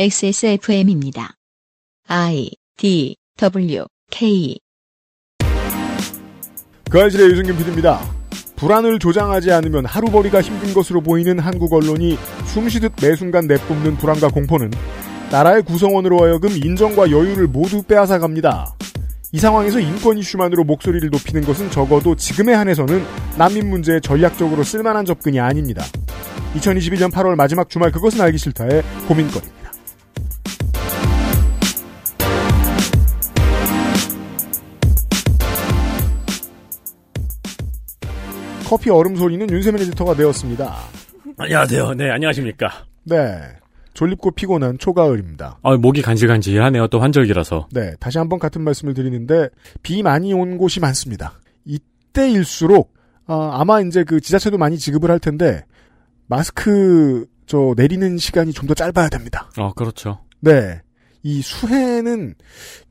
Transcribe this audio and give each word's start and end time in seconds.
XSFM입니다. 0.00 1.34
I 2.06 2.52
D 2.76 3.16
W 3.36 3.84
K 4.12 4.56
그 6.88 7.00
알실의 7.00 7.30
유승균 7.32 7.56
PD입니다. 7.56 7.98
불안을 8.54 9.00
조장하지 9.00 9.50
않으면 9.50 9.86
하루벌이가 9.86 10.40
힘든 10.40 10.72
것으로 10.72 11.00
보이는 11.00 11.40
한국 11.40 11.72
언론이 11.72 12.16
숨쉬듯 12.46 12.92
매 13.02 13.16
순간 13.16 13.48
내뿜는 13.48 13.96
불안과 13.96 14.28
공포는 14.28 14.70
나라의 15.32 15.64
구성원으로 15.64 16.22
하여금 16.22 16.50
인정과 16.50 17.10
여유를 17.10 17.48
모두 17.48 17.82
빼앗아 17.82 18.20
갑니다. 18.20 18.72
이 19.32 19.40
상황에서 19.40 19.80
인권 19.80 20.16
이슈만으로 20.16 20.62
목소리를 20.62 21.10
높이는 21.10 21.42
것은 21.42 21.72
적어도 21.72 22.14
지금에 22.14 22.54
한해서는 22.54 23.04
난민 23.36 23.68
문제에 23.68 23.98
전략적으로 23.98 24.62
쓸만한 24.62 25.04
접근이 25.04 25.40
아닙니다. 25.40 25.82
2021년 26.54 27.10
8월 27.10 27.34
마지막 27.34 27.68
주말 27.68 27.90
그것은 27.90 28.20
알기 28.20 28.38
싫다의 28.38 28.84
고민거리 29.08 29.57
커피 38.68 38.90
얼음 38.90 39.16
소리는 39.16 39.48
윤세민 39.50 39.80
에디터가 39.82 40.14
되었습니다. 40.14 40.76
안녕하세요. 41.38 41.94
네, 41.94 42.10
안녕하십니까. 42.10 42.84
네. 43.04 43.40
졸립고 43.94 44.32
피곤한 44.32 44.78
초가을입니다. 44.78 45.58
아, 45.62 45.76
목이 45.76 46.02
간질간질하네요. 46.02 46.88
또 46.88 47.00
환절기라서. 47.00 47.68
네. 47.72 47.94
다시 47.98 48.18
한번 48.18 48.38
같은 48.38 48.62
말씀을 48.62 48.94
드리는데, 48.94 49.48
비 49.82 50.02
많이 50.02 50.32
온 50.34 50.58
곳이 50.58 50.80
많습니다. 50.80 51.32
이때일수록, 51.64 52.92
어, 53.26 53.50
아마 53.54 53.80
이제 53.80 54.04
그 54.04 54.20
지자체도 54.20 54.58
많이 54.58 54.78
지급을 54.78 55.10
할 55.10 55.18
텐데, 55.18 55.64
마스크, 56.26 57.26
저, 57.46 57.72
내리는 57.76 58.18
시간이 58.18 58.52
좀 58.52 58.68
더 58.68 58.74
짧아야 58.74 59.08
됩니다. 59.08 59.50
어, 59.56 59.72
그렇죠. 59.72 60.20
네. 60.40 60.80
이 61.22 61.40
수해는 61.42 62.34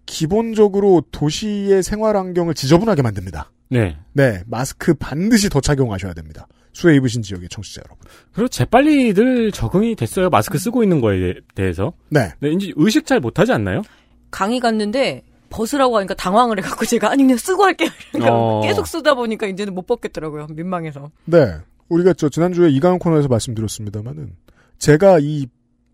기본적으로 0.05 1.03
도시의 1.11 1.83
생활 1.83 2.17
환경을 2.17 2.53
지저분하게 2.55 3.01
만듭니다. 3.03 3.51
네. 3.69 3.97
네. 4.13 4.43
마스크 4.47 4.93
반드시 4.93 5.49
더 5.49 5.61
착용하셔야 5.61 6.13
됩니다. 6.13 6.47
수해 6.73 6.95
입으신 6.95 7.23
지역의 7.23 7.49
청취자 7.49 7.81
여러분. 7.85 8.07
그리고 8.33 8.47
재빨리들 8.49 9.51
적응이 9.51 9.95
됐어요. 9.95 10.29
마스크 10.29 10.59
쓰고 10.59 10.83
있는 10.83 11.01
거에 11.01 11.33
대해서. 11.55 11.93
네. 12.09 12.33
네, 12.39 12.51
이제 12.51 12.71
의식 12.75 13.07
잘 13.07 13.19
못하지 13.19 13.51
않나요? 13.51 13.81
강의 14.29 14.59
갔는데 14.59 15.23
벗으라고 15.49 15.97
하니까 15.97 16.13
당황을 16.13 16.59
해갖고 16.59 16.85
제가 16.85 17.09
아니 17.09 17.23
그냥 17.23 17.37
쓰고 17.37 17.63
할게요. 17.63 17.89
그러니까 18.11 18.35
어. 18.35 18.61
계속 18.61 18.85
쓰다 18.85 19.15
보니까 19.15 19.47
이제는 19.47 19.73
못 19.73 19.87
벗겠더라고요. 19.87 20.47
민망해서. 20.51 21.09
네. 21.25 21.55
우리가 21.89 22.13
저 22.13 22.29
지난주에 22.29 22.69
이강원 22.69 22.99
코너에서 22.99 23.27
말씀드렸습니다만은 23.27 24.35
제가 24.77 25.19
이 25.21 25.47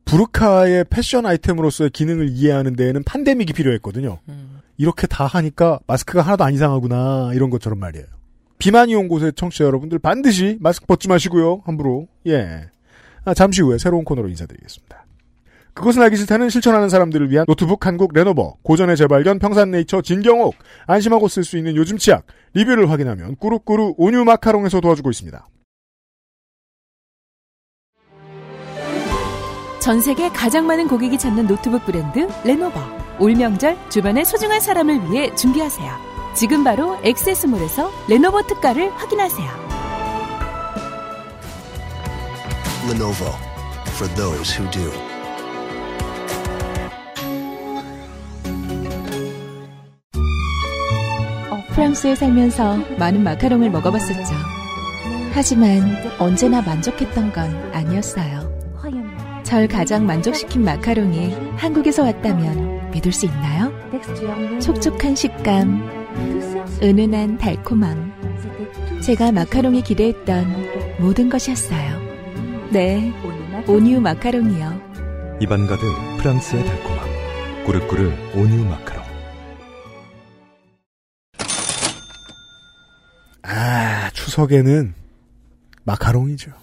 부르카의 0.05 0.85
패션 0.89 1.25
아이템으로서의 1.25 1.91
기능을 1.91 2.29
이해하는 2.29 2.75
데에는 2.75 3.03
판데믹이 3.03 3.53
필요했거든요. 3.53 4.19
음. 4.27 4.52
이렇게 4.77 5.07
다 5.07 5.25
하니까 5.25 5.79
마스크가 5.87 6.21
하나도 6.21 6.43
안 6.43 6.53
이상하구나 6.53 7.31
이런 7.33 7.49
것처럼 7.49 7.79
말이에요. 7.79 8.05
비만이 8.57 8.95
온 8.95 9.07
곳의 9.07 9.33
청취자 9.33 9.65
여러분들 9.65 9.99
반드시 9.99 10.57
마스크 10.61 10.85
벗지 10.85 11.07
마시고요. 11.07 11.61
함부로. 11.65 12.07
예. 12.27 12.69
아, 13.25 13.33
잠시 13.33 13.61
후에 13.61 13.77
새로운 13.77 14.03
코너로 14.03 14.29
인사드리겠습니다. 14.29 15.05
그것은 15.73 16.01
알기 16.03 16.15
싫다는 16.17 16.49
실천하는 16.49 16.87
사람들을 16.87 17.31
위한 17.31 17.45
노트북 17.47 17.85
한국 17.85 18.13
레노버, 18.13 18.57
고전의 18.61 18.95
재발견 18.95 19.39
평산네이처 19.39 20.01
진경옥, 20.01 20.55
안심하고 20.85 21.27
쓸 21.27 21.43
수 21.43 21.57
있는 21.57 21.75
요즘 21.75 21.97
치약, 21.97 22.25
리뷰를 22.53 22.91
확인하면 22.91 23.35
꾸루꾸루 23.37 23.95
온유 23.97 24.23
마카롱에서 24.23 24.81
도와주고 24.81 25.09
있습니다. 25.09 25.47
전 29.81 29.99
세계 29.99 30.29
가장 30.29 30.65
많은 30.67 30.87
고객이 30.87 31.17
찾는 31.17 31.47
노트북 31.47 31.85
브랜드 31.85 32.27
레노버. 32.45 33.02
올 33.19 33.35
명절 33.35 33.77
주변의 33.89 34.25
소중한 34.25 34.59
사람을 34.59 35.11
위해 35.11 35.33
준비하세요. 35.35 36.13
지금 36.35 36.63
바로 36.63 36.97
액세스몰에서 37.03 37.91
레노버 38.07 38.41
특가를 38.43 38.91
확인하세요. 38.91 39.49
Lenovo 42.89 43.31
for 43.95 44.13
those 44.15 44.57
who 44.57 44.69
do. 44.71 44.91
프랑스에 51.73 52.15
살면서 52.15 52.77
많은 52.99 53.23
마카롱을 53.23 53.69
먹어봤었죠. 53.71 54.33
하지만 55.33 55.81
언제나 56.19 56.61
만족했던 56.61 57.31
건 57.33 57.71
아니었어요. 57.73 58.42
절 59.53 59.67
가장 59.67 60.07
만족시킨 60.07 60.63
마카롱이 60.63 61.31
한국에서 61.57 62.01
왔다면 62.01 62.89
믿을 62.89 63.11
수 63.11 63.27
있나요? 63.27 63.71
촉촉한 64.59 65.15
식감, 65.15 66.81
은은한 66.81 67.37
달콤함. 67.37 68.99
제가 68.99 69.31
마카롱이 69.31 69.83
기대했던 69.83 70.97
모든 70.97 71.29
것이었어요. 71.29 72.01
네, 72.71 73.13
온유 73.67 74.01
마카롱이요. 74.01 75.37
입안 75.39 75.67
가득 75.67 75.85
프랑스의 76.17 76.65
달콤함. 76.65 77.07
꾸르꾸르 77.67 78.11
온유 78.35 78.65
마카롱. 78.65 79.03
아, 83.43 84.09
추석에는 84.13 84.95
마카롱이죠. 85.83 86.62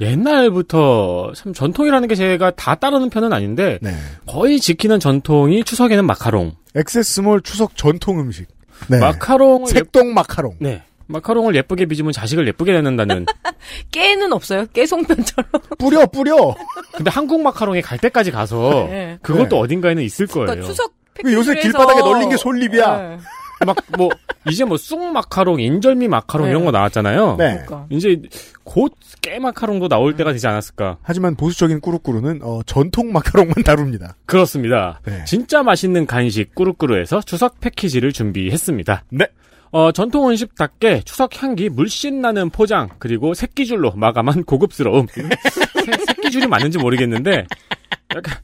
옛날부터 0.00 1.32
참 1.34 1.52
전통이라는 1.52 2.08
게 2.08 2.14
제가 2.14 2.50
다 2.52 2.74
따르는 2.74 3.10
편은 3.10 3.32
아닌데 3.32 3.78
네. 3.80 3.94
거의 4.26 4.58
지키는 4.60 5.00
전통이 5.00 5.64
추석에는 5.64 6.04
마카롱. 6.04 6.52
액세스몰 6.74 7.42
추석 7.42 7.76
전통 7.76 8.18
음식. 8.20 8.46
네. 8.88 8.98
마카롱을 8.98 9.68
예, 9.68 9.72
색동 9.72 10.14
마카롱. 10.14 10.56
네. 10.58 10.82
마카롱을 11.06 11.54
예쁘게 11.54 11.86
빚으면 11.86 12.12
자식을 12.12 12.46
예쁘게 12.48 12.72
낳는다는. 12.72 13.26
깨는 13.92 14.32
없어요. 14.32 14.66
깨송편처럼. 14.72 15.50
뿌려 15.78 16.06
뿌려. 16.06 16.54
근데 16.96 17.10
한국 17.10 17.42
마카롱에 17.42 17.80
갈 17.80 17.98
때까지 17.98 18.30
가서 18.30 18.86
네. 18.88 19.18
그것도 19.22 19.56
네. 19.56 19.62
어딘가에는 19.62 20.02
있을 20.02 20.26
거예요. 20.26 20.46
그러니까 20.46 20.66
추석 20.66 20.92
왜 21.22 21.32
요새 21.32 21.54
길바닥에 21.54 22.00
널린 22.00 22.28
게 22.30 22.36
솔잎이야? 22.36 23.18
네. 23.60 23.72
막뭐 23.96 24.10
이제 24.50 24.64
뭐 24.64 24.76
쑥 24.76 25.00
마카롱, 25.12 25.60
인절미 25.60 26.08
마카롱 26.08 26.46
네. 26.46 26.50
이런 26.50 26.64
거 26.64 26.70
나왔잖아요. 26.70 27.36
네. 27.38 27.62
그러니까. 27.66 27.86
이제 27.90 28.20
곧 28.64 28.92
깨 29.22 29.38
마카롱도 29.38 29.88
나올 29.88 30.14
때가 30.16 30.32
되지 30.32 30.46
않았을까. 30.46 30.98
하지만 31.00 31.34
보수적인 31.34 31.80
꾸루꾸루는 31.80 32.40
어, 32.42 32.60
전통 32.66 33.10
마카롱만 33.10 33.54
다룹니다. 33.64 34.16
그렇습니다. 34.26 35.00
네. 35.06 35.24
진짜 35.24 35.62
맛있는 35.62 36.04
간식 36.04 36.54
꾸루꾸루에서 36.54 37.22
추석 37.22 37.58
패키지를 37.60 38.12
준비했습니다. 38.12 39.04
네. 39.08 39.26
어, 39.70 39.92
전통 39.92 40.28
음식답게 40.28 41.04
추석 41.06 41.42
향기 41.42 41.70
물씬 41.70 42.20
나는 42.20 42.50
포장 42.50 42.90
그리고 42.98 43.32
새끼줄로 43.32 43.92
마감한 43.92 44.44
고급스러움. 44.44 45.06
새, 45.16 45.92
새끼줄이 46.06 46.46
맞는지 46.46 46.76
모르겠는데 46.76 47.46
약간 48.14 48.34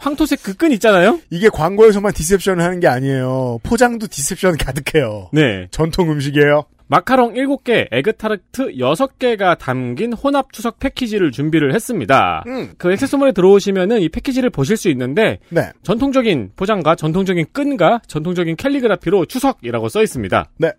황토색 0.00 0.42
그 0.42 0.54
끈 0.60 0.72
있잖아요. 0.72 1.20
이게 1.30 1.48
광고에서만 1.48 2.12
deception을 2.12 2.62
하는 2.62 2.80
게 2.80 2.86
아니에요. 2.88 3.60
포장도 3.62 4.08
deception 4.08 4.56
가득해요. 4.58 5.30
네. 5.32 5.68
전통 5.70 6.10
음식이에요. 6.10 6.64
마카롱 6.88 7.34
7개, 7.34 7.86
에그타르트 7.92 8.72
6개가 8.72 9.56
담긴 9.58 10.12
혼합 10.12 10.52
추석 10.52 10.80
패키지를 10.80 11.30
준비를 11.30 11.72
했습니다. 11.72 12.42
음. 12.48 12.72
그 12.78 12.90
XS몰에 12.92 13.30
들어오시면은 13.32 14.00
이 14.00 14.08
패키지를 14.08 14.50
보실 14.50 14.76
수 14.76 14.88
있는데 14.90 15.38
네. 15.50 15.70
전통적인 15.84 16.50
포장과 16.56 16.96
전통적인 16.96 17.46
끈과 17.52 18.00
전통적인 18.08 18.56
캘리그라피로 18.56 19.24
추석이라고 19.26 19.88
써 19.88 20.02
있습니다. 20.02 20.50
네. 20.58 20.72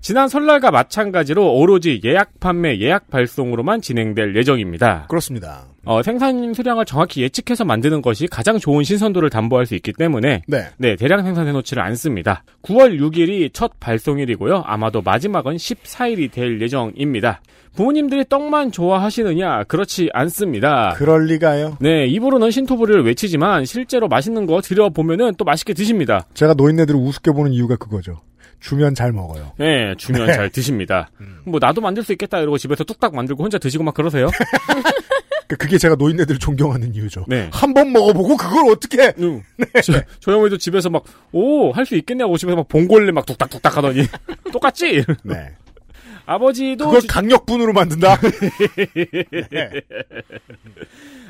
지난 0.00 0.28
설날과 0.28 0.70
마찬가지로 0.70 1.52
오로지 1.54 2.00
예약 2.04 2.40
판매, 2.40 2.78
예약 2.80 3.10
발송으로만 3.10 3.82
진행될 3.82 4.36
예정입니다. 4.36 5.06
그렇습니다. 5.08 5.66
어, 5.86 6.02
생산 6.02 6.52
수량을 6.52 6.84
정확히 6.84 7.22
예측해서 7.22 7.64
만드는 7.64 8.02
것이 8.02 8.26
가장 8.26 8.58
좋은 8.58 8.82
신선도를 8.82 9.30
담보할 9.30 9.66
수 9.66 9.76
있기 9.76 9.92
때문에 9.92 10.42
네. 10.48 10.66
네, 10.78 10.96
대량 10.96 11.22
생산해 11.22 11.52
놓지를 11.52 11.82
않습니다. 11.84 12.42
9월 12.62 13.00
6일이 13.00 13.50
첫 13.52 13.78
발송일이고요. 13.78 14.64
아마도 14.66 15.00
마지막은 15.00 15.54
14일이 15.54 16.32
될 16.32 16.60
예정입니다. 16.60 17.40
부모님들이 17.76 18.24
떡만 18.28 18.72
좋아하시느냐? 18.72 19.64
그렇지 19.64 20.10
않습니다. 20.12 20.94
그럴 20.96 21.26
리가요. 21.26 21.76
네, 21.80 22.06
입으로는 22.06 22.50
신토부리를 22.50 23.04
외치지만 23.04 23.64
실제로 23.64 24.08
맛있는 24.08 24.46
거 24.46 24.60
드려보면은 24.60 25.34
또 25.36 25.44
맛있게 25.44 25.72
드십니다. 25.72 26.26
제가 26.34 26.54
노인네들을 26.54 26.98
우습게 26.98 27.30
보는 27.30 27.52
이유가 27.52 27.76
그거죠. 27.76 28.22
주면 28.58 28.94
잘 28.94 29.12
먹어요. 29.12 29.52
네, 29.58 29.94
주면 29.98 30.26
네. 30.26 30.32
잘 30.32 30.50
드십니다. 30.50 31.10
뭐 31.44 31.60
나도 31.60 31.80
만들 31.80 32.02
수 32.02 32.12
있겠다 32.12 32.38
이러고 32.38 32.58
집에서 32.58 32.82
뚝딱 32.82 33.14
만들고 33.14 33.44
혼자 33.44 33.58
드시고 33.58 33.84
막 33.84 33.94
그러세요. 33.94 34.28
그- 35.48 35.56
그게 35.56 35.78
제가 35.78 35.94
노인네들을 35.96 36.38
존경하는 36.40 36.94
이유죠. 36.94 37.24
네. 37.28 37.48
한 37.52 37.72
번 37.74 37.92
먹어보고 37.92 38.36
그걸 38.36 38.70
어떻게? 38.70 39.12
응. 39.18 39.42
저, 39.84 39.92
저 40.20 40.32
형이도 40.32 40.58
집에서 40.58 40.88
막, 40.90 41.04
오, 41.32 41.70
할 41.72 41.84
수 41.86 41.94
있겠냐고 41.96 42.36
집에서 42.36 42.56
막 42.56 42.68
봉골레 42.68 43.12
막 43.12 43.24
뚝딱뚝딱 43.26 43.76
하더니, 43.76 44.06
똑같지? 44.52 45.04
네. 45.22 45.50
아버지도 46.26 46.86
그걸 46.86 47.00
주- 47.02 47.06
강력분으로 47.08 47.72
만든다. 47.72 48.16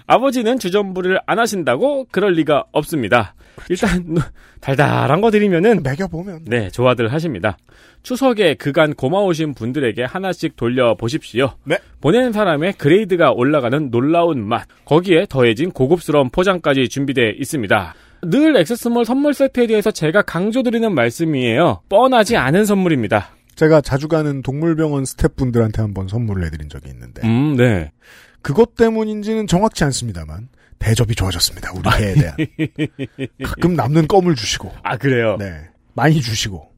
아버지는 0.06 0.58
주전부리를 0.58 1.18
안 1.26 1.38
하신다고 1.38 2.06
그럴 2.10 2.32
리가 2.34 2.64
없습니다. 2.72 3.34
일단 3.68 4.16
달달한 4.60 5.20
거 5.20 5.30
드리면은 5.30 5.82
매겨 5.82 6.06
보면. 6.06 6.44
네, 6.46 6.68
좋아들 6.70 7.12
하십니다. 7.12 7.56
추석에 8.02 8.54
그간 8.54 8.94
고마우신 8.94 9.54
분들에게 9.54 10.04
하나씩 10.04 10.54
돌려 10.56 10.94
보십시오. 10.94 11.52
네. 11.64 11.78
보낸 12.00 12.32
사람의 12.32 12.74
그레이드가 12.74 13.32
올라가는 13.32 13.90
놀라운 13.90 14.46
맛, 14.46 14.66
거기에 14.84 15.26
더해진 15.28 15.72
고급스러운 15.72 16.30
포장까지 16.30 16.88
준비되어 16.88 17.30
있습니다. 17.38 17.94
늘 18.22 18.56
액세스몰 18.56 19.04
선물 19.04 19.34
세트에 19.34 19.66
대해서 19.66 19.90
제가 19.90 20.22
강조드리는 20.22 20.94
말씀이에요. 20.94 21.80
뻔하지 21.88 22.36
않은 22.36 22.64
선물입니다. 22.64 23.30
제가 23.56 23.80
자주 23.80 24.06
가는 24.08 24.42
동물병원 24.42 25.04
스태프분들한테 25.04 25.82
한번 25.82 26.08
선물을 26.08 26.44
해드린 26.46 26.68
적이 26.68 26.90
있는데 26.90 27.26
음, 27.26 27.56
네. 27.56 27.90
그것 28.42 28.74
때문인지는 28.76 29.46
정확치 29.46 29.82
않습니다만 29.84 30.48
대접이 30.78 31.14
좋아졌습니다. 31.14 31.72
우리 31.72 31.82
개에 31.98 32.14
대한. 32.14 32.36
가끔 33.44 33.74
남는 33.74 34.06
껌을 34.06 34.34
주시고 34.36 34.72
아, 34.82 34.96
그래요? 34.96 35.36
네 35.38 35.68
많이 35.94 36.20
주시고 36.20 36.70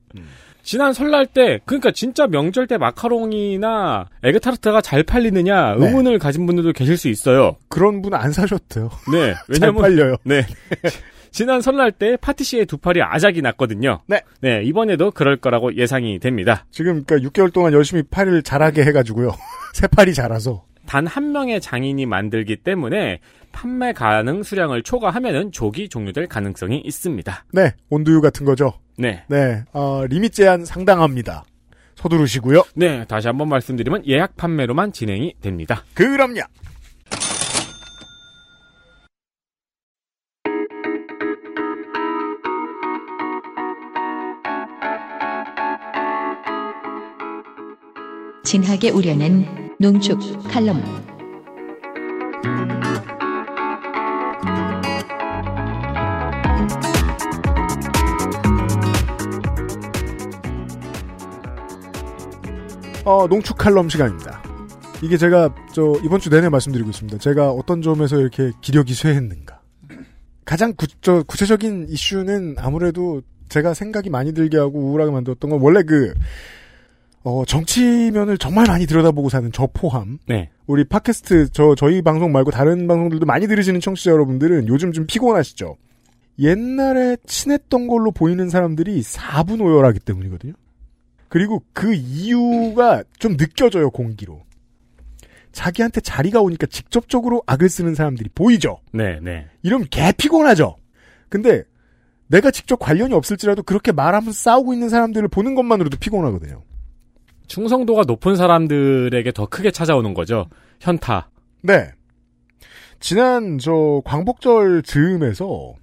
지난 0.63 0.93
설날 0.93 1.25
때, 1.25 1.61
그러니까 1.65 1.91
진짜 1.93 2.27
명절 2.27 2.67
때 2.67 2.77
마카롱이나 2.77 4.07
에그타르트가 4.23 4.83
잘 4.83 5.03
팔리느냐 5.03 5.77
네. 5.77 5.87
의문을 5.87 6.19
가진 6.19 6.45
분들도 6.45 6.73
계실 6.75 6.99
수 6.99 7.09
있어요. 7.09 7.57
그런 7.69 8.03
분 8.03 8.13
안 8.15 8.33
사셨대요. 8.33 8.91
네. 9.11 9.33
잘 9.59 9.71
왜냐면 9.73 9.81
팔려요. 9.83 10.17
네. 10.25 10.45
지난 11.31 11.61
설날 11.61 11.93
때 11.93 12.17
파티시의 12.17 12.67
두 12.67 12.77
팔이 12.79 13.03
아작이 13.03 13.43
났거든요. 13.43 14.01
네. 14.07 14.23
네, 14.41 14.63
이번에도 14.65 15.11
그럴 15.11 15.37
거라고 15.37 15.75
예상이 15.77 16.19
됩니다. 16.19 16.67
지금 16.71 17.05
그러니까 17.05 17.29
6개월 17.29 17.53
동안 17.53 17.73
열심히 17.73 18.03
팔을 18.03 18.43
자라게 18.43 18.85
해가지고요. 18.85 19.31
새 19.75 19.87
팔이 19.87 20.15
자라서 20.15 20.65
단 20.87 21.07
한 21.07 21.33
명의 21.33 21.61
장인이 21.61 22.07
만들기 22.07 22.57
때문에 22.57 23.21
판매 23.53 23.93
가능 23.93 24.43
수량을 24.43 24.83
초과하면은 24.83 25.53
조기 25.53 25.89
종료될 25.89 26.27
가능성이 26.29 26.81
있습니다. 26.85 27.45
네 27.53 27.73
온두유 27.91 28.21
같은 28.21 28.47
거죠. 28.47 28.73
네. 28.97 29.23
네 29.29 29.65
어, 29.73 30.05
리밋 30.09 30.33
제한 30.33 30.65
상당합니다. 30.65 31.45
서두르시고요. 31.97 32.63
네, 32.75 33.05
다시 33.07 33.27
한번 33.27 33.49
말씀드리면 33.49 34.07
예약 34.07 34.37
판매로만 34.37 34.93
진행이 34.93 35.35
됩니다. 35.43 35.85
그럼요. 35.95 36.43
진하게 48.49 48.89
우려낸 48.89 49.45
농축 49.79 50.19
칼럼. 50.49 50.83
어, 63.05 63.27
농축 63.27 63.59
칼럼 63.59 63.91
시간입니다. 63.91 64.43
이게 65.03 65.19
제가 65.19 65.55
저 65.75 65.93
이번 66.03 66.19
주 66.19 66.31
내내 66.31 66.49
말씀드리고 66.49 66.89
있습니다. 66.89 67.19
제가 67.19 67.51
어떤 67.51 67.83
점에서 67.83 68.19
이렇게 68.19 68.53
기력이 68.63 68.95
쇠했는가. 68.95 69.61
가장 70.47 70.73
구, 70.73 70.87
저 71.03 71.23
구체적인 71.25 71.89
이슈는 71.91 72.55
아무래도 72.57 73.21
제가 73.51 73.75
생각이 73.75 74.09
많이 74.09 74.33
들게 74.33 74.57
하고 74.57 74.79
우울하게 74.79 75.11
만들었던 75.11 75.51
건 75.51 75.61
원래 75.61 75.83
그 75.83 76.15
어, 77.29 77.45
정치면을 77.45 78.39
정말 78.39 78.65
많이 78.67 78.87
들여다보고 78.87 79.29
사는 79.29 79.53
저 79.53 79.69
포함 79.71 80.19
네. 80.25 80.49
우리 80.67 80.85
팟캐스트 80.85 81.51
저 81.53 81.75
저희 81.75 82.01
방송 82.01 82.33
말고 82.33 82.51
다른 82.51 82.89
방송들도 82.89 83.27
많이 83.27 83.47
들으시는 83.47 83.81
청취자 83.81 84.13
여러분들은 84.13 84.67
요즘 84.67 84.93
좀 84.93 85.07
피곤하시죠. 85.07 85.77
옛날에 86.39 87.19
친했던 87.27 87.87
걸로 87.87 88.13
보이는 88.13 88.49
사람들이 88.49 89.03
4분 89.03 89.61
오열하기 89.61 90.01
때문이거든요. 90.01 90.55
그리고 91.29 91.63
그 91.75 91.93
이유가 91.93 93.05
좀 93.19 93.37
느껴져요 93.37 93.91
공기로. 93.91 94.41
자기한테 95.53 96.01
자리가 96.01 96.41
오니까 96.41 96.67
직접적으로 96.67 97.43
악을 97.45 97.69
쓰는 97.69 97.95
사람들이 97.95 98.31
보이죠. 98.35 98.79
네, 98.91 99.21
네. 99.21 99.49
이러면 99.63 99.87
개 99.91 100.13
피곤하죠. 100.17 100.77
근데 101.29 101.65
내가 102.29 102.51
직접 102.51 102.79
관련이 102.79 103.13
없을지라도 103.13 103.65
그렇게 103.65 103.93
말하면서 103.93 104.33
싸우고 104.33 104.73
있는 104.73 104.89
사람들을 104.89 105.29
보는 105.29 105.55
것만으로도 105.55 105.99
피곤하거든요. 105.99 106.63
충성도가 107.49 108.03
높은 108.07 108.37
사람들에게 108.37 109.33
더 109.33 109.47
크게 109.47 109.71
찾아오는 109.71 110.15
거죠. 110.15 110.47
현타. 110.81 111.31
네. 111.63 111.91
지난 113.01 113.59
저 113.59 114.03
광복절 114.05 114.83
즈음에서 114.83 115.75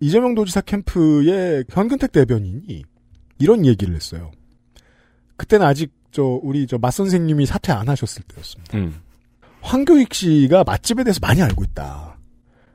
이재명 0.00 0.34
도지사 0.34 0.60
캠프의 0.62 1.64
현근택 1.68 2.12
대변인이 2.12 2.84
이런 3.38 3.66
얘기를 3.66 3.94
했어요. 3.94 4.30
그때는 5.36 5.66
아직 5.66 5.92
저 6.10 6.22
우리 6.22 6.66
저 6.66 6.78
맞 6.78 6.92
선생님이 6.92 7.46
사퇴 7.46 7.72
안 7.72 7.88
하셨을 7.88 8.22
때였습니다. 8.24 8.76
음. 8.78 8.94
황교익 9.60 10.14
씨가 10.14 10.64
맛집에 10.64 11.04
대해서 11.04 11.18
많이 11.20 11.42
알고 11.42 11.64
있다. 11.64 12.16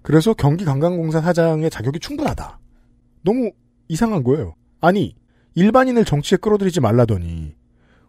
그래서 0.01 0.33
경기 0.33 0.65
관광공사 0.65 1.21
사장의 1.21 1.69
자격이 1.69 1.99
충분하다. 1.99 2.59
너무 3.23 3.51
이상한 3.87 4.23
거예요. 4.23 4.55
아니 4.81 5.15
일반인을 5.55 6.03
정치에 6.05 6.37
끌어들이지 6.37 6.81
말라더니 6.81 7.55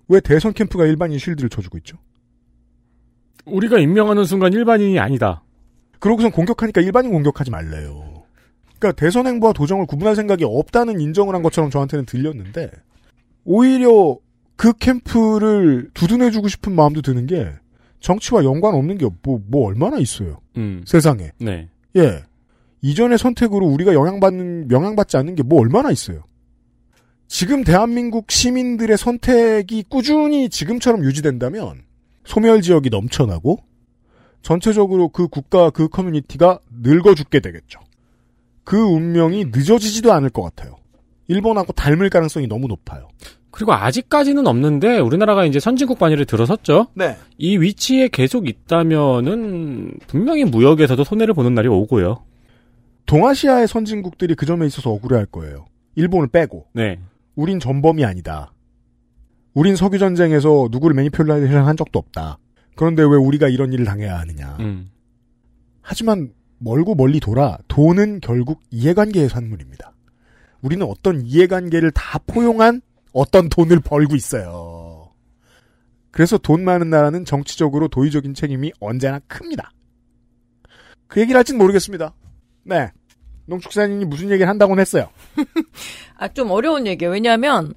왜 0.08 0.20
대선 0.20 0.52
캠프가 0.52 0.86
일반인 0.86 1.18
쉴드를 1.18 1.48
쳐주고 1.50 1.78
있죠? 1.78 1.96
우리가 3.46 3.78
임명하는 3.78 4.24
순간 4.24 4.52
일반인이 4.52 4.98
아니다. 4.98 5.42
그러고선 5.98 6.30
공격하니까 6.30 6.80
일반인 6.80 7.12
공격하지 7.12 7.50
말래요. 7.50 8.22
그러니까 8.78 8.92
대선 8.92 9.26
행보와 9.26 9.52
도정을 9.52 9.86
구분할 9.86 10.16
생각이 10.16 10.44
없다는 10.44 11.00
인정을 11.00 11.34
한 11.34 11.42
것처럼 11.42 11.70
저한테는 11.70 12.04
들렸는데 12.06 12.70
오히려 13.44 14.18
그 14.56 14.72
캠프를 14.74 15.90
두둔해주고 15.94 16.48
싶은 16.48 16.74
마음도 16.74 17.00
드는 17.02 17.26
게 17.26 17.50
정치와 18.00 18.44
연관 18.44 18.74
없는 18.74 18.98
게뭐뭐 18.98 19.66
얼마나 19.66 19.98
있어요 19.98 20.38
음. 20.58 20.82
세상에 20.86 21.30
네. 21.38 21.68
예 21.96 22.22
이전의 22.82 23.16
선택으로 23.18 23.66
우리가 23.66 23.94
영향받는 23.94 24.70
영향받지 24.70 25.16
않는 25.16 25.34
게 25.34 25.42
뭐 25.42 25.60
얼마나 25.60 25.90
있어요 25.90 26.24
지금 27.26 27.65
대한민국 27.65 28.31
시민들의 28.31 28.97
선택이 28.97 29.85
꾸준히 29.88 30.49
지금처럼 30.49 31.05
유지된다면 31.05 31.82
소멸 32.25 32.62
지역이 32.62 32.91
넘쳐나고 32.91 33.59
전체적으로 34.43 35.09
그 35.09 35.29
국가 35.29 35.71
그 35.71 35.88
커뮤니티가 35.88 36.61
늙어 36.82 37.14
죽게 37.14 37.40
되겠죠. 37.40 37.81
그 38.62 38.76
운명이 38.78 39.47
늦어지지도 39.47 40.12
않을 40.12 40.31
것 40.31 40.43
같아요. 40.43 40.76
일본하고 41.28 41.73
닮을 41.73 42.11
가능성이 42.11 42.47
너무 42.47 42.66
높아요. 42.66 43.09
그리고 43.50 43.73
아직까지는 43.73 44.47
없는데 44.47 44.99
우리나라가 44.99 45.45
이제 45.45 45.61
선진국 45.61 45.99
반열에 45.99 46.25
들어섰죠. 46.25 46.88
네. 46.95 47.16
이 47.38 47.57
위치에 47.57 48.09
계속 48.09 48.49
있다면은 48.49 49.93
분명히 50.09 50.45
무역에서도 50.45 51.02
손해를 51.04 51.35
보는 51.35 51.54
날이 51.54 51.69
오고요. 51.69 52.25
동아시아의 53.07 53.69
선진국들이 53.69 54.35
그 54.35 54.45
점에 54.45 54.66
있어서 54.66 54.90
억울해할 54.90 55.26
거예요. 55.26 55.66
일본을 55.95 56.28
빼고 56.28 56.66
네. 56.73 56.99
우린 57.35 57.61
전범이 57.61 58.05
아니다. 58.05 58.53
우린 59.55 59.76
석유 59.76 59.99
전쟁에서 59.99 60.69
누구를 60.71 60.95
매니플레이션 60.95 61.67
한 61.67 61.76
적도 61.76 61.99
없다. 61.99 62.38
그런데 62.76 63.03
왜 63.03 63.17
우리가 63.17 63.49
이런 63.49 63.73
일을 63.73 63.85
당해야 63.85 64.19
하느냐. 64.19 64.57
음. 64.61 64.91
하지만 65.81 66.33
멀고 66.59 66.95
멀리 66.95 67.21
돌아 67.21 67.59
돈은 67.69 68.21
결국 68.21 68.61
이해관계의 68.71 69.29
산물입니다. 69.29 69.93
우리는 70.62 70.85
어떤 70.87 71.21
이해관계를 71.21 71.91
다 71.93 72.19
포용한 72.26 72.81
어떤 73.12 73.49
돈을 73.49 73.81
벌고 73.81 74.17
있어요. 74.17 75.12
그래서 76.11 76.38
돈 76.38 76.64
많은 76.64 76.91
나라는 76.91 77.25
정치적으로 77.25 77.88
도의적인 77.88 78.35
책임이 78.35 78.73
언제나 78.81 79.19
큽니다. 79.26 79.73
그 81.07 81.21
얘기를 81.21 81.38
할진 81.38 81.59
모르겠습니다. 81.59 82.14
네. 82.64 82.91
농축산인이 83.46 84.04
무슨 84.06 84.30
얘기를 84.30 84.48
한다고는 84.48 84.80
했어요. 84.80 85.08
아, 86.18 86.28
좀 86.28 86.50
어려운 86.50 86.86
얘기예요. 86.86 87.12
왜냐하면 87.12 87.74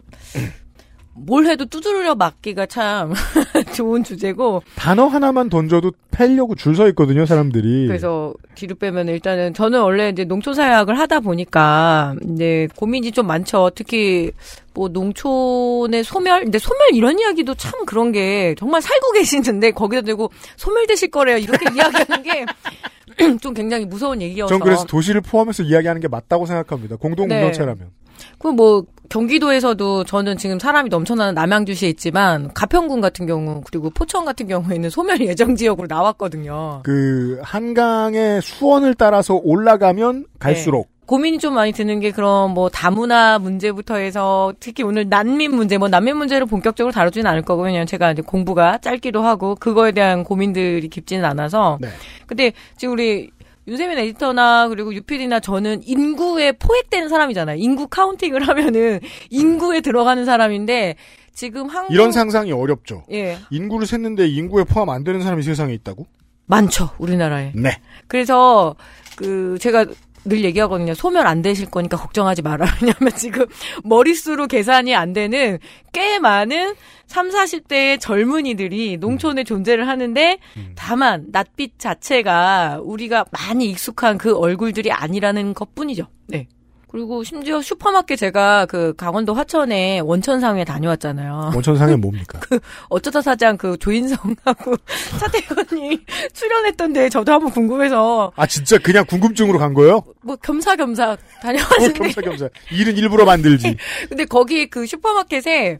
뭘 1.20 1.48
해도 1.48 1.66
두드려 1.66 2.14
맞기가 2.14 2.68
참 2.68 3.12
좋은 3.76 4.04
주제고 4.04 4.62
단어 4.76 5.08
하나만 5.08 5.50
던져도 5.50 5.92
패려고 6.12 6.54
줄 6.54 6.76
서 6.76 6.88
있거든요, 6.90 7.26
사람들이. 7.26 7.88
그래서 7.88 8.36
뒤로 8.54 8.76
빼면 8.76 9.08
일단은 9.08 9.56
저는 9.56 9.82
원래 9.82 10.10
이제 10.10 10.26
농촌 10.26 10.54
사역을 10.54 10.98
하다 11.00 11.22
보니까 11.22 12.14
이제 12.34 12.68
고민이 12.76 13.12
좀 13.12 13.26
많죠. 13.26 13.72
특히 13.74 14.32
뭐 14.76 14.90
농촌의 14.90 16.04
소멸, 16.04 16.44
근데 16.44 16.60
소멸 16.60 16.94
이런 16.94 17.18
이야기도 17.20 17.56
참 17.56 17.84
그런 17.88 18.12
게 18.12 18.54
정말 18.60 18.84
살고 18.84 19.12
계시는데 19.14 19.72
거기다 19.72 20.04
대고 20.04 20.30
소멸되실 20.56 21.10
거래요. 21.10 21.38
이렇게 21.38 21.66
이야기하는 21.74 22.22
게 22.24 22.46
좀 23.42 23.54
굉장히 23.54 23.86
무서운 23.86 24.22
얘기여서. 24.22 24.50
전 24.50 24.60
그래서 24.60 24.86
도시를 24.86 25.22
포함해서 25.22 25.64
이야기하는 25.64 26.02
게 26.02 26.08
맞다고 26.08 26.46
생각합니다. 26.46 26.96
공동 26.96 27.28
네. 27.28 27.36
운명체라면. 27.36 27.92
그뭐 28.40 28.86
경기도에서도 29.10 30.04
저는 30.04 30.38
지금 30.38 30.60
사람이 30.60 30.90
넘쳐나는 30.90 31.34
남양주시에 31.36 31.90
있지만 31.90 32.54
가평군 32.54 33.00
같은 33.00 33.26
경우 33.26 33.62
그리고 33.66 33.90
포천 33.90 34.26
같은 34.26 34.48
경우에는 34.48 34.90
소멸 34.90 35.22
예정 35.22 35.56
지역으로 35.56 35.88
나왔거든요. 35.88 36.82
그 36.84 37.40
한강의 37.44 38.42
수원을 38.42 38.96
따라서 38.96 39.36
올라가면 39.36 40.26
갈수록 40.40 40.90
고민이 41.08 41.40
좀 41.40 41.56
많이 41.56 41.72
드는 41.72 42.02
게 42.02 42.12
그런 42.12 42.52
뭐 42.52 42.70
다문화 42.70 43.40
문제부터 43.40 43.96
해서 43.96 44.54
특히 44.60 44.84
오늘 44.84 45.08
난민 45.08 45.56
문제 45.56 45.78
뭐 45.78 45.88
난민 45.88 46.18
문제를 46.18 46.46
본격적으로 46.46 46.92
다루지는 46.92 47.26
않을 47.32 47.42
거고 47.44 47.64
왜냐면 47.64 47.88
제가 47.88 48.12
이제 48.12 48.22
공부가 48.22 48.78
짧기도 48.78 49.24
하고 49.24 49.56
그거에 49.56 49.94
대한 49.94 50.26
고민들이 50.26 50.88
깊지는 50.90 51.24
않아서 51.24 51.78
네. 51.80 51.88
근데 52.28 52.52
지금 52.76 52.94
우리 52.94 53.32
윤세민 53.70 53.98
에디터나 53.98 54.68
그리고 54.68 54.94
유필이나 54.94 55.40
저는 55.40 55.82
인구에 55.86 56.52
포획되는 56.52 57.08
사람이잖아요. 57.08 57.58
인구 57.58 57.88
카운팅을 57.88 58.46
하면은 58.48 59.00
인구에 59.30 59.80
들어가는 59.80 60.26
사람인데 60.26 60.96
지금 61.34 61.68
한국 61.68 61.94
이런 61.94 62.12
상상이 62.12 62.52
어렵죠. 62.52 63.04
예 63.12 63.38
인구를 63.50 63.88
셌는데 63.88 64.28
인구에 64.28 64.66
포함 64.66 64.90
안 64.90 65.06
되는 65.06 65.22
사람이 65.22 65.42
세상에 65.44 65.74
있다고? 65.74 66.06
많죠 66.48 66.90
우리나라에. 66.98 67.54
네. 67.56 67.80
그래서 68.08 68.76
그 69.18 69.58
제가 69.60 69.86
늘 70.28 70.44
얘기하거든요. 70.44 70.94
소멸 70.94 71.26
안 71.28 71.42
되실 71.42 71.70
거니까 71.70 71.98
걱정하지 71.98 72.42
마라. 72.42 72.66
왜냐면 72.82 73.16
지금 73.16 73.46
머릿수로 73.84 74.48
계산이 74.48 74.96
안 74.96 75.14
되는 75.14 75.60
꽤 75.94 76.20
많은 76.20 76.76
3, 77.08 77.30
40대의 77.30 78.00
젊은이들이 78.00 78.98
농촌에 78.98 79.44
존재를 79.44 79.88
하는데 79.88 80.40
다만 80.76 81.28
낯빛 81.32 81.80
자체가 81.80 82.82
우리가 82.84 83.26
많이 83.32 83.70
익숙한 83.70 84.18
그 84.18 84.36
얼굴들이 84.36 84.92
아니라는 84.92 85.54
것뿐이죠. 85.54 86.08
네. 86.28 86.48
그리고 86.88 87.24
심지어 87.24 87.62
슈퍼마켓 87.62 88.18
제가 88.18 88.66
그 88.66 88.94
강원도 88.96 89.34
화천에 89.34 90.00
원천상에 90.00 90.64
다녀왔잖아요. 90.64 91.52
원천상에 91.54 91.96
뭡니까? 91.98 92.40
어쩌다 92.90 93.22
사장 93.22 93.58
그 93.58 93.78
조인성하고 93.78 94.76
차태현이 95.20 96.00
출연했던데 96.34 97.10
저도 97.10 97.34
한번 97.34 97.52
궁금해서 97.52 98.32
아 98.36 98.48
진짜 98.48 98.78
그냥 98.78 99.06
궁금증으로 99.06 99.60
간 99.60 99.74
거예요? 99.74 100.04
뭐 100.22 100.36
겸사겸사 100.38 101.12
어, 101.12 101.18
다녀왔는데 101.42 101.94
겸사겸사. 101.94 102.50
일은 102.72 102.96
일부러 102.96 103.26
만들지. 103.26 103.76
근데 104.08 104.26
거기 104.26 104.70
그 104.70 104.86
슈퍼마켓에 104.86 105.78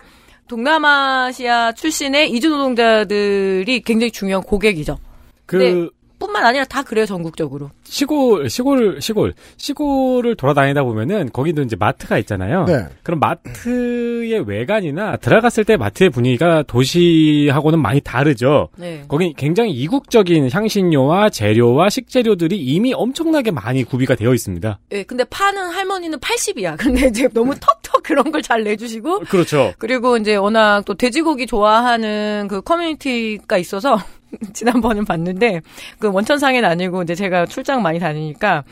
동남아시아 0.48 1.72
출신의 1.74 2.32
이주 2.32 2.50
노동자들이 2.50 3.82
굉장히 3.82 4.12
중요한 4.12 4.44
고객이죠. 4.44 4.98
그 5.46 5.56
네. 5.56 5.90
뿐만 6.20 6.46
아니라 6.46 6.66
다 6.66 6.82
그래요 6.84 7.06
전국적으로. 7.06 7.70
시골 7.84 8.50
시골 8.50 9.02
시골 9.02 9.34
시골을 9.58 10.36
돌아다니다 10.36 10.84
보면은 10.84 11.30
거기도 11.32 11.62
이제 11.62 11.76
마트가 11.76 12.18
있잖아요. 12.20 12.66
네. 12.66 12.86
그럼 13.04 13.20
마트의 13.20 14.42
외관이나 14.48 15.18
들어갔을 15.18 15.64
때 15.66 15.78
마트의 15.78 16.10
분위기가 16.10 16.64
도시하고는 16.64 17.80
많이 17.82 18.02
다르죠. 18.02 18.70
네. 18.78 19.04
거기 19.08 19.34
굉장히 19.34 19.72
이국적인 19.72 20.50
향신료와 20.52 21.30
재료와 21.30 21.90
식재료들이 21.90 22.58
이미 22.58 22.94
엄청나게 22.94 23.52
많이 23.52 23.84
구비가 23.84 24.16
되어 24.16 24.34
있습니다. 24.34 24.80
예, 24.94 25.04
근데 25.04 25.24
파는 25.26 25.70
할머니는 25.70 26.20
80이야. 26.20 26.78
근데 26.80 27.08
이제 27.08 27.28
너무 27.34 27.54
턱턱 27.56 28.04
그런 28.04 28.32
걸 28.32 28.38
잘 28.48 28.64
내주시고 28.64 29.22
그렇죠. 29.22 29.74
그리고 29.78 30.16
이제 30.16 30.36
워낙 30.36 30.84
또 30.86 30.94
돼지고기 30.94 31.48
좋아하는 31.48 32.48
그 32.50 32.62
커뮤니티가 32.62 33.58
있어서 33.58 33.98
지난번에 34.54 35.02
봤는데 35.04 35.62
그 36.00 36.12
원천상에는 36.12 36.68
아니고 36.70 37.04
이제 37.04 37.16
제가 37.16 37.46
출장 37.46 37.82
많이 37.82 38.00
다니니까 38.00 38.64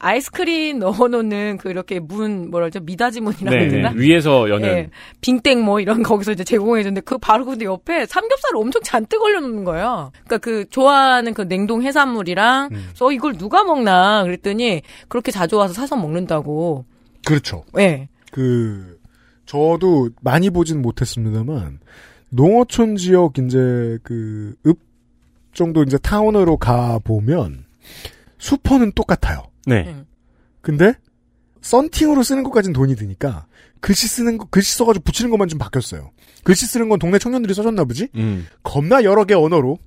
아이스크림 0.00 0.78
넣어놓는 0.78 1.58
그 1.58 1.70
이렇게 1.70 1.98
문 1.98 2.50
뭐라죠 2.50 2.80
미닫이 2.80 3.20
문이라고 3.20 3.56
해야 3.56 3.64
네, 3.64 3.68
되나? 3.68 3.90
위에서 3.96 4.48
여는 4.48 4.68
예, 4.68 4.90
빙땡 5.20 5.64
뭐 5.64 5.80
이런 5.80 6.02
거기서 6.02 6.32
이제 6.32 6.44
제공해 6.44 6.82
주는데 6.82 7.00
그 7.00 7.18
바로 7.18 7.44
근데 7.44 7.64
옆에 7.64 8.06
삼겹살을 8.06 8.58
엄청 8.58 8.80
잔뜩 8.82 9.22
올려놓는 9.22 9.64
거예요. 9.64 10.12
그러니까 10.12 10.38
그 10.38 10.66
좋아하는 10.70 11.34
그 11.34 11.48
냉동 11.48 11.82
해산물이랑 11.82 12.68
음. 12.72 12.90
어 13.00 13.10
이걸 13.10 13.36
누가 13.36 13.64
먹나 13.64 14.22
그랬더니 14.22 14.82
그렇게 15.08 15.32
자주 15.32 15.56
와서 15.56 15.74
사서 15.74 15.96
먹는다고. 15.96 16.84
그렇죠. 17.26 17.64
예. 17.78 18.08
그 18.30 18.98
저도 19.46 20.10
많이 20.20 20.50
보진 20.50 20.80
못했습니다만 20.80 21.80
농어촌 22.30 22.96
지역 22.96 23.38
이제 23.38 23.98
그 24.04 24.54
읍 24.64 24.87
정도 25.58 25.82
이제 25.82 25.98
타운으로 25.98 26.56
가 26.56 26.98
보면 27.00 27.64
슈퍼는 28.38 28.92
똑같아요. 28.92 29.42
네. 29.66 29.88
음. 29.88 30.06
근데 30.62 30.94
썬팅으로 31.60 32.22
쓰는 32.22 32.44
것까진 32.44 32.72
돈이 32.72 32.94
드니까 32.94 33.46
글씨 33.80 34.06
쓰는 34.06 34.38
거 34.38 34.46
글씨 34.46 34.76
써가지고 34.76 35.02
붙이는 35.02 35.30
것만 35.30 35.48
좀 35.48 35.58
바뀌었어요. 35.58 36.12
글씨 36.44 36.64
쓰는 36.66 36.88
건 36.88 36.98
동네 36.98 37.18
청년들이 37.18 37.52
써줬나 37.54 37.84
보지. 37.84 38.08
음. 38.14 38.46
겁나 38.62 39.02
여러 39.02 39.24
개 39.24 39.34
언어로 39.34 39.78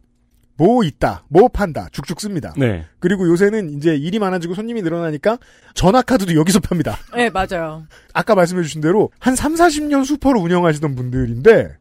뭐 0.57 0.83
있다, 0.83 1.23
뭐 1.29 1.47
판다, 1.47 1.87
쭉쭉 1.91 2.19
씁니다. 2.19 2.53
네. 2.57 2.85
그리고 2.99 3.27
요새는 3.27 3.77
이제 3.77 3.95
일이 3.95 4.19
많아지고 4.19 4.53
손님이 4.53 4.81
늘어나니까 4.81 5.39
전화카드도 5.73 6.35
여기서 6.35 6.59
팝니다. 6.59 6.97
예, 7.17 7.29
맞아요. 7.33 7.87
아까 8.13 8.35
말씀해주신 8.35 8.81
대로 8.81 9.09
한 9.19 9.35
3, 9.35 9.55
40년 9.55 10.05
슈퍼를 10.05 10.39
운영하시던 10.41 10.95
분들인데 10.95 11.77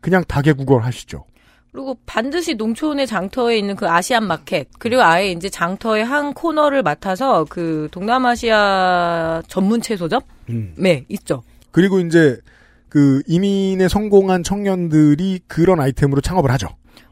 그냥 0.00 0.24
다개국어를 0.26 0.84
하시죠. 0.84 1.24
그리고 1.72 1.96
반드시 2.06 2.54
농촌의 2.54 3.06
장터에 3.06 3.58
있는 3.58 3.76
그 3.76 3.88
아시안 3.88 4.26
마켓 4.26 4.68
그리고 4.78 5.02
아예 5.02 5.30
이제 5.30 5.48
장터의 5.48 6.04
한 6.04 6.32
코너를 6.32 6.82
맡아서 6.82 7.44
그 7.44 7.88
동남아시아 7.90 9.42
전문 9.48 9.80
채소점 9.80 10.20
음. 10.50 10.74
네 10.76 11.04
있죠. 11.08 11.42
그리고 11.70 12.00
이제 12.00 12.38
그 12.88 13.22
이민에 13.26 13.88
성공한 13.88 14.42
청년들이 14.42 15.40
그런 15.46 15.80
아이템으로 15.80 16.20
창업을 16.20 16.50
하죠. 16.52 16.68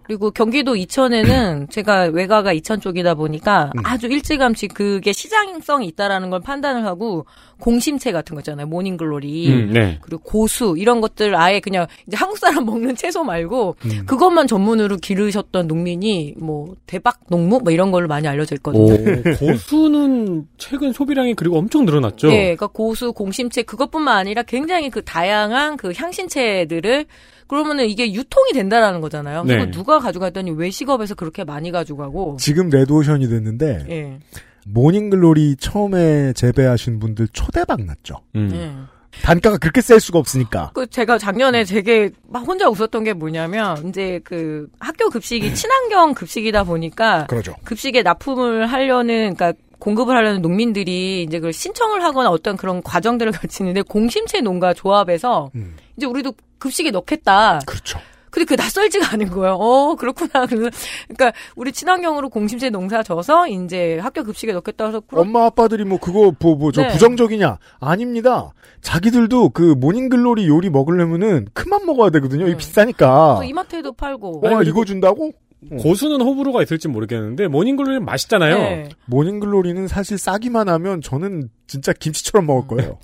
그리고 0.07 0.31
경기도 0.31 0.77
이천에는 0.77 1.67
제가 1.69 2.11
외가가 2.13 2.53
이천 2.53 2.81
쪽이다 2.81 3.15
보니까 3.15 3.73
음. 3.75 3.83
아주 3.85 4.07
일찌감치 4.07 4.69
그게 4.69 5.13
시장성이 5.13 5.89
있다라는 5.89 6.31
걸 6.31 6.41
판단을 6.41 6.85
하고 6.85 7.27
공심채 7.59 8.13
같은 8.13 8.35
거 8.35 8.41
있잖아요. 8.41 8.69
모닝글로리. 8.69 9.49
음, 9.49 9.71
네. 9.73 9.99
그리고 10.03 10.23
고수 10.23 10.77
이런 10.79 11.01
것들 11.01 11.35
아예 11.35 11.59
그냥 11.59 11.89
이제 12.07 12.17
한국 12.17 12.39
사람 12.39 12.65
먹는 12.67 12.95
채소 12.95 13.25
말고 13.25 13.75
음. 13.85 14.07
그것만 14.07 14.47
전문으로 14.47 14.99
기르셨던 14.99 15.67
농민이 15.67 16.35
뭐 16.39 16.77
대박 16.87 17.19
농무 17.29 17.61
뭐 17.61 17.73
이런 17.73 17.91
걸로 17.91 18.07
많이 18.07 18.29
알려져 18.29 18.55
있거든요. 18.57 18.93
오, 18.95 19.23
고수는 19.39 20.47
최근 20.57 20.93
소비량이 20.93 21.35
그리고 21.35 21.59
엄청 21.59 21.85
늘어났죠. 21.85 22.29
네, 22.29 22.55
그러니까 22.55 22.69
고수, 22.69 23.13
공심채 23.13 23.63
그것뿐만 23.63 24.17
아니라 24.17 24.45
굉장히 24.45 24.89
그 24.89 25.03
다양한 25.03 25.77
그 25.77 25.93
향신채들을 25.97 27.07
그러면은 27.47 27.87
이게 27.87 28.13
유통이 28.13 28.53
된다라는 28.53 29.01
거잖아요. 29.01 29.45
네. 29.45 29.59
그거 29.59 29.71
누가 29.71 29.99
가져갔더니 29.99 30.51
외식업에서 30.53 31.15
그렇게 31.15 31.45
많이 31.45 31.71
가져가고. 31.71 32.37
지금 32.41 32.69
레드오션이 32.71 33.29
됐는데 33.29 33.87
예. 33.89 34.19
morning 34.67 35.19
glory 35.19 35.57
처음에 35.57 36.33
재배하신 36.33 36.99
분들 36.99 37.29
초대박 37.33 37.85
났죠. 37.85 38.17
음. 38.35 38.51
예. 38.53 38.97
단가가 39.23 39.57
그렇게 39.57 39.81
셀 39.81 39.99
수가 39.99 40.19
없으니까. 40.19 40.73
그 40.75 40.87
제가 40.87 41.19
작년에 41.19 41.65
되게 41.65 42.11
막 42.29 42.47
혼자 42.47 42.69
웃었던 42.69 43.05
게 43.05 43.15
뭐냐면 43.15 43.89
이제 43.89 44.21
그 44.25 44.69
학교 44.79 45.09
급식이 45.09 45.55
친환경 45.55 46.13
급식이다 46.15 46.65
보니까 46.65 47.27
그러죠. 47.27 47.55
급식에 47.65 48.03
납품을 48.03 48.67
하려는 48.67 49.35
그러니까 49.35 49.55
공급을 49.79 50.17
하려는 50.17 50.43
농민들이 50.43 51.23
이제 51.23 51.39
그걸 51.39 51.53
신청을 51.53 52.03
하거나 52.03 52.31
어떤 52.31 52.57
그런 52.57 52.83
과정들을 52.83 53.33
거치는데 53.41 53.83
공심채 53.83 54.41
농가 54.41 54.73
조합에서 54.75 55.51
음, 55.55 55.77
이제 55.97 56.07
우리도 56.07 56.33
급식에 56.59 56.91
넣겠다. 56.91 57.61
그렇죠. 57.67 57.99
근데 58.31 58.45
그 58.45 58.55
낯설지가 58.61 59.13
않은 59.15 59.31
거예요. 59.31 59.55
어, 59.55 59.95
그렇구나. 59.95 60.45
그래서 60.47 60.69
그러니까 61.09 61.33
우리 61.55 61.73
친환경으로 61.73 62.29
공심채 62.29 62.69
농사 62.69 63.03
져서 63.03 63.49
이제 63.49 63.99
학교 63.99 64.25
급식에 64.25 64.53
넣겠다 64.53 64.87
해서 64.87 65.01
그럼 65.01 65.29
엄마 65.29 65.47
아빠들이 65.47 65.85
뭐 65.85 65.99
그거 65.99 66.33
뭐뭐저 66.39 66.83
네. 66.83 66.89
부정적이냐? 66.89 67.57
아닙니다. 67.81 68.51
자기들도 68.83 69.51
그 69.51 69.75
모닝글로리 69.79 70.47
요리 70.49 70.69
먹으려면은 70.69 71.47
큰맘 71.55 71.87
먹어야 71.87 72.11
되거든요. 72.11 72.47
이 72.47 72.53
음. 72.53 72.57
비싸니까. 72.59 73.37
또 73.39 73.45
이마트에도 73.45 73.93
팔고. 73.93 74.41
와 74.43 74.51
아니, 74.51 74.59
그리고- 74.59 74.81
이거 74.81 74.85
준다고? 74.85 75.33
고수는 75.81 76.21
호불호가 76.21 76.63
있을지 76.63 76.89
모르겠는데 76.89 77.49
모닝글로리는 77.49 78.05
맛있잖아요. 78.05 78.59
네. 78.59 78.89
모닝글로리는 79.07 79.89
사실 79.89 80.19
싸기만 80.19 80.69
하면 80.69 81.01
저는 81.01 81.49
진짜 81.67 81.93
김치처럼 81.93 82.47
먹을 82.47 82.69
거예요. 82.69 82.99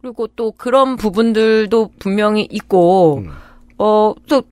그리고 0.00 0.26
또 0.28 0.52
그런 0.52 0.96
부분들도 0.96 1.90
분명히 1.98 2.48
있고 2.50 3.18
음. 3.18 3.30
어또 3.76 4.42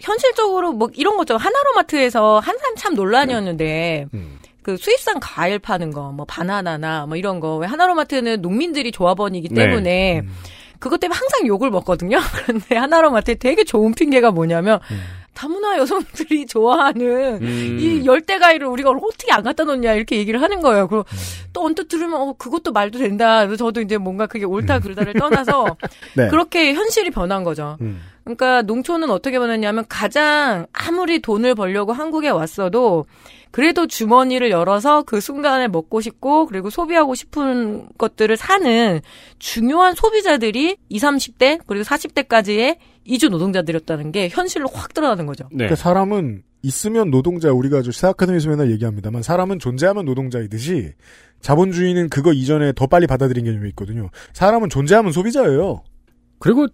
현실적으로 0.00 0.72
뭐 0.72 0.88
이런 0.94 1.16
거죠. 1.16 1.36
하나로마트에서 1.36 2.40
한참 2.40 2.74
참 2.76 2.94
논란이었는데 2.94 4.06
음. 4.12 4.38
그 4.62 4.76
수입산 4.76 5.18
과일 5.20 5.58
파는 5.58 5.92
거, 5.92 6.12
뭐 6.12 6.26
바나나나 6.26 7.06
뭐 7.06 7.16
이런 7.16 7.40
거. 7.40 7.56
왜 7.56 7.66
하나로마트는 7.66 8.42
농민들이 8.42 8.92
조합원이기 8.92 9.48
네. 9.48 9.64
때문에 9.64 10.20
음. 10.20 10.34
그것 10.78 11.00
때문에 11.00 11.16
항상 11.18 11.46
욕을 11.46 11.70
먹거든요. 11.70 12.18
그런데 12.44 12.76
하나로마트에 12.76 13.36
되게 13.36 13.64
좋은 13.64 13.94
핑계가 13.94 14.30
뭐냐면 14.30 14.78
음. 14.90 15.00
다문화 15.38 15.78
여성들이 15.78 16.46
좋아하는 16.50 17.38
음. 17.40 17.78
이 17.80 18.04
열대 18.04 18.40
과일을 18.40 18.66
우리가 18.66 18.90
어떻게 18.90 19.30
안 19.30 19.44
갖다 19.44 19.62
놓냐 19.62 19.94
이렇게 19.94 20.16
얘기를 20.16 20.42
하는 20.42 20.60
거예요. 20.60 20.88
그리고 20.88 21.04
또 21.52 21.64
언뜻 21.64 21.86
들으면 21.86 22.20
어 22.20 22.32
그것도 22.32 22.72
말도 22.72 22.98
된다. 22.98 23.46
그래서 23.46 23.64
저도 23.66 23.80
이제 23.80 23.98
뭔가 23.98 24.26
그게 24.26 24.44
옳다 24.44 24.80
그르다를 24.80 25.12
떠나서 25.12 25.76
네. 26.16 26.26
그렇게 26.26 26.74
현실이 26.74 27.10
변한 27.12 27.44
거죠. 27.44 27.76
음. 27.80 28.00
그러니까 28.28 28.60
농촌은 28.62 29.10
어떻게 29.10 29.38
변했냐면 29.38 29.86
가장 29.88 30.66
아무리 30.72 31.20
돈을 31.20 31.54
벌려고 31.54 31.94
한국에 31.94 32.28
왔어도 32.28 33.06
그래도 33.50 33.86
주머니를 33.86 34.50
열어서 34.50 35.02
그 35.02 35.22
순간에 35.22 35.66
먹고 35.66 36.02
싶고 36.02 36.44
그리고 36.44 36.68
소비하고 36.68 37.14
싶은 37.14 37.88
것들을 37.96 38.36
사는 38.36 39.00
중요한 39.38 39.94
소비자들이 39.94 40.76
20, 40.90 41.02
30대 41.02 41.60
그리고 41.66 41.84
40대까지의 41.84 42.76
이주 43.04 43.30
노동자들이었다는 43.30 44.12
게 44.12 44.28
현실로 44.28 44.68
확 44.70 44.92
드러나는 44.92 45.24
거죠. 45.24 45.44
네. 45.50 45.64
그러니까 45.64 45.76
사람은 45.76 46.42
있으면 46.60 47.10
노동자 47.10 47.50
우리가 47.50 47.80
저 47.80 47.90
시사 47.90 48.08
아카데미에서 48.08 48.50
맨날 48.50 48.70
얘기합니다만 48.72 49.22
사람은 49.22 49.58
존재하면 49.58 50.04
노동자이듯이 50.04 50.92
자본주의는 51.40 52.10
그거 52.10 52.34
이전에 52.34 52.74
더 52.74 52.86
빨리 52.86 53.06
받아들인 53.06 53.46
개념이 53.46 53.70
있거든요. 53.70 54.10
사람은 54.34 54.68
존재하면 54.68 55.12
소비자예요. 55.12 55.82
그리고 56.40 56.66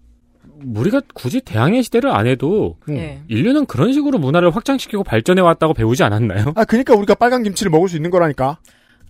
우리가 0.75 1.01
굳이 1.15 1.41
대항해 1.41 1.83
시대를 1.83 2.11
안 2.11 2.27
해도 2.27 2.77
음. 2.89 2.97
예. 2.97 3.23
인류는 3.29 3.67
그런 3.67 3.93
식으로 3.93 4.19
문화를 4.19 4.55
확장시키고 4.55 5.05
발전해 5.05 5.41
왔다고 5.43 5.75
배우지 5.75 6.03
않았나요? 6.05 6.53
아 6.57 6.65
그러니까 6.65 6.95
우리가 6.95 7.15
빨간 7.15 7.43
김치를 7.43 7.71
먹을 7.71 7.89
수 7.89 7.97
있는 7.97 8.11
거라니까. 8.11 8.59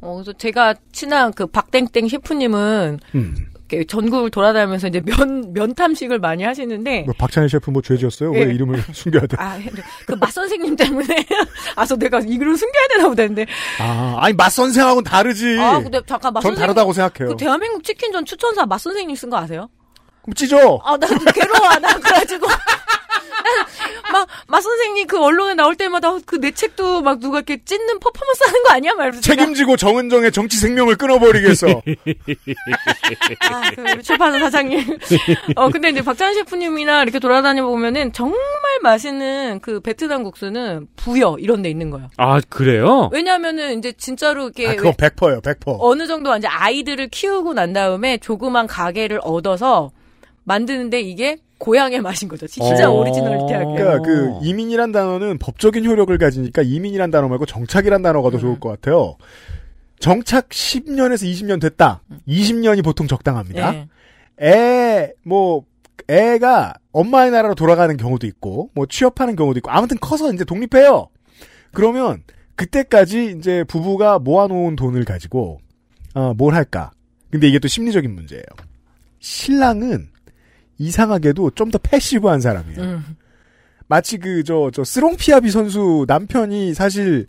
어, 0.01 0.15
그래서 0.15 0.33
제가 0.33 0.75
친한 0.93 1.33
그 1.33 1.47
박땡땡 1.47 2.09
셰프님은 2.09 3.01
음. 3.15 3.35
이렇게 3.67 3.85
전국을 3.87 4.31
돌아다니면서 4.31 4.89
이제 4.89 5.01
면, 5.01 5.53
면탐식을 5.55 6.19
많이 6.19 6.43
하시는데 6.43 7.05
뭐 7.05 7.15
박찬일 7.17 7.49
셰프 7.49 7.71
뭐 7.71 7.81
죄지었어요? 7.81 8.35
예. 8.35 8.45
왜 8.45 8.55
이름을 8.55 8.83
숨겨야 8.93 9.27
돼? 9.27 9.37
아, 9.39 9.59
그맛 10.07 10.31
선생님 10.33 10.77
때문에 10.77 11.07
아서 11.75 11.97
내가 11.97 12.21
이글을 12.21 12.57
숨겨야 12.57 12.89
되나 12.89 13.09
보다 13.09 13.23
했는데 13.23 13.47
아, 13.81 14.17
아니 14.21 14.35
맛 14.35 14.51
선생하고는 14.51 15.05
다르지. 15.05 15.59
아 15.59 15.81
근데 15.81 15.99
잠깐 16.07 16.35
맛전 16.35 16.51
선생님 16.51 16.61
다르다고 16.61 16.93
생각해요. 16.93 17.31
그 17.35 17.37
대한민국 17.43 17.83
치킨전 17.83 18.27
추천사 18.27 18.67
맛 18.67 18.79
선생님 18.79 19.17
쓴 19.17 19.31
거 19.31 19.39
아세요? 19.39 19.69
그럼 20.25 20.35
찢어. 20.35 20.81
아, 20.85 20.97
나 20.97 21.07
괴로워. 21.07 21.79
나 21.81 21.95
그래가지고. 21.99 22.47
막, 24.13 24.27
마 24.47 24.61
선생님 24.61 25.07
그 25.07 25.23
언론에 25.23 25.55
나올 25.55 25.77
때마다 25.77 26.17
그 26.25 26.39
내 26.39 26.51
책도 26.51 27.03
막 27.03 27.21
누가 27.21 27.39
이렇게 27.39 27.63
찢는 27.65 27.99
퍼포먼스 28.01 28.45
하는 28.45 28.63
거 28.63 28.71
아니야? 28.73 28.95
말면서. 28.95 29.21
책임지고 29.23 29.77
정은정의 29.77 30.31
정치 30.33 30.57
생명을 30.59 30.97
끊어버리겠어. 30.97 31.67
아, 33.51 33.71
그 33.75 33.81
우리 33.83 34.03
출판사 34.03 34.39
사장님. 34.39 34.99
어, 35.57 35.69
근데 35.71 35.91
이제 35.91 36.03
박찬 36.03 36.35
셰프님이나 36.35 37.03
이렇게 37.03 37.19
돌아다녀 37.19 37.65
보면은 37.67 38.13
정말 38.13 38.39
맛있는 38.83 39.61
그 39.61 39.81
베트남 39.81 40.23
국수는 40.23 40.89
부여 40.97 41.37
이런 41.39 41.63
데 41.63 41.71
있는 41.71 41.91
거예요. 41.91 42.09
아 42.17 42.41
그래요? 42.49 43.09
왜냐면은 43.13 43.79
이제 43.79 43.93
진짜로 43.93 44.45
이렇게 44.45 44.69
아, 44.69 44.75
그건 44.75 44.93
100%예요, 44.95 45.41
100%. 45.41 45.77
어느 45.81 46.07
정도 46.07 46.35
이제 46.37 46.47
아이들을 46.47 47.09
키우고 47.09 47.55
난 47.55 47.73
다음에 47.73 48.19
조그만 48.19 48.67
가게를 48.67 49.21
얻어서 49.23 49.91
만드는데 50.45 51.01
이게 51.01 51.39
고향의 51.59 52.01
맛인 52.03 52.29
거죠. 52.29 52.47
진짜 52.47 52.91
어. 52.91 52.95
오리지널리티하게. 52.95 53.75
그러니까 53.75 53.99
그 54.01 54.39
이민이란 54.43 54.93
단어는 54.93 55.39
법적인 55.39 55.85
효력을 55.85 56.17
가지니까 56.17 56.63
이민이란 56.63 57.11
단어 57.11 57.29
말고 57.29 57.47
정착이란 57.47 58.03
단어가 58.03 58.31
더 58.31 58.39
좋을 58.39 58.61
것 58.61 58.69
같아요. 58.69 59.17
정착 59.99 60.51
10년에서 60.51 61.25
20년 61.25 61.61
됐다. 61.61 62.03
20년이 62.29 62.85
보통 62.85 63.07
적당합니다. 63.07 63.75
예. 63.75 63.89
애, 64.43 65.13
뭐, 65.25 65.65
애가 66.09 66.75
엄마의 66.93 67.31
나라로 67.31 67.55
돌아가는 67.55 67.97
경우도 67.97 68.27
있고, 68.27 68.71
뭐 68.75 68.85
취업하는 68.87 69.37
경우도 69.37 69.59
있고, 69.59 69.71
아무튼 69.71 69.97
커서 70.01 70.33
이제 70.33 70.45
독립해요. 70.45 71.09
그러면 71.73 72.23
그때까지 72.57 73.37
이제 73.39 73.65
부부가 73.65 74.19
모아놓은 74.19 74.77
돈을 74.77 75.05
가지고, 75.05 75.61
어, 76.15 76.35
뭘 76.35 76.55
할까. 76.55 76.91
근데 77.31 77.49
이게 77.49 77.59
또 77.59 77.69
심리적인 77.69 78.15
문제예요. 78.15 78.45
신랑은 79.21 80.09
이상하게도 80.79 81.51
좀 81.53 81.71
더 81.71 81.79
패시브한 81.79 82.41
사람이에요. 82.41 82.81
음. 82.81 83.17
마치 83.87 84.19
그, 84.19 84.43
저, 84.45 84.71
저, 84.73 84.83
스롱피아비 84.85 85.51
선수 85.51 86.05
남편이 86.09 86.75
사실 86.75 87.27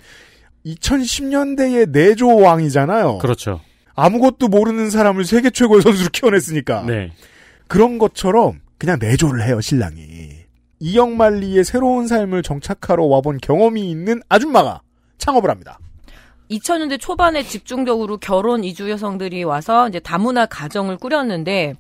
2010년대의 0.66 1.90
내조 1.90 2.38
왕이잖아요. 2.38 3.20
그렇죠. 3.20 3.62
아무것도 3.96 4.48
모르는 4.48 4.90
사람을 4.90 5.25
세계 5.25 5.50
최고의 5.50 5.82
선수로 5.82 6.10
키워냈으니까. 6.12 6.84
네. 6.84 7.12
그런 7.67 7.98
것처럼 7.98 8.60
그냥 8.78 8.98
내조를 9.00 9.43
해요, 9.43 9.62
신랑이. 9.62 10.46
이영만리의 10.80 11.63
새로운 11.63 12.08
삶을 12.08 12.43
정착하러 12.43 13.06
와본 13.06 13.39
경험이 13.41 13.89
있는 13.89 14.22
아줌마가 14.30 14.82
창업을 15.17 15.50
합니다. 15.50 15.80
2000년대 16.52 17.00
초반에 17.00 17.41
집중적으로 17.43 18.17
결혼 18.17 18.63
이주 18.63 18.89
여성들이 18.89 19.43
와서 19.46 19.88
이제 19.89 20.00
다문화 20.00 20.46
가정을 20.46 20.98
꾸렸는데 20.98 21.74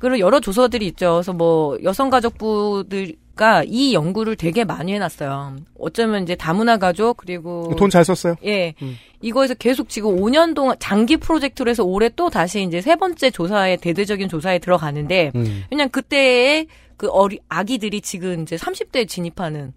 그런 0.00 0.18
여러 0.18 0.40
조서들이 0.40 0.86
있죠. 0.88 1.12
그래서 1.14 1.32
뭐 1.32 1.78
여성가족부들가 1.84 3.64
이 3.66 3.94
연구를 3.94 4.34
되게 4.34 4.64
많이 4.64 4.92
해놨어요. 4.94 5.56
어쩌면 5.78 6.22
이제 6.24 6.34
다문화 6.34 6.78
가족 6.78 7.18
그리고 7.18 7.74
돈 7.76 7.90
잘 7.90 8.04
썼어요. 8.04 8.34
예. 8.44 8.74
이거에서 9.20 9.54
계속 9.54 9.88
지금 9.88 10.16
5년 10.16 10.54
동안 10.54 10.76
장기 10.80 11.16
프로젝트로 11.18 11.70
해서 11.70 11.84
올해 11.84 12.08
또 12.08 12.30
다시 12.30 12.62
이제 12.62 12.80
세 12.80 12.96
번째 12.96 13.30
조사에 13.30 13.76
대대적인 13.76 14.28
조사에 14.28 14.58
들어가는데 14.58 15.30
그냥 15.68 15.88
그때의 15.90 16.66
그 16.96 17.08
어리 17.08 17.38
아기들이 17.48 18.00
지금 18.00 18.42
이제 18.42 18.56
30대에 18.56 19.06
진입하는 19.08 19.72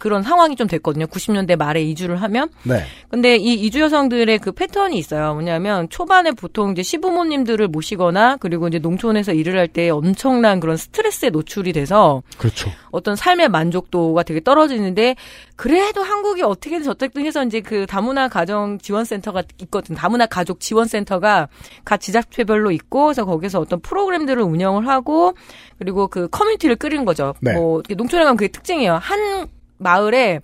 그런 0.00 0.24
상황이 0.24 0.56
좀 0.56 0.66
됐거든요. 0.66 1.06
90년대 1.06 1.56
말에 1.56 1.82
이주를 1.82 2.20
하면. 2.22 2.48
네. 2.64 2.82
근데 3.08 3.36
이 3.36 3.54
이주 3.54 3.80
여성들의 3.80 4.40
그 4.40 4.50
패턴이 4.50 4.98
있어요. 4.98 5.34
뭐냐면 5.34 5.88
초반에 5.88 6.32
보통 6.32 6.72
이제 6.72 6.82
시부모님들을 6.82 7.68
모시거나 7.68 8.36
그리고 8.38 8.66
이제 8.66 8.78
농촌에서 8.80 9.32
일을 9.32 9.58
할 9.58 9.70
때 9.70 9.88
엄청난 9.90 10.58
그런 10.58 10.76
스트레스에 10.76 11.30
노출이 11.30 11.72
돼서 11.72 12.22
그렇죠. 12.38 12.70
어떤 12.90 13.14
삶의 13.14 13.50
만족도가 13.50 14.24
되게 14.24 14.40
떨어지는데 14.40 15.14
그래도 15.54 16.02
한국이 16.02 16.42
어떻게든 16.42 16.82
저쨌든 16.82 17.24
해서 17.24 17.44
이제 17.44 17.60
그 17.60 17.86
다문화 17.86 18.28
가정 18.28 18.78
지원센터가 18.78 19.44
있거든. 19.62 19.94
다문화 19.94 20.26
가족 20.26 20.58
지원센터가 20.58 21.48
각 21.84 22.00
지자체별로 22.00 22.70
있고 22.72 23.06
그래서 23.06 23.24
거기서 23.24 23.60
어떤 23.60 23.80
프로그램들을 23.80 24.42
운영을 24.42 24.88
하고 24.88 25.34
그리고 25.78 26.08
그 26.08 26.28
커뮤니티를 26.28 26.76
꾸리는 26.76 27.04
거죠. 27.04 27.34
네. 27.40 27.52
뭐 27.52 27.82
농촌에 27.88 28.24
가면 28.24 28.36
그게 28.36 28.48
특징이에요. 28.48 28.94
한 28.94 29.46
마을에 29.80 30.40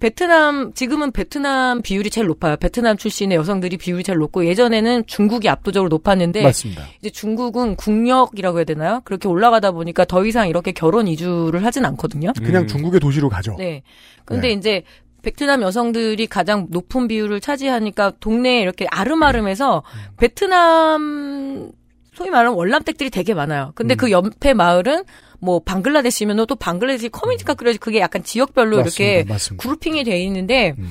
베트남 0.00 0.72
지금은 0.74 1.10
베트남 1.10 1.82
비율이 1.82 2.10
제일 2.10 2.28
높아요. 2.28 2.56
베트남 2.56 2.96
출신의 2.96 3.36
여성들이 3.36 3.78
비율이 3.78 4.04
제일 4.04 4.18
높고 4.18 4.46
예전에는 4.46 5.06
중국이 5.06 5.48
압도적으로 5.48 5.88
높았는데 5.88 6.42
맞습니다. 6.42 6.84
이제 7.00 7.10
중국은 7.10 7.74
국력이라고 7.74 8.58
해야 8.58 8.64
되나요? 8.64 9.00
그렇게 9.04 9.26
올라가다 9.26 9.72
보니까 9.72 10.04
더 10.04 10.24
이상 10.24 10.48
이렇게 10.48 10.70
결혼 10.70 11.08
이주를 11.08 11.64
하진 11.64 11.84
않거든요. 11.84 12.32
그냥 12.44 12.68
중국의 12.68 13.00
도시로 13.00 13.28
가죠. 13.28 13.56
네. 13.58 13.82
근데 14.24 14.48
네. 14.48 14.54
이제 14.54 14.82
베트남 15.22 15.62
여성들이 15.62 16.28
가장 16.28 16.68
높은 16.70 17.08
비율을 17.08 17.40
차지하니까 17.40 18.12
동네에 18.20 18.60
이렇게 18.60 18.86
아름아름해서 18.88 19.82
베트남 20.16 21.72
소위 22.14 22.30
말하는 22.30 22.56
월남댁들이 22.56 23.10
되게 23.10 23.34
많아요. 23.34 23.72
근데 23.74 23.94
음. 23.94 23.96
그 23.96 24.10
옆에 24.12 24.54
마을은 24.54 25.02
뭐 25.40 25.60
방글라데시면 25.60 26.46
또 26.46 26.56
방글라데시 26.56 27.10
커뮤니티가 27.10 27.54
그려지 27.54 27.78
그게 27.78 28.00
약간 28.00 28.22
지역별로 28.22 28.76
이렇게 28.80 29.24
맞습니다. 29.24 29.34
맞습니다. 29.34 29.62
그룹핑이 29.62 30.04
돼 30.04 30.20
있는데 30.24 30.74
음. 30.78 30.90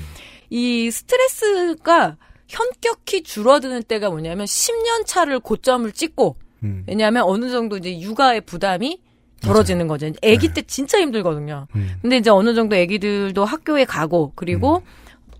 이 0.49 0.89
스트레스가 0.89 2.17
현격히 2.47 3.23
줄어드는 3.23 3.83
때가 3.83 4.09
뭐냐면 4.09 4.45
10년 4.45 5.05
차를 5.05 5.39
고점을 5.39 5.91
찍고 5.91 6.37
음. 6.63 6.83
왜냐하면 6.87 7.23
어느 7.23 7.49
정도 7.49 7.77
이제 7.77 7.99
육아의 7.99 8.41
부담이 8.41 9.01
덜어지는 9.41 9.87
거죠. 9.87 10.07
아기 10.23 10.53
때 10.53 10.61
진짜 10.63 10.99
힘들거든요. 10.99 11.67
음. 11.75 11.91
근데 12.01 12.17
이제 12.17 12.29
어느 12.29 12.55
정도 12.55 12.75
아기들도 12.75 13.45
학교에 13.45 13.85
가고 13.85 14.31
그리고 14.35 14.81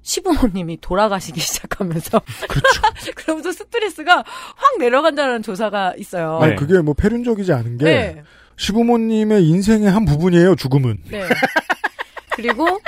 시부모님이 0.04 0.80
돌아가시기 0.82 1.40
시작하면서 1.42 2.22
그렇죠. 2.48 2.82
그러면서 3.16 3.52
스트레스가 3.52 4.18
확 4.18 4.78
내려간다는 4.80 5.42
조사가 5.42 5.96
있어요. 5.98 6.38
아니, 6.42 6.52
네. 6.52 6.56
그게 6.56 6.80
뭐 6.80 6.94
패륜적이지 6.94 7.52
않은 7.52 7.78
게 7.78 7.86
네. 7.86 8.24
시부모님의 8.58 9.48
인생의 9.48 9.90
한 9.90 10.06
부분이에요. 10.06 10.56
죽음은. 10.56 10.98
네. 11.10 11.24
그리고 12.36 12.80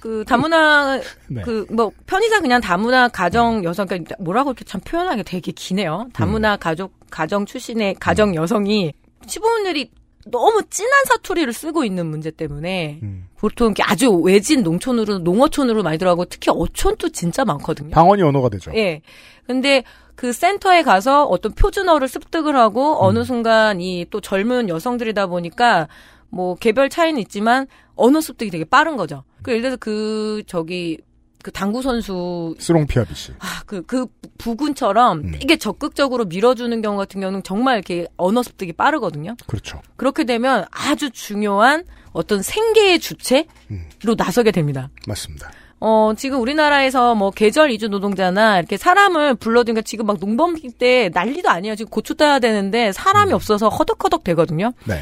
그 0.00 0.24
다문화 0.26 1.00
네. 1.28 1.42
그뭐 1.42 1.92
편의상 2.06 2.42
그냥 2.42 2.60
다문화 2.60 3.08
가정 3.08 3.64
여성 3.64 3.86
그러니까 3.86 4.16
뭐라고 4.20 4.50
이렇게 4.50 4.64
참 4.64 4.80
표현하기 4.80 5.24
되게 5.24 5.52
기네요. 5.52 6.08
다문화 6.12 6.54
음. 6.54 6.58
가족 6.58 6.92
가정 7.10 7.46
출신의 7.46 7.96
가정 8.00 8.34
여성이 8.34 8.92
시부모들이 9.26 9.90
너무 10.30 10.62
진한 10.70 11.04
사투리를 11.06 11.52
쓰고 11.52 11.84
있는 11.84 12.06
문제 12.06 12.30
때문에 12.30 13.00
음. 13.02 13.28
보통 13.36 13.68
이렇게 13.68 13.82
아주 13.82 14.10
외진 14.12 14.62
농촌으로 14.62 15.20
농어촌으로 15.20 15.82
많이 15.82 15.98
들어가고 15.98 16.26
특히 16.26 16.52
어촌도 16.54 17.10
진짜 17.10 17.44
많거든요. 17.44 17.90
방언이 17.90 18.22
언어가 18.22 18.48
되죠. 18.48 18.70
예. 18.74 19.00
근데 19.46 19.82
그 20.18 20.32
센터에 20.32 20.82
가서 20.82 21.26
어떤 21.26 21.52
표준어를 21.52 22.08
습득을 22.08 22.56
하고 22.56 22.94
음. 22.94 23.06
어느 23.06 23.22
순간 23.24 23.80
이 23.80 24.04
또 24.10 24.20
젊은 24.20 24.68
여성들이다 24.68 25.28
보니까 25.28 25.86
뭐 26.28 26.56
개별 26.56 26.88
차이는 26.88 27.20
있지만 27.20 27.68
언어 27.94 28.20
습득이 28.20 28.50
되게 28.50 28.64
빠른 28.64 28.96
거죠. 28.96 29.22
그 29.44 29.52
예를 29.52 29.62
들어서 29.62 29.76
그 29.76 30.42
저기 30.48 30.98
그 31.44 31.52
당구 31.52 31.82
선수 31.82 32.56
스롱피아비 32.58 33.14
씨. 33.14 33.30
아, 33.38 33.62
그, 33.64 33.82
그 33.82 34.06
부군처럼 34.38 35.18
음. 35.20 35.30
되게 35.38 35.56
적극적으로 35.56 36.24
밀어주는 36.24 36.82
경우 36.82 36.96
같은 36.96 37.20
경우는 37.20 37.44
정말 37.44 37.76
이렇게 37.76 38.08
언어 38.16 38.42
습득이 38.42 38.72
빠르거든요. 38.72 39.36
그렇죠. 39.46 39.80
그렇게 39.94 40.24
되면 40.24 40.64
아주 40.72 41.10
중요한 41.10 41.84
어떤 42.10 42.42
생계의 42.42 42.98
주체로 42.98 43.46
음. 43.70 43.86
나서게 44.16 44.50
됩니다. 44.50 44.90
맞습니다. 45.06 45.48
어, 45.80 46.12
지금 46.16 46.40
우리나라에서 46.40 47.14
뭐 47.14 47.30
계절 47.30 47.70
이주 47.70 47.88
노동자나 47.88 48.58
이렇게 48.58 48.76
사람을 48.76 49.34
불러든가 49.36 49.82
지금 49.82 50.06
막 50.06 50.18
농번기 50.20 50.70
때 50.70 51.10
난리도 51.14 51.48
아니에요. 51.48 51.76
지금 51.76 51.90
고추 51.90 52.14
따야 52.14 52.38
되는데 52.38 52.92
사람이 52.92 53.32
없어서 53.32 53.68
허덕허덕 53.68 54.24
되거든요. 54.24 54.72
네. 54.86 55.00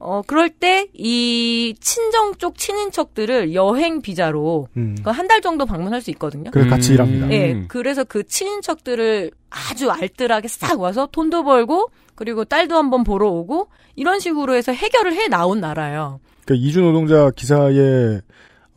어, 0.00 0.22
그럴 0.26 0.48
때 0.48 0.86
이 0.94 1.74
친정 1.80 2.34
쪽 2.36 2.56
친인척들을 2.58 3.54
여행 3.54 4.00
비자로 4.00 4.68
음. 4.76 4.96
한달 5.04 5.40
정도 5.40 5.66
방문할 5.66 6.00
수 6.00 6.10
있거든요. 6.12 6.50
그래 6.50 6.68
같이 6.68 6.90
음. 6.90 6.94
일합니다. 6.94 7.32
예, 7.32 7.64
그래서 7.68 8.04
그 8.04 8.24
친인척들을 8.24 9.30
아주 9.50 9.90
알뜰하게 9.90 10.48
싹 10.48 10.80
와서 10.80 11.08
돈도 11.10 11.44
벌고 11.44 11.90
그리고 12.14 12.44
딸도 12.44 12.76
한번 12.76 13.04
보러 13.04 13.28
오고 13.28 13.68
이런 13.96 14.20
식으로 14.20 14.54
해서 14.54 14.72
해결을 14.72 15.14
해 15.14 15.28
나온 15.28 15.60
나라예요. 15.60 16.20
그러니까 16.44 16.66
이주 16.66 16.80
노동자 16.80 17.30
기사에 17.30 18.20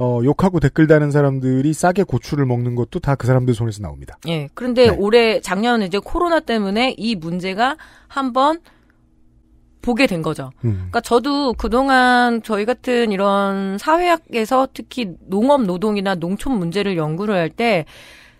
어, 0.04 0.20
욕하고 0.24 0.60
댓글 0.60 0.88
다는 0.88 1.12
사람들이 1.12 1.74
싸게 1.74 2.04
고추를 2.04 2.46
먹는 2.48 2.74
것도 2.76 3.00
다 3.00 3.16
그 3.16 3.28
사람들 3.28 3.54
손에서 3.54 3.84
나옵니다. 3.84 4.18
예. 4.28 4.50
그런데 4.56 4.88
네. 4.90 4.98
올해 4.98 5.40
작년에 5.42 5.86
이제 5.86 6.00
코로나 6.00 6.40
때문에 6.40 6.96
이 6.98 7.14
문제가 7.16 7.78
한번 8.08 8.60
보게 9.84 10.08
된 10.08 10.24
거죠. 10.24 10.50
음. 10.66 10.74
그러니까 10.74 11.02
저도 11.02 11.54
그동안 11.54 12.42
저희 12.44 12.66
같은 12.66 13.12
이런 13.12 13.78
사회학에서 13.78 14.70
특히 14.74 15.12
농업 15.28 15.64
노동이나 15.64 16.16
농촌 16.16 16.58
문제를 16.58 16.98
연구를 16.98 17.36
할 17.36 17.50
때 17.50 17.86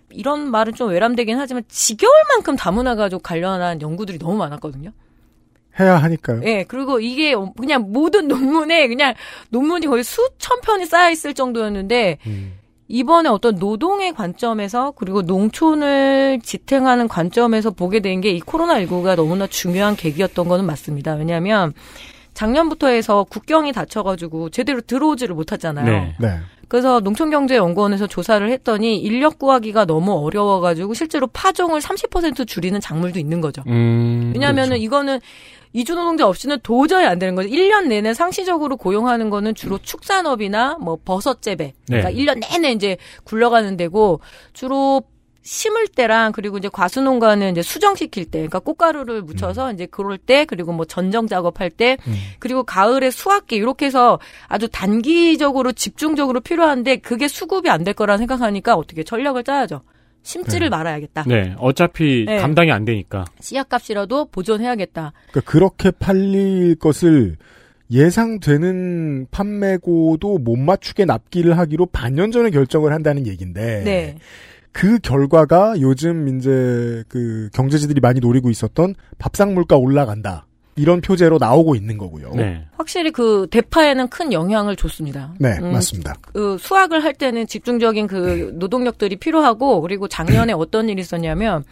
이런 0.10 0.50
말은 0.52 0.74
좀 0.74 0.90
외람되긴 0.90 1.38
하지만 1.38 1.64
지겨울 1.68 2.12
만큼 2.34 2.56
다문화 2.56 2.96
가족 2.96 3.22
관련한 3.24 3.82
연구들이 3.82 4.18
너무 4.20 4.36
많았거든요. 4.38 4.92
해야 5.80 5.98
하니까요. 5.98 6.42
예, 6.44 6.64
그리고 6.68 7.00
이게 7.00 7.34
그냥 7.58 7.92
모든 7.92 8.28
논문에 8.28 8.88
그냥 8.88 9.14
논문이 9.50 9.88
거의 9.88 10.04
수천 10.04 10.62
편이 10.62 10.86
쌓여 10.86 11.10
있을 11.12 11.34
정도였는데 11.34 12.18
음. 12.28 12.54
이번에 12.88 13.30
어떤 13.30 13.56
노동의 13.56 14.14
관점에서 14.14 14.92
그리고 14.98 15.22
농촌을 15.22 16.42
지탱하는 16.44 17.08
관점에서 17.08 17.72
보게 17.72 18.02
된 18.02 18.20
게 18.22 18.32
이 18.36 18.42
코로나19가 18.42 19.16
너무나 19.16 19.48
중요한 19.48 19.96
계기였던 19.96 20.48
거는 20.50 20.66
맞습니다. 20.66 21.14
왜냐하면 21.16 21.74
작년부터 22.34 22.88
해서 22.88 23.24
국경이 23.30 23.72
닫혀가지고 23.72 24.50
제대로 24.50 24.82
들어오지를 24.82 25.36
못하잖아요. 25.36 25.86
네. 25.86 26.16
네. 26.20 26.38
그래서 26.72 27.02
농촌경제연구원에서 27.02 28.08
조사를 28.08 28.50
했더니 28.50 28.98
인력 28.98 29.40
구하기가 29.40 29.84
너무 29.84 30.14
어려워가지고 30.14 30.94
실제로 30.94 31.28
파종을 31.28 31.82
30% 31.82 32.48
줄이는 32.48 32.80
작물도 32.80 33.20
있는 33.20 33.42
거죠. 33.42 33.62
음. 33.68 34.32
왜냐하면은 34.34 34.78
이거는 34.78 35.20
이주 35.74 35.96
노동자 35.96 36.26
없이는 36.26 36.60
도저히 36.64 37.06
안 37.06 37.20
되는 37.20 37.36
거죠. 37.36 37.50
1년 37.50 37.88
내내 37.88 38.14
상시적으로 38.14 38.78
고용하는 38.78 39.30
거는 39.30 39.54
주로 39.54 39.80
축산업이나 39.80 40.78
뭐 40.80 40.98
버섯 41.04 41.42
재배. 41.42 41.74
그러니까 41.88 42.10
네. 42.10 42.16
1년 42.16 42.40
내내 42.40 42.72
이제 42.72 42.96
굴러가는 43.26 43.76
데고 43.76 44.22
주로 44.54 45.02
심을 45.44 45.88
때랑 45.88 46.32
그리고 46.34 46.58
이제 46.58 46.70
과수 46.72 47.02
농가는 47.02 47.52
이제 47.52 47.62
수정시킬 47.62 48.26
때, 48.26 48.40
그러니까 48.40 48.60
꽃가루를 48.60 49.24
묻혀서 49.24 49.74
이제 49.74 49.86
그럴 49.88 50.18
때 50.18 50.46
그리고 50.46 50.72
뭐 50.72 50.86
전정 50.86 51.28
작업할 51.28 51.70
때 51.72 51.98
음. 52.08 52.14
그리고 52.40 52.64
가을에 52.64 53.10
수확기 53.10 53.56
이렇게 53.56 53.88
해서 53.88 54.20
아주 54.48 54.68
단기적으로 54.70 55.72
집중적으로 55.72 56.42
필요한데 56.42 56.98
그게 56.98 57.28
수급이 57.28 57.70
안 57.70 57.82
될 57.84 57.96
거라 57.96 58.18
생각하니까 58.18 58.76
어떻게 58.76 59.04
전략을 59.04 59.44
짜야죠. 59.44 59.82
심지를 60.22 60.70
말아야겠다. 60.70 61.24
네. 61.28 61.56
어차피 61.58 62.26
네. 62.28 62.38
감당이 62.38 62.72
안 62.72 62.86
되니까. 62.86 63.26
씨앗값이라도 63.40 64.26
보존해야겠다. 64.26 65.14
그러니까 65.32 65.52
그렇게 65.52 65.90
팔릴 65.90 66.76
것을 66.76 67.38
예상되는 67.90 69.28
판매고도 69.32 70.38
못 70.38 70.56
맞추게 70.58 71.06
납기를 71.06 71.58
하기로 71.58 71.88
반년 71.88 72.32
전에 72.32 72.52
결정을 72.52 72.94
한다는 72.94 73.26
얘기인데 73.28 73.82
네. 73.84 74.18
그 74.72 75.00
결과가 75.00 75.76
요즘 75.82 76.38
이제 76.38 77.04
그 77.08 77.50
경제지들이 77.54 78.00
많이 78.00 78.20
노리고 78.20 78.50
있었던 78.50 78.96
밥상 79.18 79.54
물가 79.54 79.76
올라간다 79.76 80.48
이런 80.76 81.02
표제로 81.02 81.38
나오고 81.38 81.76
있는 81.76 81.98
거고요. 81.98 82.32
네. 82.34 82.66
확실히 82.78 83.12
그 83.12 83.48
대파에는 83.52 84.08
큰 84.08 84.32
영향을 84.32 84.76
줬습니다. 84.76 85.34
네, 85.40 85.58
음, 85.62 85.74
맞습니다. 85.74 86.16
그 86.34 86.58
수확을 86.58 87.04
할 87.04 87.14
때는 87.14 87.46
집중적인 87.46 88.08
그 88.08 88.54
노동력들이 88.56 89.18
필요하고 89.18 89.82
그리고 89.82 90.08
작년에 90.08 90.54
어떤 90.54 90.88
일이 90.88 91.02
있었냐면 91.02 91.64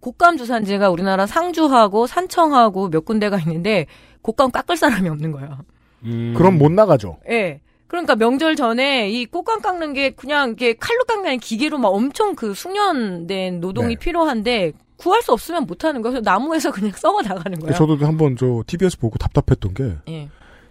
곶감 0.00 0.36
주산지가 0.36 0.90
우리나라 0.90 1.26
상주하고 1.26 2.06
산청하고 2.06 2.90
몇 2.90 3.04
군데가 3.04 3.38
있는데 3.38 3.86
곶감 4.22 4.50
깎을 4.50 4.76
사람이 4.76 5.08
없는 5.08 5.30
거예요. 5.32 5.58
음. 6.04 6.34
그럼 6.36 6.58
못 6.58 6.72
나가죠. 6.72 7.18
예. 7.30 7.60
그러니까 7.90 8.14
명절 8.14 8.54
전에 8.54 9.10
이 9.10 9.26
꽃감 9.26 9.62
깎는 9.62 9.94
게 9.94 10.10
그냥 10.10 10.52
이게 10.52 10.74
칼로 10.74 11.02
깎는 11.08 11.40
기계로 11.40 11.76
막 11.76 11.88
엄청 11.88 12.36
그 12.36 12.54
숙련된 12.54 13.58
노동이 13.58 13.96
네. 13.96 13.98
필요한데 13.98 14.74
구할 14.96 15.22
수 15.22 15.32
없으면 15.32 15.66
못 15.66 15.84
하는 15.84 16.00
거예요. 16.00 16.20
나무에서 16.20 16.70
그냥 16.70 16.92
썩어 16.96 17.20
나가는 17.20 17.58
거예요. 17.58 17.74
저도 17.74 17.96
한번 18.06 18.36
저 18.36 18.62
TBS 18.64 18.96
보고 18.96 19.18
답답했던 19.18 19.74
게 19.74 19.96
예. 20.08 20.28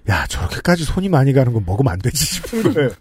야, 0.08 0.26
저렇게까지 0.28 0.86
손이 0.86 1.10
많이 1.10 1.34
가는 1.34 1.52
건 1.52 1.66
먹으면 1.66 1.92
안 1.92 2.00
되지 2.00 2.16
싶은 2.16 2.74
거예요. 2.74 2.92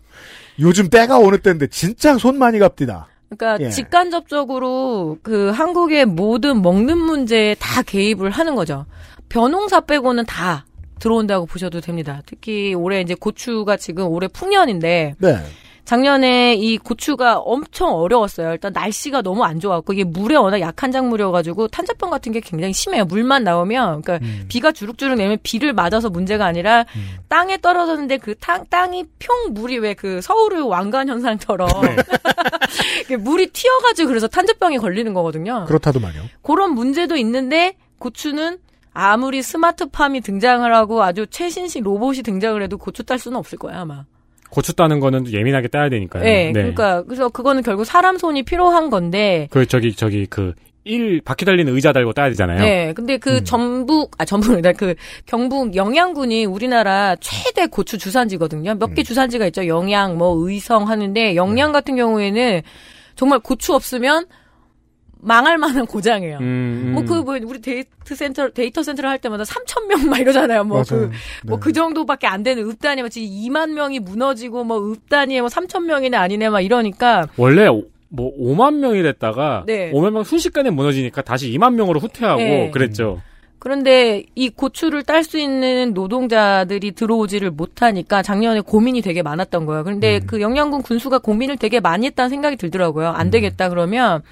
요즘 0.59 0.91
때가 0.91 1.21
어느 1.21 1.39
때인데 1.39 1.69
진짜 1.69 2.19
손 2.19 2.39
많이 2.39 2.59
갑디다. 2.59 3.07
그러니까 3.29 3.65
예. 3.67 3.71
직간접적으로 3.71 5.19
그 5.23 5.51
한국의 5.51 6.07
모든 6.07 6.61
먹는 6.61 6.99
문제에 6.99 7.55
다 7.55 7.83
개입을 7.83 8.31
하는 8.31 8.57
거죠. 8.57 8.85
벼농사 9.29 9.83
빼고는 9.83 10.27
다 10.27 10.67
들어온다고 10.99 11.47
보셔도 11.47 11.81
됩니다. 11.81 12.23
특히 12.27 12.75
올해 12.75 13.01
이제 13.01 13.15
고추가 13.15 13.77
지금 13.77 14.09
올해 14.09 14.29
풍년인데 14.29 15.15
네. 15.19 15.37
작년에 15.89 16.55
이 16.55 16.77
고추가 16.77 17.39
엄청 17.39 17.95
어려웠어요. 17.95 18.53
일단 18.53 18.75
날씨가 18.75 19.23
너무 19.23 19.43
안 19.45 19.59
좋았고 19.59 19.95
이게 19.95 20.05
물에 20.05 20.37
워낙 20.37 20.61
약한 20.61 20.93
작물이어가지고 20.93 21.69
탄저병 21.69 22.11
같은 22.11 22.31
게 22.31 22.41
굉장히 22.41 22.75
심해요. 22.75 23.07
물만 23.07 23.43
나오면 23.43 24.03
그러니까 24.03 24.19
음. 24.27 24.45
비가 24.49 24.71
주룩주룩 24.71 25.17
내면 25.17 25.39
비를 25.43 25.73
맞아서 25.73 26.11
문제가 26.11 26.45
아니라 26.45 26.85
음. 26.95 27.17
땅에 27.31 27.57
떨어졌는데 27.57 28.19
그 28.19 28.35
땅, 28.39 28.67
땅이 28.69 29.05
평 29.19 29.55
물이 29.55 29.79
왜 29.79 29.95
그 29.95 30.21
서울의 30.21 30.61
왕관 30.69 31.09
현상처럼 31.09 31.67
네. 33.09 33.17
물이 33.17 33.47
튀어가지고 33.55 34.09
그래서 34.09 34.27
탄저병이 34.29 34.77
걸리는 34.77 35.15
거거든요. 35.15 35.65
그렇다더만요. 35.67 36.21
그런 36.43 36.75
문제도 36.75 37.17
있는데 37.17 37.77
고추는 37.99 38.59
아무리 38.99 39.43
스마트팜이 39.43 40.21
등장을 40.21 40.75
하고 40.75 41.03
아주 41.03 41.27
최신식 41.27 41.83
로봇이 41.85 42.23
등장을 42.23 42.61
해도 42.63 42.79
고추 42.79 43.05
딸 43.05 43.19
수는 43.19 43.39
없을 43.39 43.59
거야 43.59 43.81
아마. 43.81 44.05
고추 44.51 44.75
따는 44.75 44.99
거는 44.99 45.31
예민하게 45.31 45.69
따야 45.69 45.89
되니까요. 45.89 46.25
네, 46.25 46.53
그러니까 46.53 47.03
그래서 47.03 47.29
그거는 47.29 47.63
결국 47.63 47.85
사람 47.85 48.17
손이 48.17 48.45
필요한 48.45 48.89
건데. 48.91 49.49
그 49.51 49.67
저기 49.67 49.95
저기 49.95 50.27
그 50.27 50.55
일 50.89 51.21
바퀴 51.21 51.45
달리는 51.45 51.73
의자 51.73 51.93
달고 51.93 52.15
따야 52.15 52.31
되잖아요. 52.31 52.61
네, 52.61 52.93
근데 52.95 53.19
그 53.19 53.37
음. 53.37 53.45
전북 53.45 54.11
아 54.19 54.25
전북이다 54.25 54.73
그 54.73 54.95
경북 55.27 55.77
영양군이 55.77 56.47
우리나라 56.47 57.15
최대 57.21 57.67
고추 57.67 57.99
주산지거든요. 57.99 58.75
몇개 58.77 59.03
음. 59.03 59.05
주산지가 59.05 59.47
있죠. 59.49 59.67
영양, 59.67 60.17
뭐 60.17 60.35
의성 60.39 60.89
하는데 60.89 61.37
영양 61.37 61.73
같은 61.73 61.95
경우에는 61.95 62.63
정말 63.17 63.41
고추 63.41 63.75
없으면 63.75 64.25
망할 65.21 65.59
만한 65.59 65.87
고장이에요. 65.87 66.39
음, 66.41 66.93
뭐그 66.95 67.13
뭐 67.23 67.37
우리 67.45 67.61
데이터 67.61 68.15
센터 68.15 68.49
데이터 68.51 68.83
센터를 68.83 69.11
할 69.11 69.19
때마다 69.19 69.45
3천 69.45 69.87
명 69.87 70.09
막 70.09 70.19
이러잖아요. 70.21 70.65
뭐그 70.65 70.95
맞아요. 70.95 71.11
뭐 71.47 71.57
네. 71.57 71.61
그 71.63 71.73
정도밖에 71.73 72.27
안 72.27 72.43
되는 72.43 72.63
읍단이 72.69 73.03
막 73.03 73.09
지금 73.11 73.29
2만 73.29 73.71
명이 73.73 73.99
무너지고 74.01 74.65
뭐 74.65 74.93
읍단위에 74.93 75.41
뭐 75.41 75.49
3천 75.49 75.85
명이네 75.85 76.17
아니네 76.17 76.49
막 76.51 76.61
이러니까 76.61 77.27
원래 77.37 77.67
오- 77.67 77.85
뭐 78.11 78.33
5만 78.39 78.77
명이 78.77 79.03
됐다가 79.03 79.65
네. 79.67 79.91
5만 79.93 80.13
명 80.13 80.25
순식간에 80.25 80.71
무너지니까 80.71 81.21
다시 81.23 81.51
2만 81.53 81.75
명으로 81.75 82.01
후퇴하고 82.01 82.41
네. 82.41 82.71
그랬죠. 82.71 83.21
그런데 83.61 84.23
이 84.37 84.51
고추를 84.51 85.03
딸 85.03 85.25
수 85.25 85.37
있는 85.37 85.93
노동자들이 85.93 86.93
들어오지를 86.93 87.51
못하니까 87.51 88.23
작년에 88.23 88.61
고민이 88.61 89.03
되게 89.03 89.21
많았던 89.23 89.67
거예요. 89.67 89.83
그런데 89.83 90.19
음. 90.19 90.27
그 90.29 90.41
영양군 90.41 90.83
군수가 90.83 91.19
고민을 91.19 91.57
되게 91.57 91.81
많이 91.81 92.07
했다는 92.07 92.31
생각이 92.31 92.57
들더라고요. 92.57 93.09
안 93.09 93.27
음. 93.27 93.31
되겠다 93.33 93.69
그러면 93.69 94.23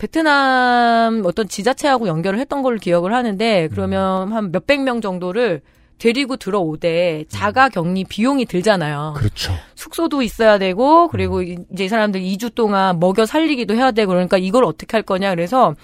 베트남 0.00 1.22
어떤 1.26 1.46
지자체하고 1.46 2.08
연결을 2.08 2.38
했던 2.40 2.62
걸로 2.62 2.78
기억을 2.78 3.12
하는데 3.14 3.68
그러면 3.70 4.32
한 4.32 4.50
몇백 4.50 4.80
명 4.82 5.00
정도를 5.00 5.60
데리고 5.98 6.36
들어오되 6.38 7.24
자가 7.28 7.68
격리 7.68 8.04
비용이 8.04 8.46
들잖아요. 8.46 9.12
그렇죠. 9.18 9.52
숙소도 9.74 10.22
있어야 10.22 10.56
되고 10.58 11.08
그리고 11.08 11.42
이- 11.42 11.58
이제 11.72 11.84
이 11.84 11.88
사람들 11.88 12.22
2주 12.22 12.54
동안 12.54 12.98
먹여 12.98 13.26
살리기도 13.26 13.74
해야 13.74 13.90
되고 13.90 14.08
그러니까 14.10 14.38
이걸 14.38 14.64
어떻게 14.64 14.96
할 14.96 15.02
거냐 15.02 15.28
그래서 15.34 15.74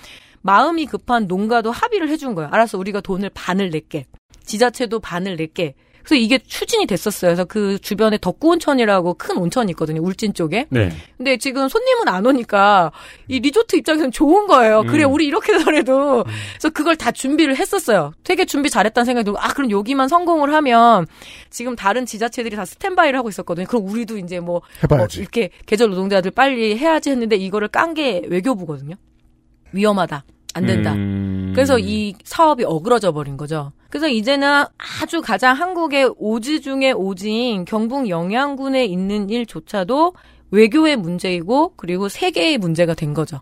마음이 0.40 0.86
급한 0.86 1.26
농가도 1.26 1.70
합의를 1.70 2.08
해준 2.08 2.34
거예요. 2.34 2.48
알았어 2.50 2.78
우리가 2.78 3.02
돈을 3.02 3.30
반을 3.34 3.68
낼게. 3.70 4.06
지자체도 4.44 5.00
반을 5.00 5.36
낼게. 5.36 5.74
그래서 6.06 6.22
이게 6.22 6.38
추진이 6.38 6.86
됐었어요. 6.86 7.30
그래서 7.30 7.44
그 7.44 7.80
주변에 7.80 8.16
덕구온천이라고 8.18 9.14
큰 9.14 9.38
온천이 9.38 9.70
있거든요. 9.72 10.00
울진 10.02 10.34
쪽에. 10.34 10.66
네. 10.70 10.90
근데 11.16 11.36
지금 11.36 11.68
손님은 11.68 12.06
안 12.06 12.24
오니까 12.24 12.92
이 13.26 13.40
리조트 13.40 13.74
입장에서는 13.74 14.12
좋은 14.12 14.46
거예요. 14.46 14.84
그래 14.84 15.02
음. 15.02 15.12
우리 15.12 15.26
이렇게 15.26 15.52
해서라도 15.54 16.22
그래서 16.24 16.70
그걸 16.72 16.94
다 16.94 17.10
준비를 17.10 17.56
했었어요. 17.56 18.12
되게 18.22 18.44
준비 18.44 18.70
잘했다는 18.70 19.04
생각이 19.04 19.24
들고 19.24 19.38
아 19.40 19.48
그럼 19.48 19.72
여기만 19.72 20.06
성공을 20.06 20.54
하면 20.54 21.06
지금 21.50 21.74
다른 21.74 22.06
지자체들이 22.06 22.54
다 22.54 22.64
스탠바이를 22.64 23.18
하고 23.18 23.28
있었거든요. 23.28 23.66
그럼 23.66 23.88
우리도 23.88 24.18
이제 24.18 24.38
뭐, 24.38 24.62
뭐. 24.88 25.22
이렇게 25.22 25.50
계절 25.66 25.90
노동자들 25.90 26.30
빨리 26.30 26.78
해야지 26.78 27.10
했는데 27.10 27.34
이거를 27.34 27.66
깐 27.68 27.94
게 27.96 28.22
외교부거든요. 28.28 28.94
위험하다. 29.72 30.24
안 30.56 30.64
된다. 30.64 30.94
음. 30.94 31.52
그래서 31.54 31.78
이 31.78 32.14
사업이 32.24 32.64
어그러져 32.64 33.12
버린 33.12 33.36
거죠. 33.36 33.72
그래서 33.90 34.08
이제는 34.08 34.64
아주 35.02 35.20
가장 35.20 35.54
한국의 35.54 36.14
오지 36.16 36.62
중에 36.62 36.92
오지인 36.92 37.66
경북 37.66 38.08
영양군에 38.08 38.86
있는 38.86 39.28
일조차도 39.28 40.14
외교의 40.50 40.96
문제이고 40.96 41.74
그리고 41.76 42.08
세계의 42.08 42.56
문제가 42.56 42.94
된 42.94 43.12
거죠. 43.12 43.40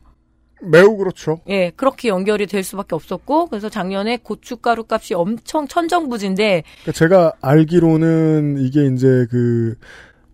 매우 0.60 0.96
그렇죠. 0.96 1.40
예, 1.48 1.70
그렇게 1.76 2.08
연결이 2.08 2.46
될 2.46 2.64
수밖에 2.64 2.96
없었고 2.96 3.46
그래서 3.46 3.68
작년에 3.68 4.16
고춧가루 4.16 4.86
값이 4.88 5.14
엄청 5.14 5.68
천정부지인데 5.68 6.64
그러니까 6.82 6.92
제가 6.92 7.32
알기로는 7.40 8.56
이게 8.58 8.86
이제 8.86 9.26
그 9.30 9.76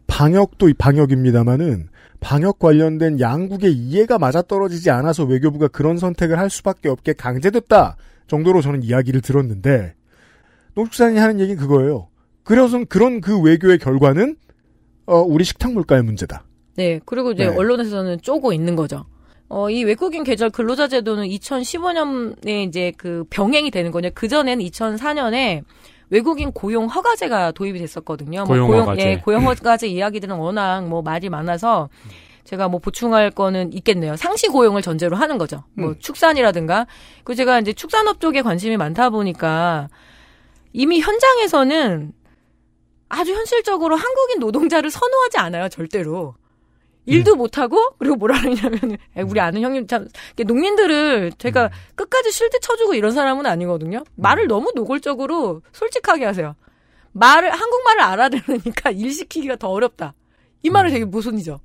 방역도 0.07 0.71
방역입니다마는 0.79 1.89
방역 2.21 2.59
관련된 2.59 3.19
양국의 3.19 3.73
이해가 3.73 4.19
맞아떨어지지 4.19 4.91
않아서 4.91 5.25
외교부가 5.25 5.69
그런 5.69 5.97
선택을 5.97 6.39
할 6.39 6.51
수밖에 6.51 6.89
없게 6.89 7.13
강제됐다 7.15 7.97
정도로 8.27 8.61
저는 8.61 8.83
이야기를 8.83 9.21
들었는데 9.23 9.95
농축산인이 10.75 11.19
하는 11.19 11.41
얘기는 11.41 11.61
그거예요. 11.61 12.09
그래서 12.45 12.83
그런 12.89 13.21
그 13.21 13.41
외교의 13.41 13.79
결과는 13.79 14.37
어, 15.07 15.21
우리 15.21 15.45
식탁 15.45 15.73
물가의 15.73 16.03
문제다. 16.03 16.45
네, 16.77 17.01
그리고 17.05 17.33
이제 17.33 17.49
네. 17.49 17.57
언론에서는 17.57 18.21
쪼고 18.23 18.53
있는 18.53 18.77
거죠. 18.77 19.05
어, 19.49 19.69
이 19.69 19.83
외국인 19.83 20.23
계절 20.23 20.49
근로자 20.51 20.87
제도는 20.87 21.27
2015년에 21.27 22.69
이제 22.69 22.93
그 22.97 23.25
병행이 23.31 23.73
되는 23.73 23.91
거냐. 23.91 24.11
그전에는 24.11 24.65
2004년에 24.65 25.65
외국인 26.11 26.53
고용 26.53 26.87
허가제가 26.87 27.53
도입이 27.53 27.79
됐었거든요. 27.79 28.45
뭐 28.45 28.49
고용 28.49 28.73
허가제. 28.73 29.03
예, 29.03 29.17
고용 29.19 29.47
허가제 29.47 29.87
이야기들은 29.87 30.37
워낙 30.37 30.87
뭐 30.87 31.03
말이 31.03 31.29
많아서 31.29 31.89
제가 32.45 32.69
뭐 32.69 32.81
보충할 32.81 33.31
거는 33.31 33.73
있겠네요. 33.73 34.17
상시 34.17 34.49
고용을 34.49 34.83
전제로 34.83 35.17
하는 35.17 35.39
거죠. 35.39 35.63
뭐 35.75 35.91
음. 35.91 35.95
축산이라든가. 36.01 36.87
그 37.23 37.35
제가 37.35 37.61
이제 37.61 37.73
축산업 37.73 38.21
쪽에 38.21 38.43
관심이 38.43 38.77
많다 38.77 39.11
보니까 39.11 39.89
이미 40.73 41.01
현장에서는 41.01 42.13
아주 43.09 43.33
현실적으로 43.35 43.97
한국인 43.97 44.41
노동자를 44.41 44.91
선호하지 44.91 45.39
않아요, 45.39 45.69
절대로. 45.69 46.35
일도 47.07 47.35
못하고, 47.37 47.79
그리고 47.99 48.17
뭐라 48.17 48.41
그러냐면, 48.41 48.97
우리 49.27 49.41
아는 49.41 49.63
형님 49.63 49.87
참, 49.87 50.07
농민들을 50.37 51.33
제가 51.39 51.71
끝까지 51.95 52.31
실드 52.31 52.61
쳐주고 52.61 52.95
이런 52.95 53.13
사람은 53.13 53.47
아니거든요. 53.47 54.05
말을 54.17 54.47
너무 54.47 54.73
노골적으로 54.75 55.63
솔직하게 55.73 56.25
하세요. 56.27 56.55
말을, 57.13 57.51
한국말을 57.51 58.01
알아들으니까 58.03 58.91
일 58.95 59.13
시키기가 59.13 59.57
더 59.57 59.69
어렵다. 59.69 60.15
이 60.63 60.71
말은 60.71 60.91
되게 60.91 61.05
모순이죠. 61.05 61.59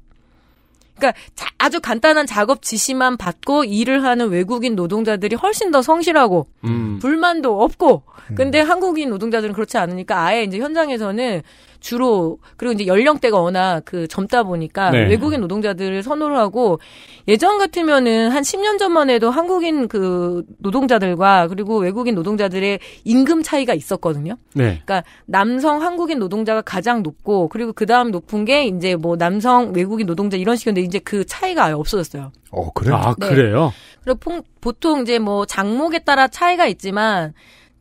그러니까 0.96 1.20
자- 1.36 1.50
아주 1.58 1.82
간단한 1.82 2.26
작업 2.26 2.62
지시만 2.62 3.18
받고 3.18 3.66
일을 3.66 4.04
하는 4.06 4.30
외국인 4.30 4.76
노동자들이 4.76 5.36
훨씬 5.36 5.70
더 5.70 5.82
성실하고 5.82 6.48
음. 6.64 7.00
불만도 7.02 7.62
없고 7.62 8.04
근데 8.36 8.62
한국인 8.62 9.10
노동자들은 9.10 9.54
그렇지 9.54 9.78
않으니까 9.78 10.18
아예 10.24 10.44
이제 10.44 10.58
현장에서는 10.60 11.42
주로 11.86 12.40
그리고 12.58 12.74
이제 12.74 12.88
연령대가 12.88 13.40
워낙 13.40 13.84
그 13.86 14.08
젊다 14.08 14.42
보니까 14.42 14.90
네. 14.90 15.06
외국인 15.08 15.40
노동자들을 15.42 16.02
선호를 16.02 16.36
하고 16.36 16.80
예전 17.28 17.60
같으면은 17.60 18.32
한 18.32 18.42
10년 18.42 18.80
전만 18.80 19.12
해도 19.12 19.30
한국인 19.30 19.88
그 19.88 20.44
노동자들과 20.58 21.48
그리고 21.48 21.78
외국인 21.78 22.16
노동자들의 22.16 22.80
임금 23.04 23.44
차이가 23.44 23.76
있었거든요. 23.76 24.36
네. 24.56 24.82
그러니까 24.84 25.04
남성 25.28 25.84
한국인 25.84 26.18
노동자가 26.18 26.64
가장 26.64 27.04
높고 27.04 27.50
그리고 27.50 27.72
그 27.72 27.86
다음 27.86 28.10
높은 28.10 28.46
게 28.46 28.66
이제 28.66 28.96
뭐 28.96 29.16
남성 29.16 29.72
외국인 29.76 30.08
노동자 30.08 30.38
이런 30.38 30.56
식이었는데 30.56 30.84
이제 30.88 30.98
그 30.98 31.24
차이가 31.26 31.66
아예 31.66 31.74
없어졌어요. 31.74 32.32
어 32.50 32.72
그래. 32.74 32.96
아, 32.96 33.14
네. 33.20 33.28
그래요? 33.28 33.72
그리고 34.04 34.20
퐁- 34.20 34.42
보통 34.60 35.04
이제 35.04 35.20
뭐 35.20 35.46
장목에 35.46 36.00
따라 36.00 36.28
차이가 36.28 36.66
있지만 36.66 37.34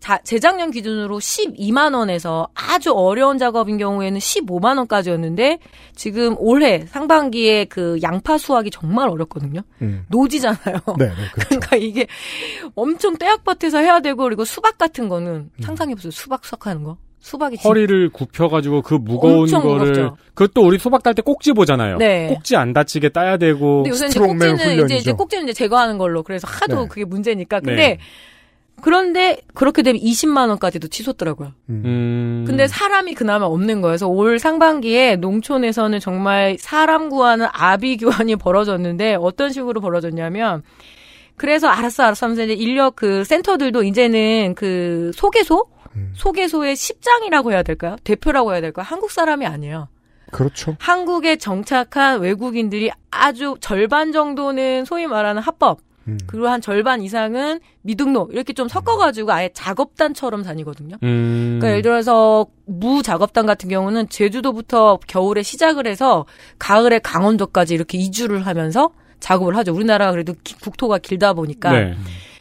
자, 0.04 0.18
재작년 0.22 0.70
기준으로 0.70 1.18
12만 1.18 1.94
원에서 1.94 2.46
아주 2.52 2.92
어려운 2.92 3.38
작업인 3.38 3.78
경우에는 3.78 4.18
15만 4.18 4.76
원까지였는데 4.76 5.60
지금 5.94 6.34
올해 6.36 6.84
상반기에 6.84 7.64
그 7.64 7.98
양파 8.02 8.36
수확이 8.36 8.70
정말 8.70 9.08
어렵거든요. 9.08 9.62
음. 9.80 10.04
노지잖아요. 10.10 10.76
네, 10.98 11.06
네, 11.06 11.14
그렇죠. 11.32 11.48
그러니까 11.48 11.76
이게 11.76 12.06
엄청 12.74 13.16
떼약밭에서 13.16 13.78
해야 13.78 14.00
되고 14.00 14.24
그리고 14.24 14.44
수박 14.44 14.76
같은 14.76 15.08
거는 15.08 15.48
상상해 15.62 15.94
보세요. 15.94 16.10
수박 16.10 16.44
수확하는 16.44 16.82
거. 16.84 16.98
수박이 17.20 17.56
진- 17.56 17.66
허리를 17.66 18.10
굽혀가지고 18.10 18.82
그 18.82 18.92
무거운 19.00 19.46
거를 19.50 19.62
무겁죠. 19.86 20.16
그것도 20.34 20.66
우리 20.66 20.78
소박 20.78 21.02
딸 21.02 21.14
때 21.14 21.22
꼭지 21.22 21.54
보잖아요. 21.54 21.96
네. 21.96 22.26
꼭지 22.28 22.56
안 22.56 22.74
다치게 22.74 23.08
따야 23.08 23.38
되고 23.38 23.76
근데 23.84 23.88
요새 23.88 24.06
이제 24.08 24.20
꼭지는 24.20 24.84
이제. 24.84 24.96
이제 24.96 25.12
꼭지는 25.12 25.44
이제 25.44 25.54
제거하는 25.54 25.96
걸로 25.96 26.22
그래서 26.22 26.46
하도 26.46 26.82
네. 26.82 26.88
그게 26.88 27.06
문제니까. 27.06 27.60
근데 27.60 27.74
네. 27.74 27.98
그런데 28.80 29.38
그렇게 29.54 29.82
되면 29.82 30.00
20만 30.00 30.48
원까지도 30.48 30.88
치솟더라고요. 30.88 31.52
음. 31.70 32.44
근데 32.46 32.66
사람이 32.66 33.14
그나마 33.14 33.46
없는 33.46 33.80
거예요. 33.80 33.92
그래서 33.92 34.08
올 34.08 34.38
상반기에 34.38 35.16
농촌에서는 35.16 36.00
정말 36.00 36.56
사람 36.58 37.08
구하는 37.08 37.46
아비 37.52 37.96
교환이 37.96 38.36
벌어졌는데 38.36 39.14
어떤 39.14 39.50
식으로 39.50 39.80
벌어졌냐면 39.80 40.62
그래서 41.36 41.68
알았어 41.68 42.04
알았어 42.04 42.26
하면서 42.26 42.44
이제 42.44 42.52
인력 42.52 42.96
그 42.96 43.24
센터들도 43.24 43.82
이제는 43.82 44.54
그 44.54 45.10
소개소 45.14 45.66
음. 45.96 46.12
소개소의 46.14 46.76
십장이라고 46.76 47.52
해야 47.52 47.62
될까요? 47.62 47.96
대표라고 48.04 48.52
해야 48.52 48.60
될까요? 48.60 48.84
한국 48.86 49.10
사람이 49.10 49.46
아니에요. 49.46 49.88
그렇죠. 50.30 50.76
한국에 50.80 51.36
정착한 51.36 52.20
외국인들이 52.20 52.90
아주 53.10 53.56
절반 53.60 54.10
정도는 54.10 54.84
소위 54.84 55.06
말하는 55.06 55.40
합법, 55.40 55.78
음. 56.08 56.18
그리고 56.26 56.48
한 56.48 56.60
절반 56.60 57.00
이상은 57.02 57.60
미등록 57.82 58.32
이렇게 58.32 58.52
좀 58.52 58.68
섞어가지고 58.68 59.32
아예 59.32 59.50
작업단처럼 59.54 60.42
다니거든요. 60.42 60.96
음. 61.02 61.58
그러니까 61.60 61.68
예를 61.70 61.82
들어서 61.82 62.46
무 62.66 63.02
작업단 63.02 63.46
같은 63.46 63.68
경우는 63.68 64.08
제주도부터 64.08 64.98
겨울에 65.06 65.42
시작을 65.42 65.86
해서 65.86 66.26
가을에 66.58 66.98
강원도까지 66.98 67.74
이렇게 67.74 67.98
이주를 67.98 68.46
하면서 68.46 68.90
작업을 69.20 69.56
하죠. 69.56 69.74
우리나라가 69.74 70.12
그래도 70.12 70.34
기- 70.44 70.58
국토가 70.58 70.98
길다 70.98 71.32
보니까. 71.32 71.72
네. 71.72 71.94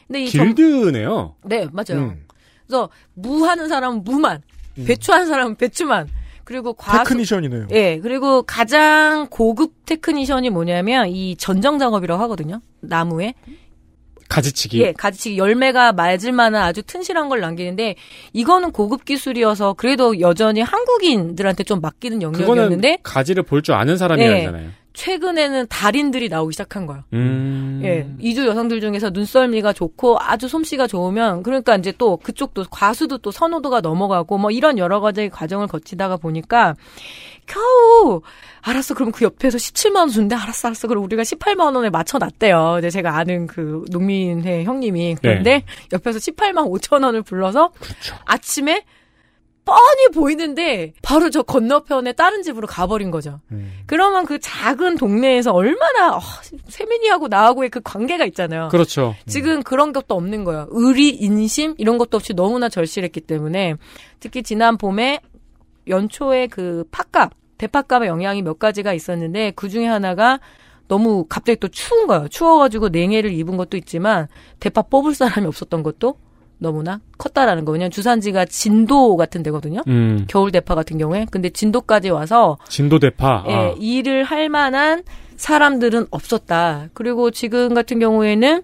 근데 0.08 0.23
이 0.23 0.30
점- 0.30 0.54
길드네요. 0.54 1.36
네 1.45 1.67
맞아요. 1.71 2.04
음. 2.04 2.26
그래서 2.67 2.89
무 3.13 3.45
하는 3.47 3.67
사람은 3.69 4.04
무만, 4.04 4.41
배추 4.86 5.13
하는 5.13 5.28
사람은 5.28 5.56
배추만, 5.56 6.08
그리고 6.43 6.73
과수 6.73 6.97
테크니션이네요. 7.03 7.67
예, 7.71 7.99
그리고 7.99 8.43
가장 8.43 9.27
고급 9.29 9.86
테크니션이 9.86 10.49
뭐냐면 10.49 11.08
이 11.08 11.36
전정 11.38 11.79
작업이라고 11.79 12.21
하거든요. 12.23 12.62
나무에. 12.82 13.34
가지치기. 14.29 14.82
예, 14.82 14.93
가지치기 14.93 15.38
열매가 15.38 15.93
맺을 15.93 16.32
만한 16.32 16.63
아주 16.63 16.82
튼실한 16.82 17.29
걸 17.29 17.39
남기는데 17.39 17.95
이거는 18.34 18.71
고급 18.71 19.06
기술이어서 19.06 19.73
그래도 19.73 20.19
여전히 20.19 20.62
한국인들한테 20.62 21.63
좀 21.63 21.82
맡기는 21.82 22.21
영역이었는데 22.21 22.99
가지를 23.03 23.43
볼 23.43 23.62
줄 23.62 23.75
아는 23.75 23.95
사람이 23.95 24.21
네. 24.25 24.34
아니잖아요. 24.34 24.69
최근에는 24.93 25.67
달인들이 25.67 26.29
나오기 26.29 26.53
시작한 26.53 26.86
거예요. 26.86 27.03
음. 27.13 27.82
예, 27.84 28.08
이주 28.19 28.45
여성들 28.45 28.79
중에서 28.79 29.10
눈썰미가 29.10 29.73
좋고 29.73 30.17
아주 30.19 30.47
솜씨가 30.47 30.88
좋으면 30.88 31.43
그러니까 31.43 31.75
이제 31.75 31.91
또 31.97 32.17
그쪽도 32.17 32.65
과수도 32.69 33.17
또 33.17 33.32
선호도가 33.32 33.82
넘어가고 33.82 34.38
뭐 34.38 34.51
이런 34.51 34.77
여러 34.77 34.99
가지 34.99 35.29
과정을 35.29 35.67
거치다가 35.67 36.17
보니까 36.17 36.75
겨우 37.47 38.21
알았어 38.62 38.93
그럼 38.93 39.12
그 39.12 39.25
옆에서 39.25 39.58
17만 39.58 39.97
원 39.97 40.10
주는데 40.10 40.36
알았어 40.36 40.69
알았어 40.69 40.88
그럼 40.88 41.03
우리가 41.03 41.23
18만 41.23 41.75
원에 41.75 41.89
맞춰 41.89 42.19
놨대요. 42.19 42.73
근데 42.75 42.89
제가 42.89 43.17
아는 43.17 43.47
그 43.47 43.84
농민회 43.89 44.63
형님이 44.63 45.17
그런데 45.21 45.63
옆에서 45.91 46.19
18만 46.19 46.69
5천 46.69 47.03
원을 47.03 47.23
불러서 47.23 47.71
아침에 48.25 48.86
뻔히 49.65 50.10
보이는데 50.13 50.93
바로 51.02 51.30
저 51.30 51.41
건너편에 51.41 52.13
다른 52.13 52.43
집으로 52.43 52.67
가버린 52.67 53.12
거죠. 53.12 53.39
음. 53.52 53.71
그러면 53.86 54.26
그 54.26 54.39
작은 54.39 54.97
동네에서 54.97 55.52
얼마나 55.52 56.17
어, 56.17 56.21
세민이하고 56.67 57.30
나하고의 57.30 57.69
그 57.69 57.80
관계가 57.82 58.26
있잖아요. 58.26 58.67
그렇죠. 58.69 59.15
지금 59.28 59.63
그런 59.63 59.93
것도 59.93 60.15
없는 60.15 60.43
거예요. 60.43 60.67
의리, 60.71 61.10
인심 61.10 61.76
이런 61.78 61.97
것도 61.97 62.17
없이 62.17 62.34
너무나 62.34 62.67
절실했기 62.67 63.21
때문에 63.21 63.76
특히 64.19 64.43
지난 64.43 64.78
봄에 64.78 65.19
연초에 65.88 66.47
그 66.47 66.84
팥값, 66.91 67.32
대파값의 67.58 68.10
영향이 68.10 68.41
몇 68.41 68.60
가지가 68.60 68.93
있었는데 68.93 69.52
그 69.56 69.69
중에 69.69 69.86
하나가 69.86 70.39
너무 70.88 71.26
갑자기 71.30 71.60
또 71.60 71.69
추운 71.69 72.08
거예요. 72.08 72.28
추워가지고 72.28 72.89
냉해를 72.89 73.32
입은 73.32 73.58
것도 73.58 73.78
있지만 73.78 74.28
대파 74.60 74.84
뽑을 74.84 75.15
사람이 75.15 75.47
없었던 75.47 75.84
것도 75.84 76.17
너무나 76.63 76.99
컸다라는 77.19 77.65
거. 77.65 77.73
왜냐면 77.73 77.91
주산지가 77.91 78.45
진도 78.45 79.15
같은 79.17 79.43
데거든요. 79.43 79.82
음. 79.88 80.26
겨울 80.28 80.52
대파 80.52 80.73
같은 80.73 80.97
경우에. 80.97 81.28
근데 81.30 81.49
진도까지 81.49 82.10
와서 82.10 82.58
진도 82.69 82.97
대파. 82.97 83.43
예, 83.47 83.54
아. 83.54 83.76
일을 83.78 84.23
할 84.23 84.49
만한 84.49 85.04
사람들은 85.36 86.08
없었다. 86.10 86.88
그리고 86.93 87.30
지금 87.32 87.73
같은 87.73 87.99
경우에는 87.99 88.63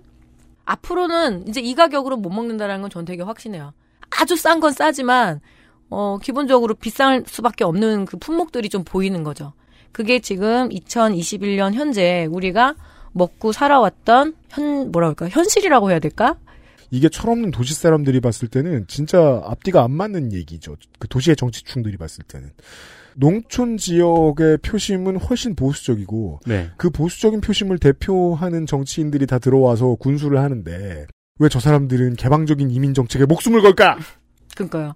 앞으로는 0.66 1.48
이제 1.48 1.62
이 1.62 1.76
가격으로 1.76 2.18
못 2.18 2.30
먹는다라는 2.30 2.82
건 2.82 2.90
전 2.90 3.06
되게 3.06 3.22
확신해요. 3.24 3.74
아주 4.10 4.36
싼 4.36 4.60
건 4.60 4.72
싸지만 4.72 5.42
어 5.90 6.18
기본적으로 6.22 6.74
비쌀 6.76 7.24
수밖에 7.28 7.64
없는 7.64 8.06
그 8.06 8.18
품목들이 8.18 8.70
좀 8.70 8.84
보이는 8.84 9.24
거죠. 9.24 9.54
그게 9.92 10.20
지금 10.20 10.70
2021년 10.70 11.74
현재 11.74 12.28
우리가 12.32 12.76
먹고 13.12 13.52
살아왔던 13.52 14.36
현 14.50 14.92
뭐라 14.92 15.14
그럴까 15.14 15.30
현실이라고 15.30 15.90
해야 15.92 16.00
될까? 16.00 16.36
이게 16.92 17.10
철없는 17.10 17.52
도시 17.52 17.74
사람들이 17.74 18.20
봤을 18.20 18.48
때는 18.48 18.86
진짜 18.88 19.42
앞뒤가 19.46 19.84
안 19.84 19.92
맞는 19.92 20.34
얘기죠. 20.34 20.76
그 20.98 21.08
도시의 21.08 21.36
정치충들이 21.36 21.98
봤을 21.98 22.24
때는. 22.24 22.50
농촌 23.16 23.78
지역의 23.78 24.60
표심은 24.60 25.18
훨씬 25.18 25.56
보수적이고 25.56 26.40
네. 26.46 26.70
그 26.78 26.90
보수적인 26.90 27.42
표심을 27.42 27.78
대표하는 27.80 28.66
정치인들이 28.66 29.28
다 29.28 29.40
들어와서 29.40 29.96
군수를 29.96 30.40
하는데 30.40 31.06
왜 31.40 31.50
저 31.50 31.60
사람들은 31.60 32.16
개방적인 32.16 32.70
이민 32.70 32.94
정책에 32.94 33.26
목숨을 33.26 33.62
걸까? 33.62 33.98
그러니까요. 34.56 34.94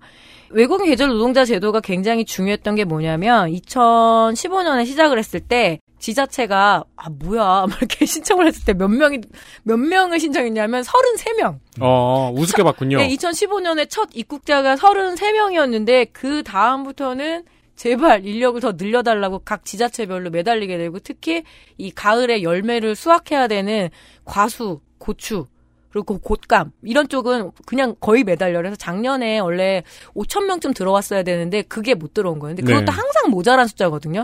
외국인 0.51 0.87
계절 0.87 1.09
노동자 1.09 1.45
제도가 1.45 1.79
굉장히 1.79 2.25
중요했던 2.25 2.75
게 2.75 2.83
뭐냐면 2.85 3.49
2015년에 3.51 4.85
시작을 4.85 5.17
했을 5.17 5.39
때 5.39 5.79
지자체가 6.03 6.83
아 6.97 7.09
뭐야 7.09 7.65
막 7.69 7.77
이렇게 7.77 8.05
신청을 8.05 8.47
했을 8.47 8.65
때 8.65 8.73
몇 8.73 8.89
명이 8.89 9.21
몇 9.63 9.77
명을 9.77 10.19
신청했냐면 10.19 10.83
33명. 10.83 11.59
어, 11.79 12.29
우습게 12.35 12.61
봤군요. 12.63 12.97
네, 12.97 13.07
2015년에 13.15 13.89
첫 13.89 14.09
입국자가 14.13 14.75
33명이었는데 14.75 16.09
그 16.11 16.43
다음부터는 16.43 17.45
제발 17.77 18.25
인력을 18.25 18.59
더 18.59 18.73
늘려달라고 18.73 19.39
각 19.39 19.63
지자체별로 19.65 20.29
매달리게 20.29 20.77
되고 20.77 20.99
특히 20.99 21.43
이 21.77 21.89
가을에 21.91 22.43
열매를 22.43 22.95
수확해야 22.95 23.47
되는 23.47 23.89
과수, 24.25 24.81
고추 24.97 25.47
그리고 25.93 26.17
곶감 26.17 26.71
이런 26.81 27.07
쪽은 27.07 27.51
그냥 27.67 27.95
거의 27.99 28.23
매달려 28.23 28.57
그래서 28.57 28.75
작년에 28.75 29.37
원래 29.39 29.83
5천 30.15 30.45
명쯤 30.45 30.73
들어왔어야 30.73 31.21
되는데 31.21 31.61
그게 31.61 31.93
못 31.93 32.13
들어온 32.13 32.39
거예요. 32.39 32.55
근데 32.55 32.67
그것도 32.67 32.85
네. 32.85 32.91
항상 32.91 33.29
모자란 33.29 33.67
숫자거든요. 33.67 34.23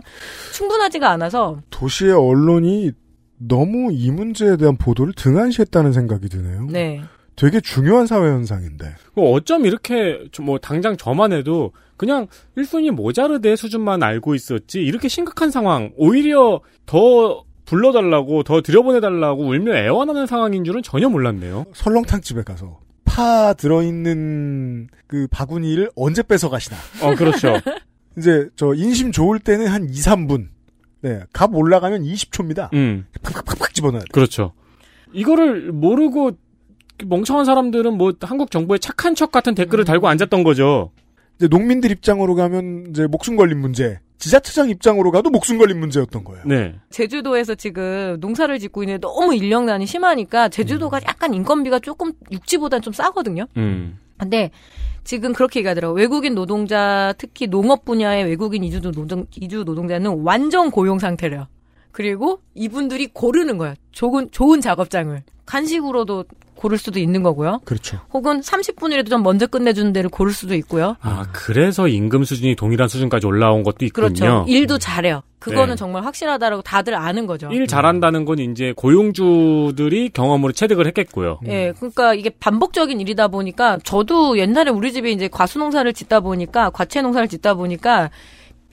충분하지가 0.53 1.09
않아서 1.11 1.61
도시의 1.69 2.13
언론이 2.13 2.91
너무 3.37 3.91
이 3.93 4.09
문제에 4.11 4.57
대한 4.57 4.77
보도를 4.77 5.13
등한시했다는 5.13 5.93
생각이 5.93 6.27
드네요. 6.27 6.65
네. 6.71 7.01
되게 7.35 7.61
중요한 7.61 8.05
사회 8.05 8.27
현상인데. 8.27 8.95
그 9.15 9.21
어쩜 9.21 9.65
이렇게 9.65 10.25
좀뭐 10.31 10.57
당장 10.57 10.97
저만 10.97 11.31
해도 11.31 11.71
그냥 11.95 12.27
1순위 12.57 12.91
모자르대 12.91 13.55
수준만 13.55 14.03
알고 14.03 14.35
있었지 14.35 14.81
이렇게 14.81 15.07
심각한 15.07 15.51
상황 15.51 15.91
오히려 15.95 16.59
더 16.85 17.45
불러달라고 17.69 18.41
더 18.41 18.61
들여보내달라고 18.61 19.43
울며 19.43 19.75
애원하는 19.75 20.25
상황인 20.25 20.63
줄은 20.63 20.81
전혀 20.81 21.07
몰랐네요. 21.07 21.65
설렁탕 21.73 22.21
집에 22.21 22.41
가서 22.41 22.79
파 23.05 23.53
들어있는 23.53 24.87
그 25.05 25.27
바구니를 25.29 25.91
언제 25.95 26.23
뺏어 26.23 26.49
가시나. 26.49 26.77
어 27.03 27.13
그렇죠. 27.13 27.53
이제 28.17 28.49
저 28.55 28.73
인심 28.73 29.11
좋을 29.11 29.37
때는 29.39 29.67
한 29.67 29.87
2, 29.87 29.91
3분. 29.91 30.47
네. 31.01 31.21
값 31.31 31.53
올라가면 31.53 32.03
20초입니다. 32.03 32.73
음 32.73 33.05
팍팍팍팍 33.21 33.75
집어넣어야 33.75 34.01
돼. 34.01 34.07
그렇죠. 34.11 34.53
이거를 35.13 35.71
모르고 35.71 36.31
멍청한 37.05 37.45
사람들은 37.45 37.93
뭐 37.93 38.13
한국 38.21 38.49
정부의 38.49 38.79
착한 38.79 39.13
척 39.13 39.31
같은 39.31 39.53
댓글을 39.53 39.85
달고 39.85 40.07
앉았던 40.07 40.43
거죠. 40.43 40.91
이제 41.37 41.47
농민들 41.47 41.91
입장으로 41.91 42.33
가면 42.33 42.87
이제 42.89 43.05
목숨 43.05 43.35
걸린 43.35 43.59
문제. 43.59 43.99
지자체장 44.19 44.69
입장으로 44.69 45.11
가도 45.11 45.29
목숨 45.29 45.57
걸린 45.57 45.79
문제였던 45.79 46.23
거예요. 46.23 46.43
네. 46.45 46.75
제주도에서 46.89 47.55
지금 47.55 48.17
농사를 48.19 48.57
짓고 48.59 48.83
있는데 48.83 48.99
너무 48.99 49.33
인력난이 49.33 49.85
심하니까 49.85 50.49
제주도가 50.49 50.99
약간 51.07 51.33
인건비가 51.33 51.79
조금 51.79 52.11
육지보다는 52.31 52.81
좀 52.81 52.93
싸거든요. 52.93 53.47
음. 53.57 53.97
근데 54.17 54.51
지금 55.05 55.33
그렇게 55.33 55.61
얘기하더라고요. 55.61 55.95
외국인 55.95 56.35
노동자, 56.35 57.13
특히 57.17 57.47
농업 57.47 57.85
분야의 57.85 58.25
외국인 58.25 58.63
이주 58.63 58.81
노동, 58.81 59.25
이주 59.35 59.63
노동자는 59.63 60.21
완전 60.23 60.69
고용 60.69 60.99
상태래요. 60.99 61.47
그리고 61.99 62.39
이분들이 62.55 63.07
고르는 63.07 63.57
거야. 63.57 63.73
좋은, 63.91 64.29
좋은 64.31 64.61
작업장을. 64.61 65.21
간식으로도 65.45 66.23
고를 66.55 66.77
수도 66.77 66.97
있는 66.97 67.23
거고요. 67.23 67.59
그렇죠. 67.65 67.99
혹은 68.13 68.39
30분이라도 68.39 69.09
좀 69.09 69.21
먼저 69.21 69.47
끝내주는 69.47 69.91
데를 69.91 70.09
고를 70.09 70.31
수도 70.31 70.55
있고요. 70.55 70.95
아 71.01 71.25
그래서 71.33 71.89
임금 71.89 72.23
수준이 72.23 72.55
동일한 72.55 72.87
수준까지 72.87 73.27
올라온 73.27 73.63
것도 73.63 73.83
있군요. 73.83 74.13
그렇죠. 74.13 74.45
일도 74.47 74.77
잘해요. 74.77 75.23
그거는 75.39 75.71
네. 75.71 75.75
정말 75.75 76.05
확실하다라고 76.05 76.61
다들 76.61 76.95
아는 76.95 77.27
거죠. 77.27 77.49
일 77.51 77.67
잘한다는 77.67 78.23
건 78.23 78.39
이제 78.39 78.73
고용주들이 78.77 80.11
경험으로 80.13 80.53
체득을 80.53 80.87
했겠고요. 80.87 81.39
예, 81.47 81.73
그러니까 81.75 82.13
이게 82.13 82.29
반복적인 82.29 83.01
일이다 83.01 83.27
보니까 83.27 83.77
저도 83.83 84.37
옛날에 84.37 84.71
우리 84.71 84.93
집에 84.93 85.11
이제 85.11 85.27
과수 85.27 85.59
농사를 85.59 85.91
짓다 85.91 86.21
보니까 86.21 86.69
과채 86.69 87.01
농사를 87.01 87.27
짓다 87.27 87.55
보니까 87.55 88.09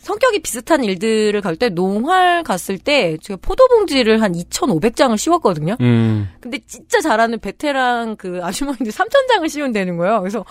성격이 0.06 0.38
비슷한 0.38 0.84
일들을 0.84 1.40
갈 1.40 1.56
때 1.56 1.68
농활 1.68 2.42
갔을 2.44 2.78
때 2.78 3.16
제가 3.22 3.38
포도봉지를 3.42 4.22
한 4.22 4.32
2,500장을 4.34 5.16
씌웠거든요. 5.18 5.76
음. 5.80 6.28
근데 6.40 6.58
진짜 6.66 7.00
잘하는 7.00 7.40
베테랑 7.40 8.14
그 8.16 8.38
아주머니들 8.42 8.92
3,000장을 8.92 9.48
씌운다는 9.48 9.96
거예요. 9.96 10.20
그래서 10.20 10.44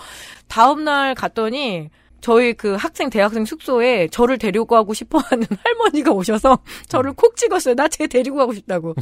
다음날 0.48 1.14
갔더니 1.14 1.88
저희 2.20 2.52
그 2.54 2.74
학생 2.74 3.08
대학생 3.08 3.44
숙소에 3.46 4.08
저를 4.08 4.36
데리고 4.36 4.64
가고 4.66 4.92
싶어하는 4.94 5.46
할머니가 5.64 6.10
오셔서 6.12 6.58
저를 6.88 7.12
콕 7.14 7.36
찍었어요. 7.36 7.74
나 7.76 7.88
쟤 7.88 8.06
데리고 8.08 8.36
가고 8.36 8.52
싶다고 8.52 8.94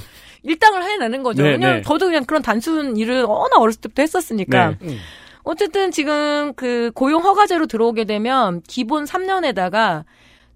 일당을 0.44 0.82
해내는 0.84 1.22
거죠. 1.24 1.42
네, 1.42 1.52
그냥 1.52 1.76
네. 1.76 1.82
저도 1.82 2.06
그냥 2.06 2.24
그런 2.26 2.42
단순 2.42 2.96
일을 2.96 3.24
워낙 3.24 3.60
어렸을 3.60 3.80
때부터 3.80 4.02
했었으니까. 4.02 4.76
네. 4.80 4.98
어쨌든 5.42 5.90
지금 5.90 6.52
그 6.54 6.90
고용 6.94 7.22
허가제로 7.24 7.66
들어오게 7.66 8.04
되면 8.04 8.62
기본 8.68 9.04
3년에다가 9.04 10.04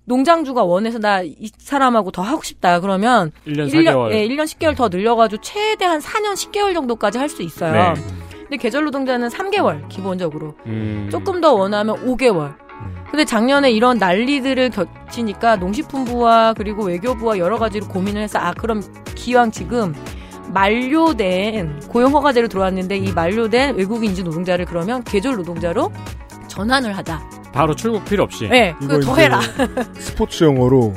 농장주가 0.08 0.64
원해서 0.64 0.98
나 0.98 1.22
이 1.22 1.50
사람하고 1.58 2.10
더 2.10 2.22
하고 2.22 2.42
싶다 2.42 2.80
그러면 2.80 3.30
1년 3.46 3.68
1년, 3.68 3.92
4개월. 3.92 4.12
예, 4.12 4.26
1년 4.26 4.44
10개월 4.44 4.74
더 4.76 4.88
늘려가지고 4.88 5.42
최대한 5.42 6.00
4년 6.00 6.32
10개월 6.34 6.74
정도까지 6.74 7.18
할 7.18 7.28
수 7.28 7.42
있어요. 7.42 7.72
네. 7.94 8.00
근데 8.42 8.56
계절 8.56 8.84
노동자는 8.84 9.28
3개월 9.28 9.86
기본적으로 9.88 10.54
음. 10.66 11.08
조금 11.12 11.40
더 11.40 11.52
원하면 11.52 11.96
5개월. 12.06 12.56
근데 13.10 13.24
작년에 13.24 13.70
이런 13.70 13.98
난리들을 13.98 14.70
겹치니까 14.70 15.56
농식품부와 15.56 16.54
그리고 16.54 16.84
외교부와 16.84 17.38
여러 17.38 17.58
가지로 17.58 17.86
고민을 17.88 18.22
해서 18.22 18.38
아 18.38 18.52
그럼 18.52 18.82
기왕 19.14 19.50
지금 19.50 19.94
만료된 20.52 21.80
고용 21.88 22.12
허가제로 22.14 22.48
들어왔는데 22.48 22.96
이 22.98 23.12
만료된 23.12 23.76
외국인 23.76 24.10
인지 24.10 24.22
노동자를 24.22 24.64
그러면 24.64 25.02
계절 25.04 25.36
노동자로 25.36 25.90
전환을 26.58 26.96
하자. 26.96 27.20
바로 27.52 27.74
출국 27.74 28.04
필요 28.04 28.24
없이. 28.24 28.48
네, 28.48 28.74
그거 28.80 28.98
더 28.98 29.14
해라. 29.14 29.40
스포츠 29.96 30.42
용어로 30.42 30.92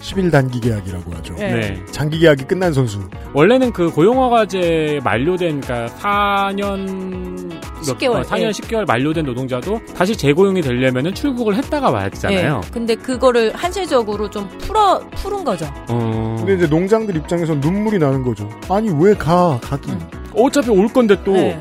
10일 0.00 0.32
단기 0.32 0.60
계약이라고 0.60 1.14
하죠. 1.14 1.34
네. 1.34 1.52
네. 1.54 1.84
장기 1.92 2.18
계약이 2.18 2.44
끝난 2.44 2.72
선수. 2.72 3.00
원래는 3.32 3.72
그 3.72 3.90
고용허가제 3.90 5.00
만료된 5.04 5.60
그러니까 5.60 5.94
4년 6.00 7.60
10개월, 7.84 8.24
4년 8.24 8.40
예. 8.40 8.50
10개월 8.50 8.86
만료된 8.86 9.24
노동자도 9.24 9.80
다시 9.96 10.16
재고용이 10.16 10.62
되려면은 10.62 11.14
출국을 11.14 11.54
했다가 11.54 11.90
와야 11.90 12.08
되잖아요. 12.08 12.60
네. 12.60 12.70
근데 12.72 12.96
그거를 12.96 13.54
한시적으로 13.54 14.28
좀 14.28 14.48
풀어 14.58 14.98
푸른 15.14 15.44
거죠. 15.44 15.66
어, 15.88 16.34
근데 16.38 16.56
이제 16.56 16.66
농장들 16.66 17.14
입장에서 17.16 17.54
눈물이 17.54 17.98
나는 18.00 18.24
거죠. 18.24 18.48
아니 18.68 18.90
왜 18.98 19.14
가? 19.14 19.60
가긴. 19.62 19.94
음. 19.94 20.00
어차피 20.34 20.70
올 20.70 20.88
건데 20.88 21.16
또 21.22 21.34
네. 21.34 21.60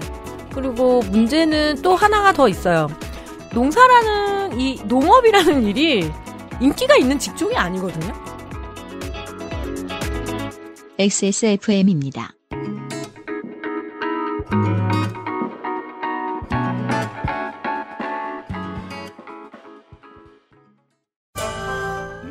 그리고 0.55 1.01
문제는 1.11 1.81
또 1.83 1.95
하나가 1.95 2.33
더 2.33 2.47
있어요. 2.49 2.87
농사라는 3.53 4.59
이 4.59 4.81
농업이라는 4.85 5.63
일이 5.67 6.11
인기가 6.59 6.95
있는 6.95 7.19
직종이 7.19 7.55
아니거든요. 7.55 8.13
XSFM입니다. 10.97 12.33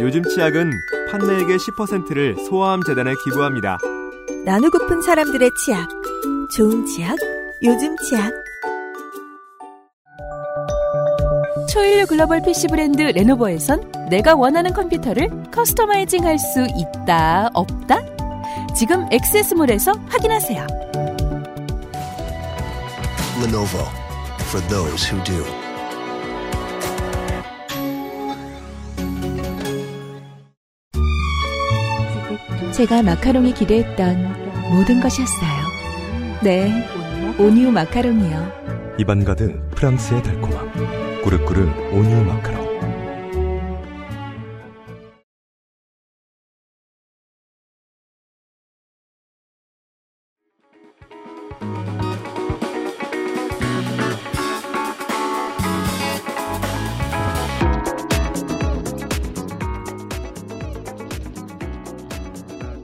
요즘 0.00 0.22
치약은 0.24 0.70
판매액의 1.10 1.58
10%를 1.58 2.36
소아암 2.48 2.82
재단에 2.86 3.12
기부합니다. 3.24 3.78
나누고픈 4.44 5.02
사람들의 5.02 5.50
치약. 5.64 5.88
좋은 6.56 6.84
치약, 6.86 7.16
요즘 7.62 7.96
치약. 7.98 8.32
초일류 11.68 12.06
글로벌 12.06 12.42
PC 12.42 12.68
브랜드 12.68 13.00
레노버에선 13.02 13.92
내가 14.10 14.34
원하는 14.34 14.72
컴퓨터를 14.72 15.30
customizing 15.50 16.24
할 16.26 16.38
수 16.38 16.66
있다, 16.76 17.50
없다? 17.54 18.00
지금 18.76 19.06
엑세스몰에서 19.10 19.92
확인하세요. 20.08 20.66
Lenovo 23.42 23.84
for 24.48 24.60
those 24.68 25.04
who 25.10 25.22
do. 25.24 25.61
제가 32.72 33.02
마카롱이 33.02 33.52
기대했던 33.52 34.70
모든 34.70 35.00
것이었어요. 35.00 36.40
네, 36.42 36.72
온유 37.38 37.70
마카롱이요. 37.70 38.96
입안 38.98 39.24
가득 39.24 39.70
프랑스의 39.72 40.22
달콤함. 40.22 40.72
꾸르꾸르 41.22 41.68
온유 41.92 42.24
마카롱. 42.24 42.61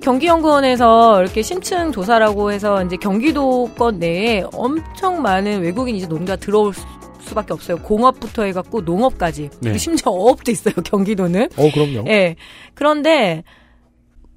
경기연구원에서 0.09 1.21
이렇게 1.23 1.43
심층 1.43 1.93
조사라고 1.93 2.51
해서 2.51 2.83
이제 2.83 2.97
경기도권 2.97 3.99
내에 3.99 4.43
엄청 4.55 5.21
많은 5.21 5.61
외국인 5.61 5.97
이제 5.97 6.07
농가 6.09 6.35
들어올 6.35 6.73
수- 6.73 6.87
수밖에 7.21 7.53
없어요. 7.53 7.77
공업부터 7.83 8.45
해갖고 8.45 8.81
농업까지. 8.81 9.51
네. 9.61 9.77
심지어 9.77 10.11
어업도 10.11 10.51
있어요. 10.51 10.75
경기도는. 10.83 11.51
어, 11.59 11.71
그럼요. 11.75 12.09
예. 12.09 12.37
그런데 12.73 13.45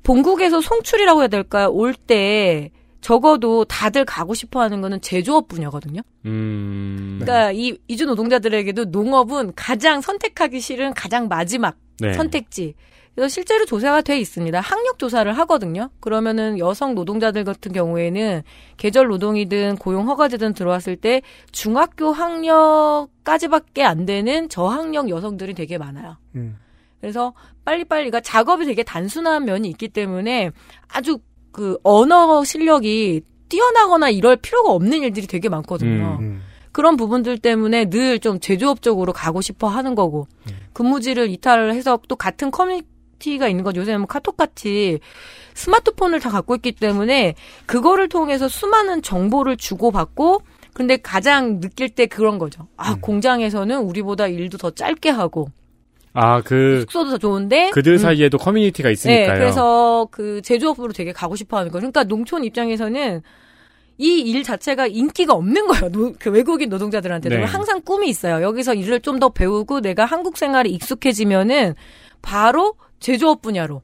본국에서 0.04 0.60
송출이라고 0.60 1.22
해야 1.22 1.28
될까요? 1.30 1.70
올 1.72 1.94
때 1.94 2.72
적어도 3.00 3.64
다들 3.66 4.04
가고 4.04 4.34
싶어 4.34 4.60
하는 4.60 4.82
거는 4.82 5.00
제조업 5.02 5.48
분야거든요. 5.48 6.02
음. 6.26 7.20
그러니까 7.22 7.52
이 7.54 7.78
이주 7.88 8.06
노동자들에게도 8.08 8.86
농업은 8.86 9.54
가장 9.56 10.02
선택하기 10.02 10.60
싫은 10.60 10.94
가장 10.96 11.30
마지막 11.30 11.78
네. 12.00 12.14
선택지. 12.14 12.76
그래서 13.16 13.28
실제로 13.28 13.66
조사가 13.66 14.02
돼 14.02 14.20
있습니다. 14.20 14.60
학력 14.62 14.98
조사를 14.98 15.32
하거든요. 15.40 15.90
그러면은 16.00 16.58
여성 16.58 16.96
노동자들 16.96 17.44
같은 17.44 17.74
경우에는 17.74 18.42
계절 18.78 19.08
노동이든 19.08 19.76
고용 19.78 20.08
허가제든 20.08 20.54
들어왔을 20.54 20.96
때 20.96 21.22
중학교 21.52 22.12
학력까지밖에 22.12 23.84
안 23.84 24.06
되는 24.06 24.48
저학력 24.48 25.10
여성들이 25.10 25.54
되게 25.54 25.78
많아요. 25.78 26.18
음. 26.36 26.58
그래서 27.02 27.34
빨리빨리, 27.66 28.12
가 28.12 28.22
작업이 28.22 28.66
되게 28.66 28.84
단순한 28.84 29.46
면이 29.46 29.68
있기 29.70 29.90
때문에 29.90 30.52
아주 30.88 31.20
그 31.52 31.78
언어 31.84 32.44
실력이 32.44 33.22
뛰어나거나 33.50 34.10
이럴 34.10 34.38
필요가 34.38 34.72
없는 34.72 35.02
일들이 35.04 35.28
되게 35.28 35.50
많거든요. 35.50 36.18
음. 36.22 36.42
그런 36.72 36.96
부분들 36.96 37.40
때문에 37.40 37.90
늘 37.90 38.20
좀 38.20 38.40
제조업 38.40 38.82
쪽으로 38.82 39.12
가고 39.12 39.42
싶어 39.42 39.68
하는 39.68 39.96
거고, 39.96 40.28
근무지를 40.72 41.30
이탈을 41.30 41.74
해서 41.74 42.00
또 42.08 42.16
같은 42.16 42.50
커뮤니티가 42.52 43.48
있는 43.48 43.64
거죠. 43.64 43.82
요새는 43.82 44.02
뭐 44.02 44.08
카톡같이 44.08 45.00
스마트폰을 45.54 46.20
다 46.20 46.30
갖고 46.30 46.56
있기 46.56 46.74
때문에 46.74 47.36
그거를 47.66 48.10
통해서 48.10 48.48
수많은 48.48 49.02
정보를 49.02 49.58
주고받고, 49.58 50.42
근데 50.74 50.98
가장 50.98 51.60
느낄 51.60 51.90
때 51.90 52.06
그런 52.08 52.38
거죠. 52.40 52.68
아, 52.78 52.96
공장에서는 53.00 53.78
우리보다 53.80 54.28
일도 54.28 54.58
더 54.58 54.72
짧게 54.72 55.10
하고, 55.10 55.50
아, 56.14 56.42
그, 56.42 56.80
숙소도 56.82 57.12
더 57.12 57.18
좋은데, 57.18 57.70
그들 57.72 57.94
음, 57.94 57.98
사이에도 57.98 58.38
커뮤니티가 58.38 58.90
있으니까요. 58.90 59.34
네, 59.34 59.40
그래서 59.40 60.08
그 60.12 60.42
제조업으로 60.42 60.94
되게 60.94 61.12
가고 61.14 61.36
싶어 61.36 61.58
하는 61.58 61.70
거예요. 61.72 61.80
그러니까 61.82 62.04
농촌 62.06 62.44
입장에서는 62.44 63.22
이 63.98 64.22
일 64.32 64.42
자체가 64.44 64.88
인기가 64.88 65.34
없는 65.34 65.68
거예요. 65.68 65.90
노- 65.92 66.14
그 66.18 66.32
외국인 66.32 66.70
노동자들한테도 66.70 67.36
네. 67.36 67.44
항상 67.44 67.82
꿈이 67.84 68.10
있어요. 68.10 68.42
여기서 68.42 68.74
일을 68.74 69.02
좀 69.02 69.20
더 69.20 69.30
배우고 69.30 69.82
내가 69.82 70.06
한국 70.06 70.38
생활에 70.38 70.70
익숙해지면은 70.72 71.76
바로 72.24 72.74
제조업 73.02 73.42
분야로 73.42 73.82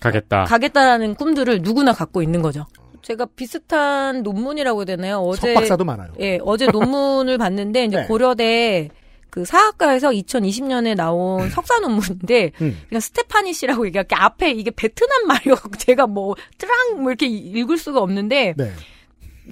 가겠다. 0.00 0.44
가겠다라는 0.44 1.14
꿈들을 1.14 1.62
누구나 1.62 1.92
갖고 1.92 2.22
있는 2.22 2.42
거죠. 2.42 2.66
제가 3.02 3.26
비슷한 3.36 4.24
논문이라고 4.24 4.80
해야 4.80 4.84
되나요? 4.84 5.18
어제 5.18 5.54
석박사도 5.54 5.84
많아요. 5.84 6.12
예, 6.18 6.40
어제 6.42 6.66
논문을 6.72 7.38
봤는데 7.38 7.84
이제 7.84 7.98
네. 7.98 8.06
고려대 8.06 8.88
그 9.30 9.44
사학과에서 9.44 10.10
2020년에 10.10 10.96
나온 10.96 11.48
석사 11.50 11.78
논문인데 11.78 12.52
음. 12.60 12.80
그냥 12.88 13.00
스테파니 13.00 13.52
씨라고 13.52 13.86
얘기할게 13.86 14.16
앞에 14.16 14.50
이게 14.50 14.70
베트남 14.70 15.26
말이어갖고 15.28 15.76
제가 15.76 16.06
뭐 16.06 16.34
트랑 16.58 17.02
뭐 17.02 17.10
이렇게 17.10 17.26
읽을 17.26 17.78
수가 17.78 18.00
없는데 18.00 18.54
네. 18.56 18.72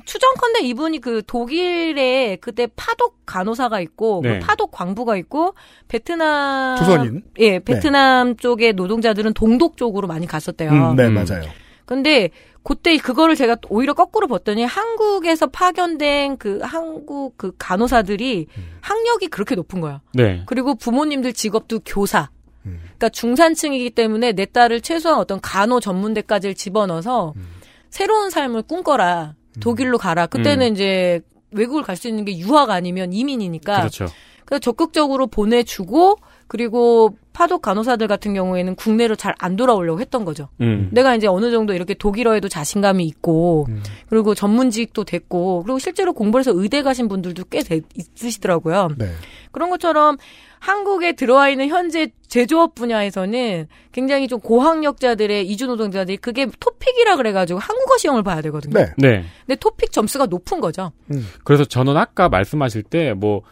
추정컨대 0.04 0.60
이분이 0.60 1.00
그 1.00 1.22
독일에 1.26 2.36
그때 2.40 2.68
파독 2.74 3.24
간호사가 3.26 3.80
있고 3.80 4.20
네. 4.22 4.38
그 4.38 4.46
파독 4.46 4.70
광부가 4.70 5.16
있고 5.16 5.54
베트남 5.88 6.76
조선인. 6.76 7.22
예 7.38 7.58
베트남 7.58 8.36
쪽의 8.36 8.74
노동자들은 8.74 9.34
동독 9.34 9.76
쪽으로 9.76 10.08
많이 10.08 10.26
갔었대요. 10.26 10.70
음, 10.70 10.96
네, 10.96 11.06
음. 11.06 11.14
맞아요. 11.14 11.44
근데 11.86 12.30
그때 12.62 12.96
그거를 12.96 13.36
제가 13.36 13.58
오히려 13.68 13.92
거꾸로 13.92 14.26
봤더니 14.26 14.64
한국에서 14.64 15.48
파견된 15.48 16.38
그 16.38 16.58
한국 16.62 17.36
그 17.36 17.52
간호사들이 17.58 18.46
학력이 18.80 19.28
그렇게 19.28 19.54
높은 19.54 19.80
거야. 19.80 20.00
네. 20.14 20.42
그리고 20.46 20.74
부모님들 20.74 21.34
직업도 21.34 21.80
교사. 21.84 22.30
음. 22.64 22.80
그러니까 22.82 23.10
중산층이기 23.10 23.90
때문에 23.90 24.32
내 24.32 24.46
딸을 24.46 24.80
최소한 24.80 25.18
어떤 25.18 25.40
간호 25.42 25.78
전문대까지를 25.78 26.54
집어넣어서 26.54 27.34
음. 27.36 27.46
새로운 27.90 28.30
삶을 28.30 28.62
꿈꿔라. 28.62 29.34
독일로 29.60 29.98
가라. 29.98 30.26
그때는 30.26 30.72
이제 30.72 31.20
외국을 31.52 31.82
갈 31.82 31.96
수 31.96 32.08
있는 32.08 32.24
게 32.24 32.36
유학 32.38 32.70
아니면 32.70 33.12
이민이니까. 33.12 33.78
그렇죠. 33.78 34.06
그래서 34.44 34.60
적극적으로 34.60 35.26
보내주고 35.26 36.16
그리고 36.48 37.16
파독 37.32 37.62
간호사들 37.62 38.06
같은 38.08 38.34
경우에는 38.34 38.74
국내로 38.76 39.16
잘 39.16 39.34
안 39.38 39.56
돌아오려고 39.56 40.00
했던 40.00 40.24
거죠. 40.24 40.48
음. 40.60 40.90
내가 40.92 41.14
이제 41.16 41.26
어느 41.26 41.50
정도 41.50 41.72
이렇게 41.72 41.94
독일어에도 41.94 42.48
자신감이 42.48 43.04
있고 43.06 43.66
음. 43.70 43.82
그리고 44.08 44.34
전문직도 44.34 45.04
됐고 45.04 45.62
그리고 45.62 45.78
실제로 45.78 46.12
공부를 46.12 46.40
해서 46.42 46.52
의대 46.54 46.82
가신 46.82 47.08
분들도 47.08 47.44
꽤 47.50 47.62
되- 47.62 47.80
있으시더라고요. 47.96 48.88
네. 48.98 49.06
그런 49.54 49.70
것처럼 49.70 50.18
한국에 50.58 51.12
들어와 51.12 51.48
있는 51.48 51.68
현재 51.68 52.08
제조업 52.28 52.74
분야에서는 52.74 53.68
굉장히 53.92 54.28
좀 54.28 54.40
고학력자들의 54.40 55.46
이주 55.48 55.66
노동자들이 55.66 56.16
그게 56.16 56.46
토픽이라 56.58 57.16
그래가지고 57.16 57.58
한국어 57.60 57.96
시험을 57.98 58.22
봐야 58.22 58.40
되거든요. 58.42 58.72
네. 58.74 58.92
네. 58.98 59.24
근데 59.46 59.56
토픽 59.56 59.92
점수가 59.92 60.26
높은 60.26 60.60
거죠. 60.60 60.92
그래서 61.44 61.64
저는 61.64 61.96
아까 61.96 62.28
말씀하실 62.28 62.82
때 62.84 63.14
뭐 63.14 63.42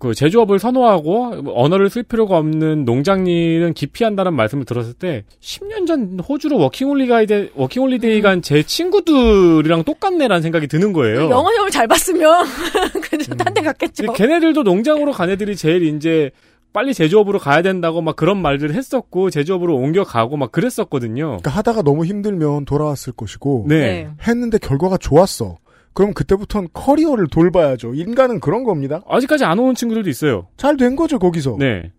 그 0.00 0.14
제조업을 0.14 0.58
선호하고 0.58 1.52
언어를 1.54 1.88
쓸 1.90 2.02
필요가 2.02 2.36
없는 2.38 2.84
농장일은 2.84 3.74
기피한다는 3.74 4.34
말씀을 4.34 4.64
들었을 4.64 4.94
때 4.94 5.24
10년 5.40 5.86
전 5.86 6.18
호주로 6.18 6.58
워킹홀리가이데 6.58 7.50
워킹홀리데이 7.54 8.20
간 8.22 8.40
제 8.42 8.62
친구들이랑 8.62 9.84
똑같네라는 9.84 10.42
생각이 10.42 10.66
드는 10.66 10.92
거예요. 10.92 11.30
영어 11.30 11.50
시험을 11.52 11.70
잘 11.70 11.86
봤으면 11.86 12.46
그래도 13.02 13.32
음. 13.32 13.36
딴데 13.36 13.60
갔겠죠. 13.62 14.12
걔네들도 14.14 14.62
농장으로 14.62 15.12
간 15.12 15.30
애들이 15.30 15.54
제일 15.54 15.82
이제 15.82 16.30
빨리 16.72 16.94
제조업으로 16.94 17.38
가야 17.38 17.62
된다고 17.62 18.00
막 18.00 18.16
그런 18.16 18.40
말들을 18.40 18.74
했었고 18.74 19.30
제조업으로 19.30 19.76
옮겨가고 19.76 20.36
막 20.36 20.52
그랬었거든요. 20.52 21.26
그러니까 21.26 21.50
하다가 21.50 21.82
너무 21.82 22.04
힘들면 22.06 22.64
돌아왔을 22.64 23.12
것이고 23.12 23.66
네. 23.68 24.08
했는데 24.26 24.58
결과가 24.58 24.96
좋았어. 24.96 25.58
그럼 26.00 26.14
그때부터는 26.14 26.70
커리어를 26.72 27.26
돌봐야죠. 27.28 27.92
인간은 27.92 28.40
그런 28.40 28.64
겁니다. 28.64 29.02
아직까지 29.06 29.44
안 29.44 29.58
오는 29.58 29.74
친구들도 29.74 30.08
있어요. 30.08 30.46
잘 30.56 30.78
된 30.78 30.96
거죠 30.96 31.18
거기서. 31.18 31.56
네. 31.58 31.92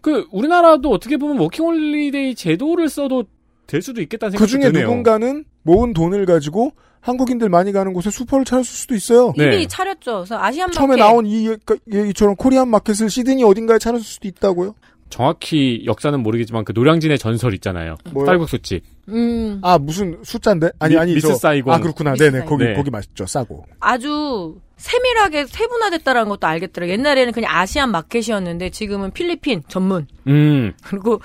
그 0.00 0.26
우리나라도 0.32 0.90
어떻게 0.90 1.16
보면 1.16 1.38
워킹홀리데이 1.38 2.34
제도를 2.34 2.88
써도 2.88 3.22
될 3.68 3.82
수도 3.82 4.02
있겠다는 4.02 4.36
그 4.36 4.48
생각이 4.48 4.62
중에 4.62 4.72
드네요. 4.72 4.88
누군가는 4.88 5.44
모은 5.62 5.92
돈을 5.92 6.26
가지고 6.26 6.72
한국인들 7.02 7.48
많이 7.50 7.70
가는 7.70 7.92
곳에 7.92 8.10
슈퍼를 8.10 8.44
차렸을 8.44 8.66
수도 8.66 8.96
있어요. 8.96 9.32
네. 9.36 9.44
이미 9.44 9.68
차렸죠. 9.68 10.14
그래서 10.14 10.36
Asian 10.36 10.72
처음에 10.72 10.96
마켓 10.96 11.04
나온 11.04 11.24
이 11.24 11.48
얘기처럼 11.92 12.34
Korean 12.34 12.66
market을 12.66 13.10
시드니 13.10 13.44
어딘가에 13.44 13.78
차렸을 13.78 14.04
수도 14.04 14.26
있다고요. 14.26 14.74
정확히 15.14 15.84
역사는 15.86 16.18
모르겠지만 16.24 16.64
그 16.64 16.72
노량진의 16.74 17.18
전설 17.18 17.54
있잖아요. 17.54 17.94
뭐요? 18.10 18.26
쌀국수집. 18.26 18.82
음, 19.10 19.60
아 19.62 19.78
무슨 19.78 20.18
숫자인데? 20.24 20.70
아니 20.80 20.94
미- 20.94 21.00
아니 21.00 21.14
미스 21.14 21.28
저- 21.28 21.34
사이공. 21.34 21.72
아 21.72 21.78
그렇구나. 21.78 22.14
네네 22.14 22.30
사이공. 22.40 22.48
거기 22.48 22.64
네. 22.64 22.74
거기 22.74 22.90
맛있죠. 22.90 23.24
싸고. 23.24 23.64
아주 23.78 24.56
세밀하게 24.76 25.46
세분화됐다라는 25.46 26.28
것도 26.28 26.48
알겠더라. 26.48 26.88
옛날에는 26.88 27.32
그냥 27.32 27.56
아시안 27.56 27.92
마켓이었는데 27.92 28.70
지금은 28.70 29.12
필리핀 29.12 29.62
전문 29.68 30.08
음. 30.26 30.72
그리고 30.82 31.20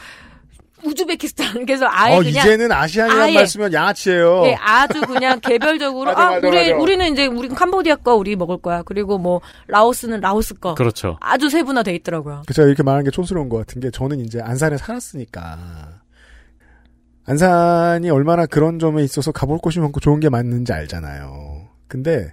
우즈베키스탄 0.84 1.65
그래서 1.65 1.86
아예 1.89 2.15
어 2.15 2.19
그냥 2.19 2.32
이제는 2.32 2.71
아시안이란 2.71 3.21
아예. 3.21 3.34
말 3.34 3.47
쓰면 3.47 3.73
양아치예요. 3.73 4.43
예, 4.45 4.55
아주 4.55 5.01
그냥 5.01 5.39
개별적으로 5.43 6.13
맞아, 6.13 6.21
아 6.21 6.32
맞아, 6.36 6.47
우리 6.47 6.71
맞아. 6.71 6.82
우리는 6.82 7.13
이제 7.13 7.25
우리 7.25 7.49
캄보디아 7.49 7.97
거 7.97 8.15
우리 8.15 8.36
먹을 8.36 8.57
거야. 8.57 8.84
그리고 8.84 9.17
뭐 9.17 9.41
라오스는 9.67 10.21
라오스 10.21 10.55
거. 10.55 10.75
그렇죠. 10.75 11.17
아주 11.21 11.49
세분화돼 11.49 11.93
있더라고요. 11.95 12.43
그 12.47 12.53
제가 12.53 12.67
이렇게 12.67 12.84
말하는 12.84 13.05
게 13.05 13.11
촌스러운 13.11 13.49
것 13.49 13.57
같은 13.57 13.82
게 13.82 13.91
저는 13.91 14.19
이제 14.21 14.39
안산에 14.41 14.77
살았으니까 14.77 15.99
안산이 17.25 18.09
얼마나 18.09 18.45
그런 18.45 18.80
점에 18.80 19.03
있어서 19.03 19.32
가볼 19.32 19.59
곳이 19.59 19.80
많고 19.80 19.99
좋은 19.99 20.19
게 20.19 20.30
많은지 20.30 20.73
알잖아요. 20.73 21.67
근데 21.88 22.32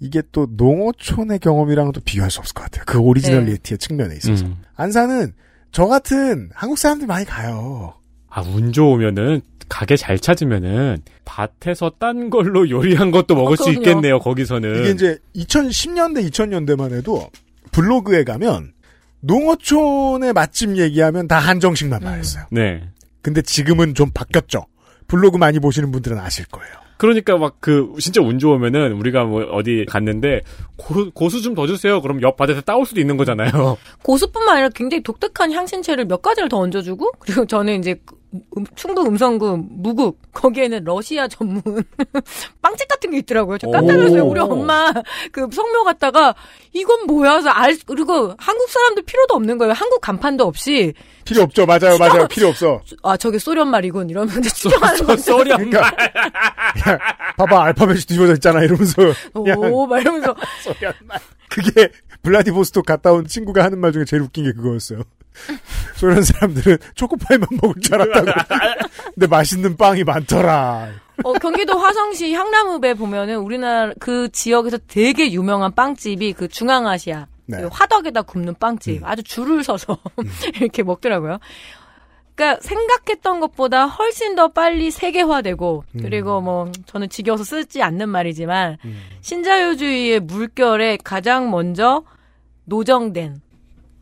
이게 0.00 0.22
또 0.32 0.46
농어촌의 0.50 1.38
경험이랑은 1.38 1.92
또 1.92 2.00
비교할 2.04 2.30
수 2.30 2.40
없을 2.40 2.54
것 2.54 2.64
같아요. 2.64 2.84
그 2.86 2.98
오리지널리티의 2.98 3.78
측면에 3.78 4.16
있어서. 4.16 4.44
음. 4.44 4.62
안산은 4.74 5.32
저 5.76 5.84
같은 5.84 6.48
한국 6.54 6.78
사람들 6.78 7.06
많이 7.06 7.26
가요. 7.26 7.92
아, 8.30 8.40
운 8.40 8.72
좋으면은, 8.72 9.42
가게 9.68 9.94
잘 9.94 10.18
찾으면은, 10.18 11.02
밭에서 11.26 11.92
딴 11.98 12.30
걸로 12.30 12.70
요리한 12.70 13.10
것도 13.10 13.34
먹을 13.34 13.58
수 13.58 13.64
그럼요. 13.64 13.80
있겠네요, 13.80 14.18
거기서는. 14.20 14.80
이게 14.80 14.90
이제 14.92 15.18
2010년대, 15.34 16.26
2000년대만 16.30 16.94
해도 16.94 17.28
블로그에 17.72 18.24
가면 18.24 18.72
농어촌의 19.20 20.32
맛집 20.32 20.78
얘기하면 20.78 21.28
다 21.28 21.38
한정식만 21.40 22.00
나왔어요. 22.00 22.46
네. 22.50 22.88
근데 23.20 23.42
지금은 23.42 23.94
좀 23.94 24.08
바뀌었죠. 24.14 24.64
블로그 25.06 25.36
많이 25.36 25.58
보시는 25.58 25.90
분들은 25.92 26.18
아실 26.18 26.46
거예요. 26.46 26.74
그러니까 26.98 27.36
막 27.36 27.56
그, 27.60 27.92
진짜 27.98 28.22
운 28.22 28.38
좋으면은, 28.38 28.92
우리가 28.92 29.24
뭐 29.24 29.42
어디 29.52 29.84
갔는데, 29.86 30.40
고, 30.76 31.10
고수 31.10 31.42
좀 31.42 31.54
더 31.54 31.66
주세요. 31.66 32.00
그럼 32.00 32.22
옆 32.22 32.36
밭에서 32.38 32.62
따올 32.62 32.86
수도 32.86 33.00
있는 33.02 33.18
거잖아요. 33.18 33.76
고수뿐만 34.02 34.54
아니라 34.54 34.68
굉장히 34.70 35.02
독특한 35.02 35.52
향신채를 35.52 36.06
몇 36.06 36.22
가지를 36.22 36.48
더 36.48 36.58
얹어주고 36.58 37.12
그리고 37.18 37.44
저는 37.46 37.80
이제 37.80 37.96
음, 38.32 38.64
충북 38.74 39.06
음성구 39.06 39.58
무국 39.68 40.20
거기에는 40.32 40.84
러시아 40.84 41.28
전문 41.28 41.62
빵집 42.62 42.88
같은 42.88 43.10
게 43.10 43.18
있더라고요. 43.18 43.58
저 43.58 43.70
깜짝 43.70 43.94
놀랐어요. 43.96 44.24
오. 44.24 44.30
우리 44.30 44.40
엄마 44.40 44.92
그 45.32 45.48
성묘 45.50 45.84
갔다가 45.84 46.34
이건 46.72 47.06
뭐야? 47.06 47.32
그래서 47.32 47.50
알 47.50 47.76
그리고 47.86 48.34
한국 48.38 48.68
사람들 48.68 49.04
필요도 49.04 49.34
없는 49.34 49.58
거예요. 49.58 49.72
한국 49.72 50.00
간판도 50.00 50.44
없이 50.44 50.92
필요 51.24 51.42
없죠. 51.42 51.66
맞아요, 51.66 51.98
맞아요. 51.98 52.28
필요 52.28 52.48
없어. 52.48 52.80
아 53.02 53.16
저게 53.16 53.38
소련 53.38 53.68
말이군 53.68 54.10
이러면 54.10 54.38
이제 54.38 54.50
추정하는 54.50 55.08
한 55.08 55.16
그러니까 55.16 55.80
야, 55.80 56.98
봐봐 57.36 57.64
알파벳이 57.64 58.00
뒤집어져 58.00 58.34
있잖아 58.34 58.62
이러면서 58.62 59.02
그냥 59.32 59.58
오, 59.58 59.86
막 59.86 60.00
이러면서 60.00 60.34
그게 61.48 61.90
블라디보스토크 62.22 62.86
갔다 62.86 63.12
온 63.12 63.26
친구가 63.26 63.64
하는 63.64 63.78
말 63.78 63.92
중에 63.92 64.04
제일 64.04 64.22
웃긴 64.22 64.44
게 64.44 64.52
그거였어요. 64.52 65.02
소련 65.96 66.22
사람들은 66.22 66.78
초코파이만 66.94 67.48
먹을 67.62 67.80
줄 67.80 67.94
알았다고. 67.94 68.26
근데 69.14 69.26
맛있는 69.26 69.76
빵이 69.76 70.04
많더라. 70.04 70.88
어, 71.24 71.32
경기도 71.34 71.78
화성시 71.78 72.34
향나무배 72.34 72.94
보면은 72.94 73.38
우리나라 73.38 73.92
그 73.98 74.28
지역에서 74.30 74.78
되게 74.86 75.32
유명한 75.32 75.74
빵집이 75.74 76.34
그 76.34 76.48
중앙아시아 76.48 77.26
네. 77.46 77.60
그 77.60 77.68
화덕에다 77.70 78.22
굽는 78.22 78.54
빵집 78.54 79.02
아주 79.04 79.22
줄을 79.22 79.64
서서 79.64 79.98
이렇게 80.60 80.82
먹더라고요. 80.82 81.38
그러니까 82.34 82.60
생각했던 82.60 83.40
것보다 83.40 83.86
훨씬 83.86 84.34
더 84.34 84.48
빨리 84.48 84.90
세계화되고 84.90 85.84
그리고 86.00 86.42
뭐 86.42 86.70
저는 86.84 87.08
지겨워서 87.08 87.44
쓰지 87.44 87.82
않는 87.82 88.10
말이지만 88.10 88.76
신자유주의의 89.22 90.20
물결에 90.20 90.98
가장 91.02 91.50
먼저 91.50 92.04
노정된 92.64 93.40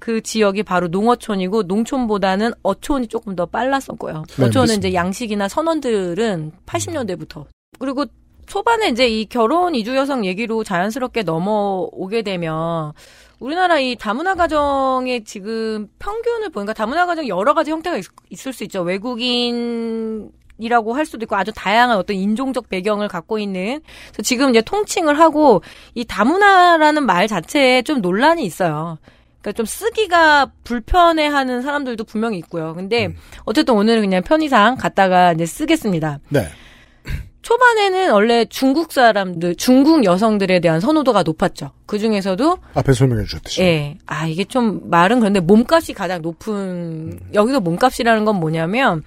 그 0.05 0.21
지역이 0.21 0.65
바로 0.65 0.89
농어촌이고 0.89 1.63
농촌보다는 1.63 2.53
어촌이 2.63 3.09
조금 3.09 3.35
더 3.35 3.47
빨랐었고요. 3.47 4.25
네, 4.37 4.45
어촌은 4.45 4.67
맞습니다. 4.67 4.75
이제 4.75 4.93
양식이나 4.93 5.49
선원들은 5.49 6.53
80년대부터 6.67 7.47
그리고 7.79 8.05
초반에 8.45 8.91
이제 8.91 9.09
이 9.09 9.25
결혼 9.25 9.75
이주 9.75 9.97
여성 9.97 10.27
얘기로 10.27 10.63
자연스럽게 10.63 11.23
넘어오게 11.23 12.21
되면 12.21 12.93
우리나라 13.41 13.79
이 13.79 13.97
다문화 13.97 14.35
가정의 14.35 15.25
지금 15.25 15.89
평균을 15.99 16.51
보니까 16.51 16.75
다문화 16.75 17.07
가정 17.07 17.27
여러 17.27 17.55
가지 17.55 17.71
형태가 17.71 17.97
있, 17.97 18.47
을수 18.47 18.63
있죠. 18.65 18.83
외국인 18.83 20.31
이라고 20.59 20.93
할 20.93 21.07
수도 21.07 21.25
있고 21.25 21.35
아주 21.35 21.51
다양한 21.57 21.97
어떤 21.97 22.15
인종적 22.15 22.69
배경을 22.69 23.09
갖고 23.09 23.39
있는 23.39 23.81
지금 24.23 24.51
이제 24.51 24.61
통칭을 24.61 25.19
하고 25.19 25.63
이 25.95 26.05
다문화라는 26.05 27.07
말 27.07 27.27
자체에 27.27 27.81
좀 27.81 28.03
논란이 28.03 28.45
있어요. 28.45 28.99
그러니까 29.45 29.53
좀 29.53 29.66
쓰기가 29.66 30.51
불편해하는 30.64 31.61
사람들도 31.61 32.05
분명히 32.05 32.38
있고요. 32.38 32.72
근데 32.72 33.14
어쨌든 33.45 33.74
오늘은 33.74 34.01
그냥 34.01 34.22
편의상 34.22 34.76
갖다가 34.76 35.32
이제 35.32 35.45
쓰겠습니다. 35.45 36.18
네. 36.30 36.49
초반에는 37.42 38.12
원래 38.12 38.47
중국 38.47 38.90
사람들, 38.90 39.57
중국 39.57 40.03
여성들에 40.05 40.61
대한 40.61 40.80
선호도가 40.80 41.24
높았죠. 41.24 41.72
그 41.84 41.99
중에서도, 41.99 42.57
앞에 42.72 42.95
설명해 42.95 43.24
주셨듯이. 43.24 43.61
예, 43.61 43.99
아, 44.07 44.26
이게 44.26 44.45
좀 44.45 44.88
말은 44.88 45.20
그런데 45.20 45.40
몸값이 45.40 45.92
가장 45.92 46.22
높은, 46.22 47.20
여기서 47.34 47.61
몸값이라는 47.61 48.24
건 48.24 48.36
뭐냐면, 48.36 49.03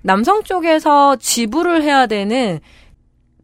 남성 0.00 0.42
쪽에서 0.42 1.16
지불을 1.16 1.82
해야 1.82 2.06
되는 2.06 2.60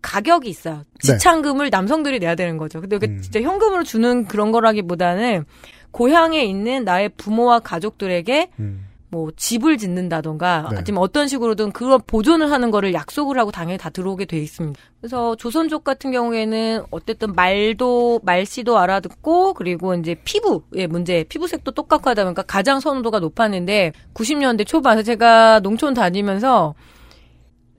가격이 0.01 0.49
있어요. 0.49 0.85
지참금을 1.01 1.69
남성들이 1.69 2.19
내야 2.19 2.35
되는 2.35 2.57
거죠. 2.57 2.81
근데 2.81 2.97
이게 2.97 3.07
음. 3.07 3.21
진짜 3.21 3.43
현금으로 3.43 3.85
주는 3.85 4.25
그런 4.25 4.51
거라기보다는, 4.51 5.45
고향에 5.91 6.45
있는 6.45 6.85
나의 6.85 7.11
부모와 7.11 7.61
가족들에게 7.61 8.51
음. 8.61 8.89
뭐 9.11 9.31
집을 9.35 9.79
짓는다던가 9.79 10.69
네. 10.71 10.77
아니면 10.79 11.03
어떤 11.03 11.29
식으로든 11.29 11.73
그걸 11.73 11.99
보존을 12.07 12.51
하는 12.51 12.71
거를 12.71 12.93
약속을 12.93 13.39
하고 13.39 13.51
당연히 13.51 13.79
다 13.79 13.89
들어오게 13.89 14.27
돼 14.27 14.39
있습니다. 14.39 14.79
그래서 15.01 15.35
조선족 15.37 15.83
같은 15.83 16.11
경우에는 16.13 16.85
어쨌든 16.91 17.33
말도 17.35 18.21
말씨도 18.23 18.79
알아듣고 18.79 19.55
그리고 19.55 19.95
이제 19.95 20.15
피부의 20.15 20.89
문제, 20.89 21.25
피부색도 21.25 21.71
똑같고 21.71 22.11
하다 22.11 22.25
보니까 22.25 22.43
가장 22.43 22.81
선호도가 22.81 23.21
높았는데 23.21 23.93
90년대 24.13 24.67
초반에 24.67 25.03
제가 25.03 25.61
농촌 25.61 25.95
다니면서 25.95 26.75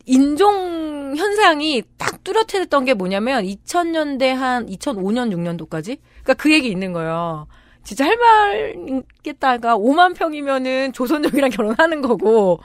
인종 0.05 1.15
현상이 1.15 1.83
딱 1.97 2.23
뚜렷했던 2.23 2.85
게 2.85 2.95
뭐냐면 2.95 3.43
2000년대 3.43 4.29
한 4.29 4.65
2005년 4.65 5.31
6년도까지 5.31 5.99
그러니까 6.23 6.33
그 6.35 6.51
얘기 6.51 6.69
있는 6.69 6.93
거예요. 6.93 7.47
진짜 7.89 8.05
할 8.05 8.17
말겠다가 8.17 9.75
5만 9.75 10.15
평이면은 10.15 10.93
조선족이랑 10.93 11.49
결혼하는 11.49 12.01
거고 12.03 12.59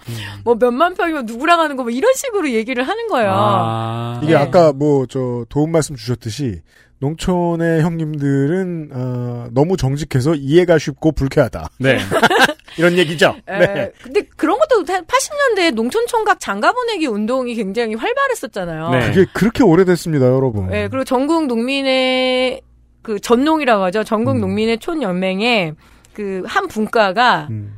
뭐 0.44 0.54
몇만 0.54 0.92
평이면 0.92 1.24
누구랑 1.24 1.60
하는 1.60 1.76
거뭐 1.76 1.88
이런 1.88 2.12
식으로 2.12 2.50
얘기를 2.50 2.86
하는 2.86 3.08
거예요. 3.08 3.32
아. 3.34 4.20
이게 4.22 4.34
네. 4.34 4.38
아까 4.38 4.74
뭐 4.74 5.06
저 5.08 5.46
도움 5.48 5.72
말씀 5.72 5.96
주셨듯이 5.96 6.60
농촌의 6.98 7.80
형님들은 7.82 8.90
어, 8.92 9.46
너무 9.52 9.78
정직해서 9.78 10.34
이해가 10.34 10.76
쉽고 10.76 11.12
불쾌하다. 11.12 11.70
네. 11.78 11.96
이런 12.76 12.98
얘기죠. 12.98 13.34
에, 13.48 13.58
네. 13.58 13.92
근데 14.02 14.22
그런 14.36 14.58
것도 14.58 14.84
80년대에 14.84 15.72
농촌 15.74 16.06
총각 16.06 16.38
장가 16.38 16.72
보내기 16.72 17.06
운동이 17.06 17.54
굉장히 17.54 17.94
활발했었잖아요. 17.94 18.90
네. 18.90 19.00
그게 19.06 19.26
그렇게 19.32 19.62
오래됐습니다, 19.62 20.26
여러분. 20.26 20.70
예, 20.72 20.88
그리고 20.88 21.04
전국 21.04 21.46
농민의 21.46 22.60
그 23.04 23.20
전농이라고 23.20 23.84
하죠. 23.84 24.02
전국 24.02 24.32
음. 24.32 24.40
농민의 24.40 24.78
촌연맹에 24.78 25.74
그 26.12 26.42
한 26.46 26.66
분과가 26.68 27.48
음. 27.50 27.74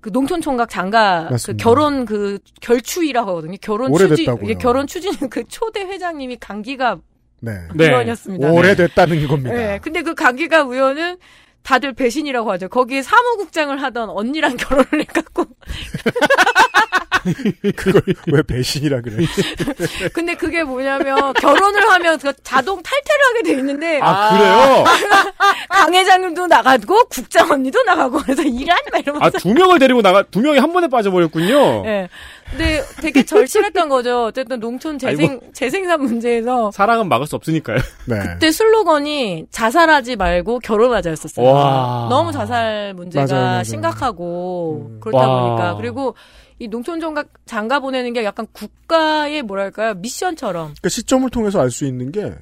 그 0.00 0.10
농촌 0.12 0.40
총각 0.40 0.70
장가 0.70 1.26
그 1.26 1.32
맞습니다. 1.32 1.62
결혼 1.62 2.04
그 2.06 2.38
결추이라고 2.60 3.30
하거든요. 3.30 3.56
결혼 3.60 3.92
오래됐다고요. 3.92 4.36
추진 4.40 4.48
예, 4.48 4.54
결혼 4.54 4.86
추진 4.86 5.28
그 5.28 5.44
초대 5.48 5.80
회장님이 5.80 6.36
강기가 6.36 6.98
네. 7.40 7.52
네. 7.74 7.86
의원이었습니다. 7.86 8.50
오래됐다는 8.50 9.26
겁니다. 9.28 9.54
예, 9.74 9.78
근데 9.82 10.02
그 10.02 10.14
강기가 10.14 10.58
의원은 10.58 11.18
다들 11.62 11.92
배신이라고 11.92 12.50
하죠. 12.52 12.68
거기에 12.68 13.02
사무국장을 13.02 13.80
하던 13.82 14.08
언니랑 14.10 14.56
결혼을 14.56 14.88
해갖고 15.00 15.44
그걸 17.76 18.02
왜 18.32 18.42
배신이라 18.42 19.00
그래? 19.00 19.24
근데 20.12 20.34
그게 20.34 20.64
뭐냐면 20.64 21.32
결혼을 21.34 21.88
하면 21.90 22.18
그 22.18 22.32
자동 22.42 22.82
탈퇴를 22.82 23.24
하게 23.26 23.42
돼 23.42 23.52
있는데 23.58 24.00
아, 24.02 24.30
그래요? 24.30 24.84
강 25.68 25.94
회장님도 25.94 26.46
나가고 26.46 27.04
국장 27.08 27.50
언니도 27.50 27.82
나가고 27.82 28.18
그래서 28.18 28.42
일한 28.42 28.78
막 28.92 29.00
이러면서 29.00 29.26
아, 29.26 29.30
두 29.30 29.52
명을 29.52 29.78
데리고 29.78 30.02
나가, 30.02 30.22
두 30.22 30.40
명이 30.40 30.58
한 30.58 30.72
번에 30.72 30.88
빠져버렸군요. 30.88 31.84
예. 31.86 32.08
근데 32.50 32.82
되게 33.02 33.22
절실했던 33.24 33.88
거죠. 33.90 34.24
어쨌든 34.26 34.58
농촌 34.58 34.98
재생 34.98 35.30
아이고. 35.32 35.52
재생산 35.52 36.00
문제에서 36.02 36.70
사랑은 36.70 37.08
막을 37.08 37.26
수 37.26 37.36
없으니까요. 37.36 37.78
네. 38.06 38.18
그때 38.20 38.50
슬로건이 38.50 39.46
자살하지 39.50 40.16
말고 40.16 40.60
결혼하자였었어요. 40.60 41.46
와. 41.46 42.06
너무 42.08 42.32
자살 42.32 42.94
문제가 42.94 43.26
맞아요, 43.26 43.44
맞아요. 43.44 43.64
심각하고 43.64 44.92
그렇다 45.00 45.28
와. 45.28 45.42
보니까 45.42 45.74
그리고 45.76 46.14
이 46.58 46.68
농촌 46.68 47.00
장가, 47.00 47.24
장가 47.46 47.80
보내는 47.80 48.12
게 48.12 48.24
약간 48.24 48.46
국가의 48.52 49.42
뭐랄까요 49.42 49.94
미션처럼 49.94 50.74
그 50.82 50.88
시점을 50.88 51.28
통해서 51.30 51.60
알 51.60 51.70
수 51.70 51.84
있는 51.84 52.10
게 52.10 52.34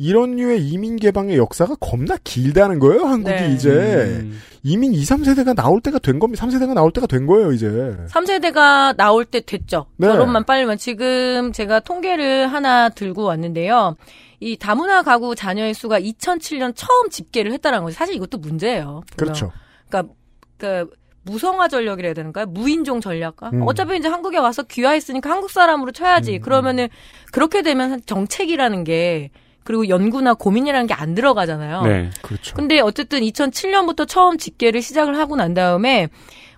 이런 0.00 0.36
류의 0.36 0.64
이민 0.64 0.96
개방의 0.96 1.36
역사가 1.36 1.74
겁나 1.80 2.16
길다는 2.22 2.78
거예요. 2.78 3.04
한국이 3.04 3.34
네. 3.34 3.52
이제 3.52 3.70
음. 3.70 4.40
이민 4.62 4.94
2, 4.94 5.02
3세대가 5.02 5.56
나올 5.56 5.80
때가 5.80 5.98
된 5.98 6.20
겁니다. 6.20 6.46
3세대가 6.46 6.72
나올 6.72 6.92
때가 6.92 7.08
된 7.08 7.26
거예요, 7.26 7.50
이제. 7.50 7.66
3세대가 8.08 8.96
나올 8.96 9.24
때 9.24 9.40
됐죠. 9.40 9.86
네. 9.96 10.06
결혼만 10.06 10.44
빨리면 10.44 10.78
지금 10.78 11.52
제가 11.52 11.80
통계를 11.80 12.46
하나 12.46 12.88
들고 12.90 13.24
왔는데요. 13.24 13.96
이 14.38 14.56
다문화 14.56 15.02
가구 15.02 15.34
자녀의 15.34 15.74
수가 15.74 16.00
2007년 16.00 16.74
처음 16.76 17.10
집계를 17.10 17.52
했다는 17.54 17.82
거죠. 17.82 17.96
사실 17.96 18.14
이것도 18.14 18.38
문제예요. 18.38 19.02
그렇죠. 19.16 19.50
그러니까 19.88 20.14
그 20.58 20.88
무성화 21.30 21.68
전략이라 21.68 22.06
해야 22.08 22.14
되는가요? 22.14 22.46
무인종 22.46 23.00
전략가? 23.00 23.50
음. 23.52 23.62
어차피 23.66 23.96
이제 23.96 24.08
한국에 24.08 24.38
와서 24.38 24.62
귀화했으니까 24.62 25.30
한국 25.30 25.50
사람으로 25.50 25.92
쳐야지. 25.92 26.38
그러면은 26.40 26.88
그렇게 27.32 27.62
되면 27.62 28.00
정책이라는 28.06 28.84
게 28.84 29.30
그리고 29.64 29.88
연구나 29.88 30.34
고민이라는 30.34 30.86
게 30.86 30.94
안 30.94 31.14
들어가잖아요. 31.14 31.82
네. 31.82 32.10
그렇죠. 32.22 32.54
근데 32.56 32.80
어쨌든 32.80 33.20
2007년부터 33.20 34.06
처음 34.08 34.38
집계를 34.38 34.80
시작을 34.82 35.18
하고 35.18 35.36
난 35.36 35.54
다음에 35.54 36.08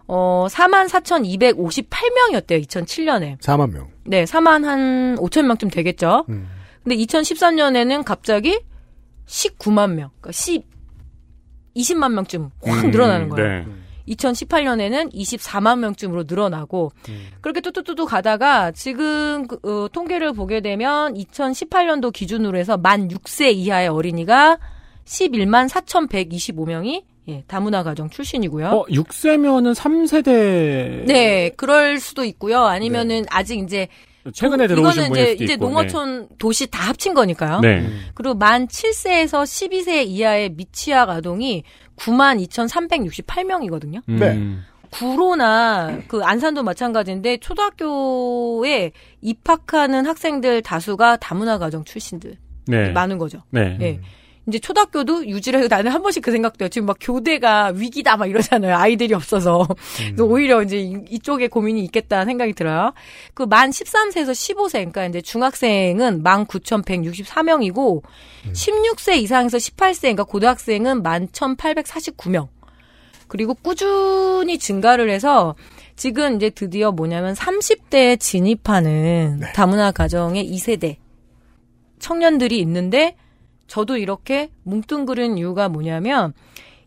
어 0.06 0.46
44,258명이었대요. 0.50 2.66
2007년에. 2.66 3.38
4만 3.38 3.72
명. 3.72 3.88
네, 4.04 4.24
4만 4.24 4.64
한 4.64 5.16
5천 5.16 5.44
명쯤 5.46 5.70
되겠죠. 5.70 6.24
음. 6.28 6.48
근데 6.82 6.96
2013년에는 6.96 8.04
갑자기 8.04 8.60
19만 9.26 9.92
명, 9.94 10.10
그러니까 10.20 10.32
10, 10.32 10.64
20만 11.76 12.12
명쯤 12.14 12.50
확 12.64 12.84
음, 12.84 12.90
늘어나는 12.90 13.28
거예요. 13.28 13.48
네. 13.48 13.66
2018년에는 14.08 15.12
24만 15.12 15.78
명쯤으로 15.78 16.24
늘어나고 16.26 16.92
그렇게 17.40 17.60
뚜뚜뚜뚜 17.60 18.06
가다가 18.06 18.72
지금 18.72 19.46
그, 19.46 19.58
어, 19.62 19.88
통계를 19.88 20.32
보게 20.32 20.60
되면 20.60 21.14
2018년도 21.14 22.12
기준으로 22.12 22.58
해서 22.58 22.76
만 22.76 23.08
6세 23.08 23.52
이하의 23.54 23.88
어린이가 23.88 24.58
11만 25.04 25.68
4,125명이 25.68 27.02
예, 27.28 27.44
다문화 27.46 27.82
가정 27.82 28.10
출신이고요. 28.10 28.66
어, 28.68 28.84
6세면은 28.86 29.74
3세대. 29.74 31.04
네, 31.06 31.50
그럴 31.56 32.00
수도 32.00 32.24
있고요. 32.24 32.64
아니면은 32.64 33.24
아직 33.30 33.58
이제 33.58 33.88
최근에 34.32 34.66
도- 34.66 34.74
들어오신 34.76 35.02
이거는 35.04 35.20
이제 35.22 35.30
수도 35.32 35.44
이제 35.44 35.52
있고. 35.54 35.64
농어촌 35.66 36.28
도시 36.38 36.66
다 36.66 36.88
합친 36.88 37.14
거니까요. 37.14 37.60
네. 37.60 37.86
그리고 38.14 38.34
만 38.34 38.66
7세에서 38.68 39.44
12세 39.44 40.06
이하의 40.06 40.50
미취학 40.50 41.08
아동이 41.08 41.64
9만 41.96 42.44
2,368명이거든요. 42.48 44.02
네. 44.06 44.16
네. 44.18 44.26
음. 44.36 44.64
구로나 44.90 46.00
그 46.08 46.20
안산도 46.22 46.62
마찬가지인데 46.64 47.36
초등학교에 47.38 48.90
입학하는 49.20 50.04
학생들 50.06 50.62
다수가 50.62 51.16
다문화 51.18 51.58
가정 51.58 51.84
출신들 51.84 52.36
네. 52.66 52.90
많은 52.90 53.18
거죠. 53.18 53.42
네. 53.50 53.78
예. 53.80 54.00
이제 54.50 54.58
초등학교도 54.58 55.26
유지를 55.26 55.60
해요. 55.60 55.68
나는 55.70 55.90
한 55.90 56.02
번씩 56.02 56.22
그 56.22 56.30
생각돼요. 56.30 56.68
지금 56.68 56.86
막 56.86 56.96
교대가 57.00 57.72
위기다 57.74 58.16
막 58.16 58.26
이러잖아요. 58.28 58.76
아이들이 58.76 59.14
없어서. 59.14 59.66
그래서 59.96 60.24
오히려 60.24 60.62
이제 60.62 60.78
이- 60.78 60.96
이쪽에 61.10 61.48
고민이 61.48 61.82
있겠다 61.84 62.24
생각이 62.24 62.52
들어요. 62.52 62.92
그 63.34 63.44
만 63.46 63.70
13세에서 63.70 64.30
15세, 64.32 64.72
그러니까 64.72 65.06
이제 65.06 65.20
중학생은 65.22 66.22
19,164명이고 66.22 68.02
16세 68.52 69.16
이상에서 69.22 69.56
18세, 69.58 70.00
그러니까 70.02 70.24
고등학생은 70.24 71.02
11,849명. 71.02 72.48
그리고 73.28 73.54
꾸준히 73.54 74.58
증가를 74.58 75.08
해서 75.10 75.54
지금 75.94 76.36
이제 76.36 76.50
드디어 76.50 76.90
뭐냐면 76.90 77.34
30대에 77.34 78.18
진입하는 78.18 79.40
다문화 79.54 79.92
가정의 79.92 80.50
2세대 80.52 80.96
청년들이 82.00 82.58
있는데 82.60 83.16
저도 83.70 83.96
이렇게 83.96 84.50
뭉뚱그린 84.64 85.38
이유가 85.38 85.68
뭐냐면 85.68 86.32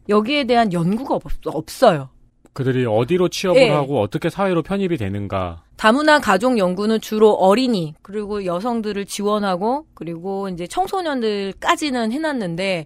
여기에 0.09 0.43
대한 0.43 0.73
연구가 0.73 1.15
없, 1.15 1.23
없어요. 1.45 2.09
그들이 2.51 2.85
어디로 2.85 3.29
취업을 3.29 3.61
예. 3.61 3.69
하고 3.69 4.01
어떻게 4.01 4.29
사회로 4.29 4.63
편입이 4.63 4.97
되는가. 4.97 5.63
다문화 5.77 6.19
가족 6.19 6.57
연구는 6.57 6.99
주로 6.99 7.31
어린이 7.31 7.95
그리고 8.01 8.45
여성들을 8.45 9.05
지원하고 9.05 9.85
그리고 9.93 10.49
이제 10.49 10.67
청소년들까지는 10.67 12.11
해놨는데 12.11 12.85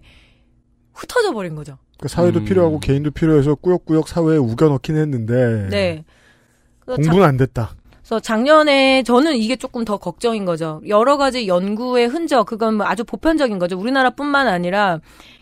흩어져 0.94 1.32
버린 1.32 1.56
거죠. 1.56 1.76
그 1.98 2.06
사회도 2.06 2.40
음. 2.40 2.44
필요하고 2.44 2.78
개인도 2.78 3.10
필요해서 3.10 3.56
꾸역꾸역 3.56 4.06
사회에 4.06 4.36
우겨 4.36 4.68
넣긴 4.68 4.96
했는데 4.96 5.68
네. 5.70 6.04
공부는 6.86 7.24
안 7.24 7.36
됐다. 7.36 7.74
그래서 8.08 8.20
작년에 8.20 9.02
저는 9.02 9.36
이게 9.36 9.54
조금 9.54 9.84
더 9.84 9.98
걱정인 9.98 10.46
거죠. 10.46 10.80
여러 10.88 11.18
가지 11.18 11.46
연구의 11.46 12.08
흔적, 12.08 12.46
그건 12.46 12.76
뭐 12.76 12.86
아주 12.86 13.04
보편적인 13.04 13.58
거죠. 13.58 13.78
우리나라뿐만 13.78 14.48
아니라 14.48 15.00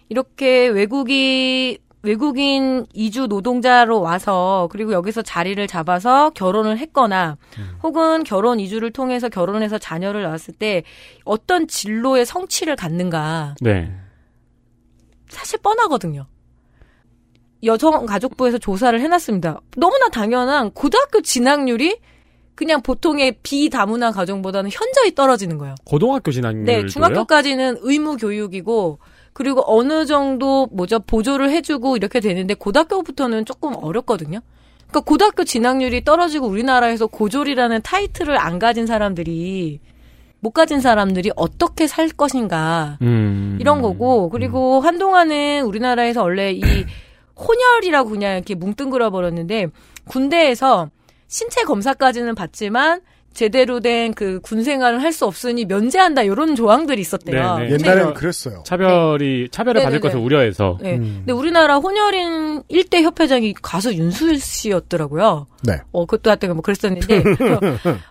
이렇게 0.09 0.67
외국이 0.67 1.79
외국인 2.03 2.85
이주 2.93 3.29
노동자로 3.29 4.01
와서 4.01 4.69
그리고 4.73 4.93
여기서 4.93 5.23
자리를 5.23 5.65
잡아서 5.69 6.31
결혼을 6.31 6.79
했거나 6.79 7.37
혹은 7.85 8.25
결혼 8.25 8.59
이주를 8.59 8.91
통해서 8.91 9.29
결혼해서 9.29 9.79
자녀를 9.79 10.25
낳았을 10.25 10.55
때 10.55 10.83
어떤 11.25 11.69
진로의 11.69 12.27
성취를 12.27 12.75
갖는가 12.75 13.55
네. 13.61 13.93
사실 15.29 15.61
뻔하거든요. 15.63 16.27
여성가족부에서 17.63 18.59
조사를 18.59 19.01
해놨습니다. 19.01 19.61
너무나 19.77 20.09
당연한 20.09 20.73
고등학교 20.73 21.21
진학률이 21.21 22.01
그냥 22.57 22.81
보통의 22.83 23.37
비다문화 23.43 24.11
가정보다는 24.11 24.71
현저히 24.73 25.15
떨어지는 25.15 25.59
거예요. 25.59 25.75
고등학교 25.85 26.33
진학률. 26.33 26.65
네, 26.65 26.87
중학교까지는 26.87 27.79
의무 27.83 28.17
교육이고 28.17 28.99
그리고 29.35 29.63
어느 29.67 30.07
정도 30.07 30.67
뭐죠 30.73 30.99
보조를 30.99 31.51
해주고 31.51 31.97
이렇게 31.99 32.21
되는데 32.21 32.55
고등학교부터는 32.55 33.45
조금 33.45 33.75
어렵거든요. 33.77 34.41
그러니까 34.89 35.01
고등학교 35.01 35.45
진학률이 35.45 36.05
떨어지고 36.05 36.47
우리나라에서 36.47 37.07
고졸이라는 37.07 37.83
타이틀을 37.83 38.39
안 38.39 38.59
가진 38.59 38.87
사람들이 38.87 39.81
못 40.41 40.51
가진 40.53 40.81
사람들이 40.81 41.33
어떻게 41.37 41.87
살 41.87 42.09
것인가 42.09 42.97
음. 43.03 43.59
이런 43.61 43.83
거고 43.83 44.31
그리고 44.31 44.81
한동안은 44.81 45.65
우리나라에서 45.65 46.23
원래 46.23 46.53
이 46.53 46.63
혼혈이라고 47.37 48.09
그냥 48.09 48.37
이렇게 48.37 48.55
뭉뚱그려 48.55 49.11
버렸는데 49.11 49.67
군대에서 50.09 50.89
신체 51.29 51.63
검사까지는 51.65 52.35
받지만 52.35 53.01
제대로 53.35 53.81
된 53.81 54.15
그 54.15 54.41
군 54.41 54.63
생활을 54.65 55.03
할 55.03 55.13
수 55.13 55.27
없으니 55.27 55.67
면제한다 55.67 56.23
이런 56.23 56.55
조항들이 56.57 57.01
있었대요. 57.03 57.59
네, 57.59 57.65
네. 57.69 57.75
옛날에는 57.75 57.85
차별- 58.05 58.15
그랬어요. 58.15 58.63
차별이 58.65 59.49
차별을 59.51 59.83
받을 59.83 59.99
네네네. 59.99 60.01
것을 60.01 60.19
우려해서. 60.25 60.79
네. 60.81 60.95
음. 60.97 61.17
근데 61.19 61.33
우리나라 61.33 61.77
혼혈인 61.77 62.63
1대 62.71 63.03
협회장이 63.03 63.53
가수 63.61 63.93
윤수일 63.93 64.41
씨였더라고요. 64.41 65.47
네. 65.65 65.75
어, 65.93 66.07
그것도 66.07 66.31
하여튼 66.31 66.55
뭐 66.55 66.63
그랬었는데, 66.63 67.23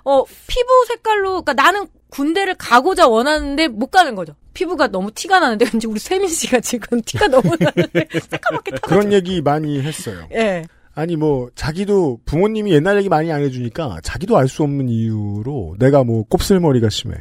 어, 0.03 0.23
피부 0.47 0.85
색깔로, 0.89 1.41
그니까 1.41 1.53
나는 1.53 1.87
군대를 2.09 2.55
가고자 2.55 3.07
원하는데 3.07 3.67
못 3.69 3.87
가는 3.87 4.13
거죠. 4.15 4.35
피부가 4.53 4.87
너무 4.87 5.11
티가 5.11 5.39
나는데, 5.39 5.65
왠지 5.73 5.87
우리 5.87 5.99
세민 5.99 6.29
씨가 6.29 6.59
지금 6.61 7.01
티가 7.01 7.27
너무 7.27 7.55
나는데, 7.59 8.07
새까맣게 8.29 8.71
타가지고. 8.71 8.87
그런 8.87 9.11
얘기 9.11 9.41
많이 9.41 9.81
했어요. 9.81 10.27
예. 10.33 10.63
아니 10.95 11.17
뭐 11.17 11.49
자기도 11.55 12.19
부모님이 12.25 12.71
옛날 12.71 12.97
얘기 12.97 13.09
많이 13.09 13.31
안 13.31 13.41
해주니까 13.41 13.99
자기도 14.01 14.37
알 14.37 14.47
수 14.47 14.63
없는 14.63 14.87
이유로 14.87 15.75
내가 15.77 16.03
뭐 16.03 16.23
곱슬머리가 16.23 16.89
심해. 16.89 17.15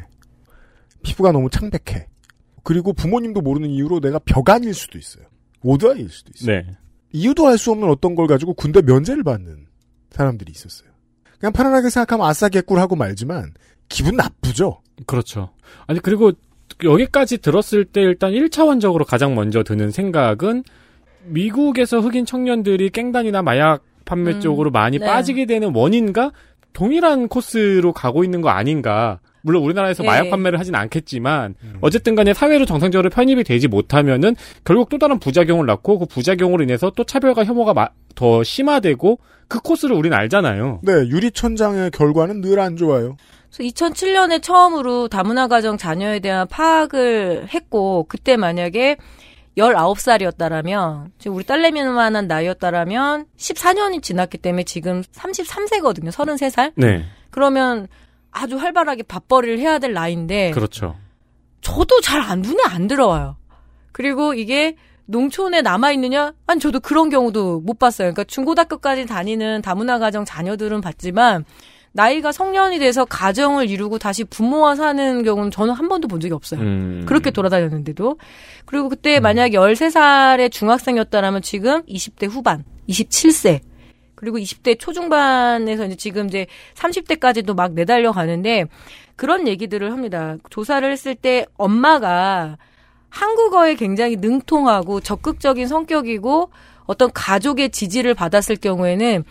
피부가 1.03 1.31
너무 1.31 1.49
창백해. 1.49 2.07
그리고 2.63 2.93
부모님도 2.93 3.41
모르는 3.41 3.69
이유로 3.69 3.99
내가 3.99 4.17
벽안일 4.19 4.73
수도 4.73 4.97
있어요. 4.97 5.25
오드아이일 5.61 6.09
수도 6.09 6.31
있어요. 6.35 6.61
네. 6.61 6.77
이유도 7.11 7.47
알 7.47 7.57
수 7.57 7.71
없는 7.71 7.89
어떤 7.89 8.15
걸 8.15 8.27
가지고 8.27 8.53
군대 8.53 8.81
면제를 8.81 9.23
받는 9.23 9.67
사람들이 10.09 10.51
있었어요. 10.51 10.89
그냥 11.39 11.51
편안하게 11.53 11.89
생각하면 11.89 12.25
아싸 12.27 12.47
개꿀 12.49 12.79
하고 12.79 12.95
말지만 12.95 13.53
기분 13.89 14.15
나쁘죠? 14.15 14.81
그렇죠. 15.05 15.51
아니 15.85 15.99
그리고 15.99 16.31
여기까지 16.83 17.37
들었을 17.39 17.85
때 17.85 18.01
일단 18.01 18.31
1차원적으로 18.31 19.05
가장 19.05 19.35
먼저 19.35 19.63
드는 19.63 19.91
생각은 19.91 20.63
미국에서 21.27 21.99
흑인 21.99 22.25
청년들이 22.25 22.89
깽단이나 22.91 23.41
마약 23.41 23.83
판매 24.05 24.33
음, 24.33 24.39
쪽으로 24.41 24.71
많이 24.71 24.99
네. 24.99 25.05
빠지게 25.05 25.45
되는 25.45 25.73
원인과 25.75 26.31
동일한 26.73 27.27
코스로 27.27 27.93
가고 27.93 28.23
있는 28.23 28.41
거 28.41 28.49
아닌가. 28.49 29.19
물론 29.41 29.63
우리나라에서 29.63 30.03
예. 30.03 30.07
마약 30.07 30.29
판매를 30.31 30.59
하진 30.59 30.73
않겠지만 30.73 31.53
어쨌든 31.81 32.15
간에 32.15 32.33
사회로 32.33 32.65
정상적으로 32.65 33.11
편입이 33.11 33.43
되지 33.43 33.67
못하면은 33.67 34.35
결국 34.63 34.89
또 34.89 34.97
다른 34.97 35.19
부작용을 35.19 35.67
낳고 35.67 35.99
그 35.99 36.05
부작용으로 36.07 36.63
인해서 36.63 36.91
또 36.95 37.03
차별과 37.03 37.45
혐오가 37.45 37.73
마- 37.75 37.89
더 38.15 38.43
심화되고 38.43 39.19
그 39.47 39.59
코스를 39.59 39.95
우리는 39.95 40.17
알잖아요. 40.17 40.79
네, 40.81 40.91
유리천장의 40.93 41.91
결과는 41.91 42.41
늘 42.41 42.59
안 42.59 42.75
좋아요. 42.75 43.17
그래서 43.55 43.71
2007년에 43.71 44.41
처음으로 44.41 45.07
다문화 45.09 45.47
가정 45.47 45.77
자녀에 45.77 46.19
대한 46.19 46.47
파악을 46.47 47.47
했고 47.53 48.05
그때 48.09 48.37
만약에 48.37 48.97
19살이었다라면 49.57 51.11
지금 51.17 51.37
우리 51.37 51.43
딸내미만한 51.45 52.27
나이였다라면 52.27 53.25
14년이 53.37 54.01
지났기 54.03 54.37
때문에 54.37 54.63
지금 54.63 55.01
33세거든요. 55.01 56.09
33살. 56.11 56.73
네. 56.75 57.05
그러면 57.29 57.87
아주 58.31 58.57
활발하게 58.57 59.03
밥벌이를 59.03 59.59
해야 59.59 59.79
될 59.79 59.93
나이인데 59.93 60.51
그렇죠. 60.51 60.95
저도 61.61 62.01
잘 62.01 62.21
안 62.21 62.41
눈에 62.41 62.61
안 62.67 62.87
들어와요. 62.87 63.37
그리고 63.91 64.33
이게 64.33 64.75
농촌에 65.05 65.61
남아 65.61 65.91
있느냐? 65.93 66.33
아니 66.47 66.59
저도 66.59 66.79
그런 66.79 67.09
경우도 67.09 67.61
못 67.61 67.79
봤어요. 67.79 68.07
그러니까 68.07 68.23
중고등학교까지 68.25 69.05
다니는 69.05 69.61
다문화 69.61 69.99
가정 69.99 70.25
자녀들은 70.25 70.81
봤지만 70.81 71.45
나이가 71.95 72.33
성년이 72.33 72.77
돼서 72.79 73.05
가정을 73.05 73.69
이루고 73.69 73.99
다시 73.99 74.25
부모와 74.25 74.75
사는 74.75 75.23
경우는 75.23 75.49
저는 75.49 75.73
한 75.73 75.87
번도 75.87 76.09
본 76.09 76.19
적이 76.19 76.33
없어요. 76.33 76.59
음. 76.59 77.05
그렇게 77.07 77.31
돌아다녔는데도. 77.31 78.17
그리고 78.65 78.89
그때 78.89 79.21
만약에 79.21 79.57
13살의 79.57 80.51
중학생이었다라면 80.51 81.41
지금 81.41 81.83
20대 81.83 82.29
후반, 82.29 82.65
27세. 82.89 83.61
그리고 84.15 84.37
20대 84.37 84.77
초중반에서 84.77 85.85
이제 85.85 85.95
지금 85.95 86.27
이제 86.27 86.47
30대까지도 86.73 87.55
막 87.55 87.71
내달려 87.71 88.11
가는데 88.11 88.65
그런 89.15 89.47
얘기들을 89.47 89.89
합니다. 89.89 90.35
조사를 90.49 90.91
했을 90.91 91.15
때 91.15 91.45
엄마가 91.55 92.57
한국어에 93.07 93.75
굉장히 93.75 94.17
능통하고 94.17 94.99
적극적인 94.99 95.69
성격이고 95.69 96.49
어떤 96.87 97.09
가족의 97.13 97.69
지지를 97.69 98.13
받았을 98.13 98.57
경우에는 98.57 99.23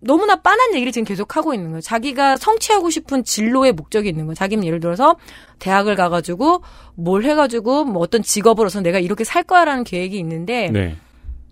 너무나 0.00 0.36
빤한 0.36 0.74
얘기를 0.74 0.92
지금 0.92 1.04
계속 1.04 1.36
하고 1.36 1.54
있는 1.54 1.70
거예요. 1.70 1.80
자기가 1.80 2.36
성취하고 2.36 2.90
싶은 2.90 3.24
진로의 3.24 3.72
목적이 3.72 4.08
있는 4.10 4.26
거예요. 4.26 4.34
자기는 4.34 4.64
예를 4.64 4.80
들어서 4.80 5.16
대학을 5.58 5.96
가가지고 5.96 6.62
뭘 6.94 7.24
해가지고 7.24 7.84
뭐 7.84 8.02
어떤 8.02 8.22
직업으로서 8.22 8.80
내가 8.80 8.98
이렇게 8.98 9.24
살 9.24 9.42
거야라는 9.42 9.84
계획이 9.84 10.18
있는데 10.18 10.70
네. 10.70 10.96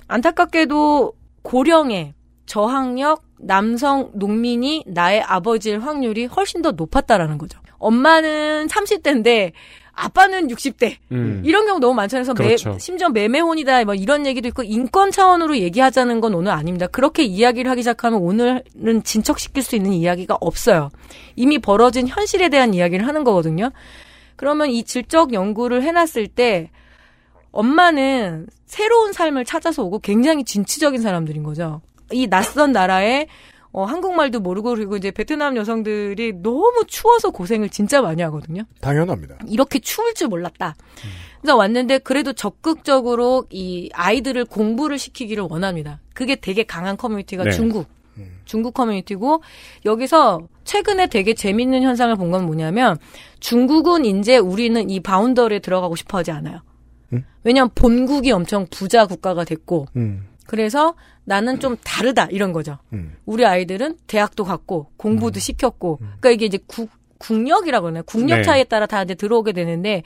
안타깝게도 0.08 1.12
고령의 1.42 2.14
저학력 2.46 3.22
남성 3.38 4.10
농민이 4.14 4.84
나의 4.86 5.22
아버지일 5.22 5.80
확률이 5.80 6.26
훨씬 6.26 6.62
더 6.62 6.72
높았다라는 6.72 7.38
거죠. 7.38 7.58
엄마는 7.78 8.66
30대인데 8.68 9.52
아빠는 9.96 10.48
60대. 10.48 10.96
음. 11.12 11.42
이런 11.44 11.66
경우 11.66 11.78
너무 11.78 11.94
많잖아요. 11.94 12.24
그래서 12.24 12.34
그렇죠. 12.34 12.70
매, 12.70 12.78
심지어 12.78 13.08
매매혼이다 13.08 13.84
뭐 13.84 13.94
이런 13.94 14.26
얘기도 14.26 14.48
있고 14.48 14.62
인권 14.62 15.10
차원으로 15.10 15.58
얘기하자는 15.58 16.20
건 16.20 16.34
오늘 16.34 16.52
아닙니다. 16.52 16.86
그렇게 16.86 17.22
이야기를 17.22 17.70
하기 17.70 17.82
시작하면 17.82 18.20
오늘은 18.20 19.02
진척시킬 19.04 19.62
수 19.62 19.76
있는 19.76 19.92
이야기가 19.92 20.36
없어요. 20.40 20.90
이미 21.36 21.58
벌어진 21.58 22.08
현실에 22.08 22.48
대한 22.48 22.74
이야기를 22.74 23.06
하는 23.06 23.24
거거든요. 23.24 23.70
그러면 24.36 24.70
이 24.70 24.82
질적 24.82 25.32
연구를 25.32 25.82
해놨을 25.82 26.28
때 26.34 26.70
엄마는 27.52 28.48
새로운 28.66 29.12
삶을 29.12 29.44
찾아서 29.44 29.84
오고 29.84 30.00
굉장히 30.00 30.44
진취적인 30.44 31.00
사람들인 31.00 31.44
거죠. 31.44 31.80
이 32.10 32.26
낯선 32.26 32.72
나라에 32.72 33.28
어, 33.76 33.84
한국말도 33.84 34.38
모르고 34.38 34.70
그리고 34.76 34.96
이제 34.96 35.10
베트남 35.10 35.56
여성들이 35.56 36.34
너무 36.42 36.84
추워서 36.86 37.30
고생을 37.30 37.68
진짜 37.70 38.00
많이 38.00 38.22
하거든요. 38.22 38.62
당연합니다. 38.80 39.38
이렇게 39.48 39.80
추울 39.80 40.14
줄 40.14 40.28
몰랐다. 40.28 40.76
그래서 41.40 41.56
왔는데 41.56 41.98
그래도 41.98 42.32
적극적으로 42.32 43.46
이 43.50 43.90
아이들을 43.92 44.44
공부를 44.44 44.96
시키기를 44.96 45.48
원합니다. 45.50 45.98
그게 46.14 46.36
되게 46.36 46.62
강한 46.62 46.96
커뮤니티가 46.96 47.42
네. 47.44 47.50
중국. 47.50 47.86
중국 48.44 48.74
커뮤니티고 48.74 49.42
여기서 49.84 50.46
최근에 50.62 51.08
되게 51.08 51.34
재밌는 51.34 51.82
현상을 51.82 52.14
본 52.14 52.30
건 52.30 52.46
뭐냐면 52.46 52.96
중국은 53.40 54.04
이제 54.04 54.38
우리는 54.38 54.88
이 54.88 55.00
바운더리에 55.00 55.58
들어가고 55.58 55.96
싶어 55.96 56.18
하지 56.18 56.30
않아요. 56.30 56.60
음? 57.12 57.24
왜냐하면 57.42 57.70
본국이 57.74 58.30
엄청 58.30 58.68
부자 58.70 59.06
국가가 59.06 59.42
됐고 59.44 59.86
음, 59.96 60.28
그래서 60.46 60.94
나는 61.24 61.58
좀 61.60 61.76
다르다 61.82 62.26
이런 62.30 62.52
거죠. 62.52 62.78
음. 62.92 63.16
우리 63.24 63.44
아이들은 63.44 63.98
대학도 64.06 64.44
갔고 64.44 64.90
공부도 64.96 65.40
시켰고 65.40 65.98
그러니까 65.98 66.30
이게 66.30 66.46
이제 66.46 66.58
국 66.66 66.90
국력이라고 67.18 67.84
그러나요? 67.84 68.02
국력 68.04 68.38
네. 68.38 68.42
차이에 68.42 68.64
따라 68.64 68.86
다 68.86 69.02
이제 69.02 69.14
들어오게 69.14 69.52
되는데 69.52 70.02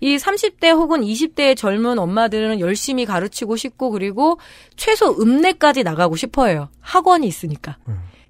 이 0.00 0.16
30대 0.16 0.70
혹은 0.70 1.00
20대의 1.00 1.56
젊은 1.56 1.98
엄마들은 1.98 2.60
열심히 2.60 3.04
가르치고 3.04 3.56
싶고 3.56 3.90
그리고 3.90 4.38
최소 4.76 5.16
읍내까지 5.20 5.82
나가고 5.82 6.16
싶어해요. 6.16 6.68
학원이 6.80 7.26
있으니까. 7.26 7.78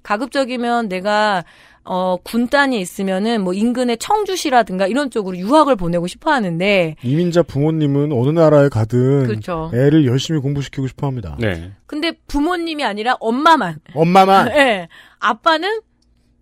가급적이면 0.03 0.89
내가 0.89 1.43
어 1.83 2.17
군단이 2.23 2.79
있으면은 2.79 3.43
뭐 3.43 3.53
인근의 3.53 3.97
청주시라든가 3.97 4.87
이런 4.87 5.09
쪽으로 5.09 5.37
유학을 5.37 5.75
보내고 5.75 6.05
싶어 6.07 6.31
하는데 6.31 6.95
이민자 7.03 7.43
부모님은 7.43 8.11
어느 8.11 8.29
나라에 8.29 8.69
가든 8.69 9.25
그렇죠. 9.25 9.71
애를 9.73 10.05
열심히 10.05 10.39
공부시키고 10.39 10.87
싶어 10.87 11.07
합니다. 11.07 11.35
네. 11.39 11.71
근데 11.87 12.13
부모님이 12.27 12.83
아니라 12.83 13.15
엄마만 13.19 13.79
엄마만 13.95 14.49
예. 14.55 14.87
아빠는 15.19 15.81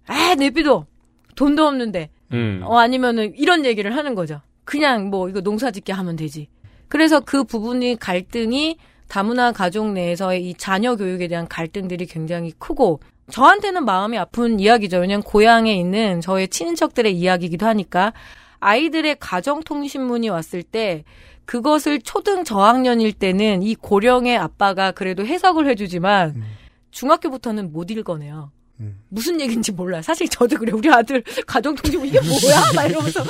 아, 0.07 0.35
내비도 0.35 0.85
돈도 1.35 1.65
없는데. 1.65 2.09
음. 2.33 2.61
어 2.63 2.77
아니면은 2.77 3.33
이런 3.37 3.65
얘기를 3.65 3.95
하는 3.95 4.13
거죠. 4.15 4.41
그냥 4.65 5.09
뭐 5.09 5.29
이거 5.29 5.41
농사 5.41 5.71
짓게 5.71 5.93
하면 5.93 6.15
되지. 6.15 6.47
그래서 6.89 7.19
그 7.21 7.43
부분이 7.43 7.95
갈등이 7.95 8.77
다문화 9.07 9.51
가족 9.51 9.91
내에서의 9.93 10.47
이 10.47 10.53
자녀 10.53 10.95
교육에 10.95 11.27
대한 11.27 11.47
갈등들이 11.47 12.05
굉장히 12.05 12.51
크고 12.59 12.99
저한테는 13.29 13.85
마음이 13.85 14.17
아픈 14.17 14.59
이야기죠. 14.59 14.97
왜냐면 14.97 15.23
고향에 15.23 15.73
있는 15.73 16.21
저의 16.21 16.47
친인척들의 16.47 17.13
이야기이기도 17.15 17.65
하니까 17.65 18.13
아이들의 18.59 19.17
가정통신문이 19.19 20.29
왔을 20.29 20.63
때 20.63 21.03
그것을 21.45 22.01
초등 22.01 22.43
저학년일 22.43 23.13
때는 23.13 23.63
이 23.63 23.73
고령의 23.75 24.37
아빠가 24.37 24.91
그래도 24.91 25.25
해석을 25.25 25.67
해주지만 25.67 26.43
중학교부터는 26.91 27.71
못 27.71 27.89
읽어내요. 27.89 28.51
무슨 29.09 29.41
얘기인지 29.41 29.71
몰라요. 29.73 30.01
사실 30.01 30.27
저도 30.29 30.57
그래. 30.57 30.71
우리 30.71 30.89
아들 30.89 31.21
가정통신문 31.45 32.07
이게 32.07 32.19
뭐야? 32.21 32.61
막 32.75 32.85
이러면서 32.85 33.23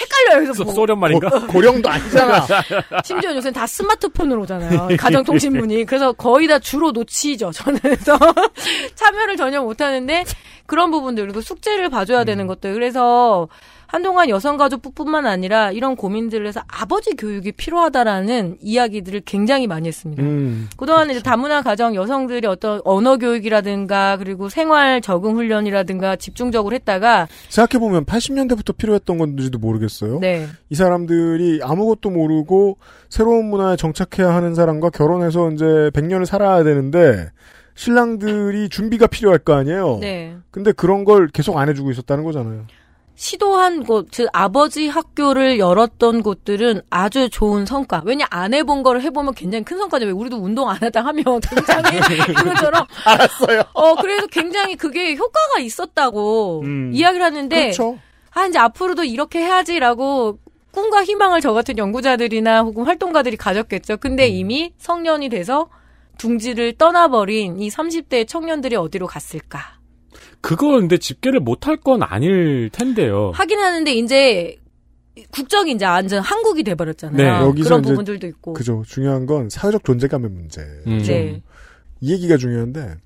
헷갈려요. 0.00 0.44
그래서 0.44 0.64
뭐. 0.64 0.72
소련 0.72 0.98
말인가? 0.98 1.28
고, 1.28 1.46
고령도 1.46 1.88
아니잖아. 1.88 2.46
심지어 3.04 3.34
요새는 3.34 3.52
다 3.52 3.66
스마트폰으로 3.66 4.42
오잖아요. 4.42 4.96
가정통신문이. 4.98 5.84
그래서 5.84 6.12
거의 6.12 6.48
다 6.48 6.58
주로 6.58 6.90
놓치죠. 6.90 7.52
저는 7.52 7.78
그래서 7.80 8.18
참여를 8.96 9.36
전혀 9.36 9.62
못하는데 9.62 10.24
그런 10.66 10.90
부분들 10.90 11.24
그리고 11.24 11.40
숙제를 11.40 11.88
봐줘야 11.88 12.24
되는 12.24 12.46
것들. 12.46 12.74
그래서 12.74 13.48
한동안 13.92 14.30
여성가족뿐만 14.30 15.26
아니라 15.26 15.70
이런 15.70 15.96
고민들을 15.96 16.46
해서 16.46 16.62
아버지 16.66 17.14
교육이 17.14 17.52
필요하다라는 17.52 18.56
이야기들을 18.62 19.20
굉장히 19.26 19.66
많이 19.66 19.86
했습니다. 19.86 20.22
음, 20.22 20.70
그동안 20.78 21.10
이제 21.10 21.20
다문화 21.20 21.60
가정 21.60 21.94
여성들이 21.94 22.46
어떤 22.46 22.80
언어 22.86 23.18
교육이라든가 23.18 24.16
그리고 24.16 24.48
생활 24.48 25.02
적응 25.02 25.36
훈련이라든가 25.36 26.16
집중적으로 26.16 26.74
했다가 26.74 27.28
생각해 27.50 27.78
보면 27.78 28.06
80년대부터 28.06 28.74
필요했던 28.78 29.18
건지도 29.18 29.58
모르겠어요. 29.58 30.20
네. 30.20 30.46
이 30.70 30.74
사람들이 30.74 31.60
아무것도 31.62 32.08
모르고 32.08 32.78
새로운 33.10 33.50
문화에 33.50 33.76
정착해야 33.76 34.34
하는 34.34 34.54
사람과 34.54 34.88
결혼해서 34.88 35.50
이제 35.50 35.66
100년을 35.92 36.24
살아야 36.24 36.64
되는데 36.64 37.28
신랑들이 37.74 38.70
준비가 38.70 39.06
필요할 39.06 39.40
거 39.40 39.52
아니에요. 39.52 39.98
네. 40.00 40.34
근데 40.50 40.72
그런 40.72 41.04
걸 41.04 41.28
계속 41.28 41.58
안 41.58 41.68
해주고 41.68 41.90
있었다는 41.90 42.24
거잖아요. 42.24 42.64
시도한 43.14 43.84
곳, 43.84 44.08
즉 44.10 44.28
아버지 44.32 44.88
학교를 44.88 45.58
열었던 45.58 46.22
곳들은 46.22 46.82
아주 46.90 47.28
좋은 47.30 47.66
성과. 47.66 48.02
왜냐 48.04 48.26
안 48.30 48.54
해본 48.54 48.82
거를 48.82 49.02
해보면 49.02 49.34
굉장히 49.34 49.64
큰 49.64 49.78
성과죠. 49.78 50.06
왜 50.06 50.12
우리도 50.12 50.38
운동 50.38 50.68
안 50.68 50.76
하다 50.80 51.04
하면 51.04 51.24
굉장히 51.40 52.00
그것처럼. 52.34 52.86
알았어요. 53.04 53.62
어 53.74 53.94
그래서 53.96 54.26
굉장히 54.28 54.76
그게 54.76 55.14
효과가 55.14 55.60
있었다고 55.60 56.62
음. 56.64 56.90
이야기를 56.94 57.24
하는데. 57.24 57.56
그렇죠. 57.56 57.98
아 58.32 58.46
이제 58.46 58.58
앞으로도 58.58 59.04
이렇게 59.04 59.40
해야지라고 59.40 60.38
꿈과 60.72 61.04
희망을 61.04 61.40
저 61.42 61.52
같은 61.52 61.76
연구자들이나 61.76 62.62
혹은 62.62 62.84
활동가들이 62.86 63.36
가졌겠죠. 63.36 63.98
근데 63.98 64.26
음. 64.26 64.32
이미 64.32 64.72
성년이 64.78 65.28
돼서 65.28 65.68
둥지를 66.18 66.78
떠나버린 66.78 67.60
이 67.60 67.68
30대 67.68 68.26
청년들이 68.26 68.76
어디로 68.76 69.06
갔을까? 69.06 69.81
그걸 70.40 70.80
근데 70.80 70.98
집계를 70.98 71.40
못할 71.40 71.76
건 71.76 72.02
아닐 72.02 72.70
텐데요. 72.70 73.32
하긴 73.34 73.58
하는데 73.58 73.92
이제 73.92 74.56
국적이 75.30 75.72
이제 75.72 75.84
완전 75.84 76.22
한국이 76.22 76.62
돼버렸잖아요. 76.64 77.16
네. 77.16 77.28
여기서 77.46 77.68
그런 77.68 77.82
부분들도 77.82 78.26
있고. 78.28 78.52
그죠. 78.54 78.82
중요한 78.86 79.26
건 79.26 79.48
사회적 79.50 79.84
존재감의 79.84 80.30
문제. 80.30 80.62
음. 80.86 81.02
네. 81.02 81.42
이 82.00 82.12
얘기가 82.12 82.36
중요한데 82.36 82.96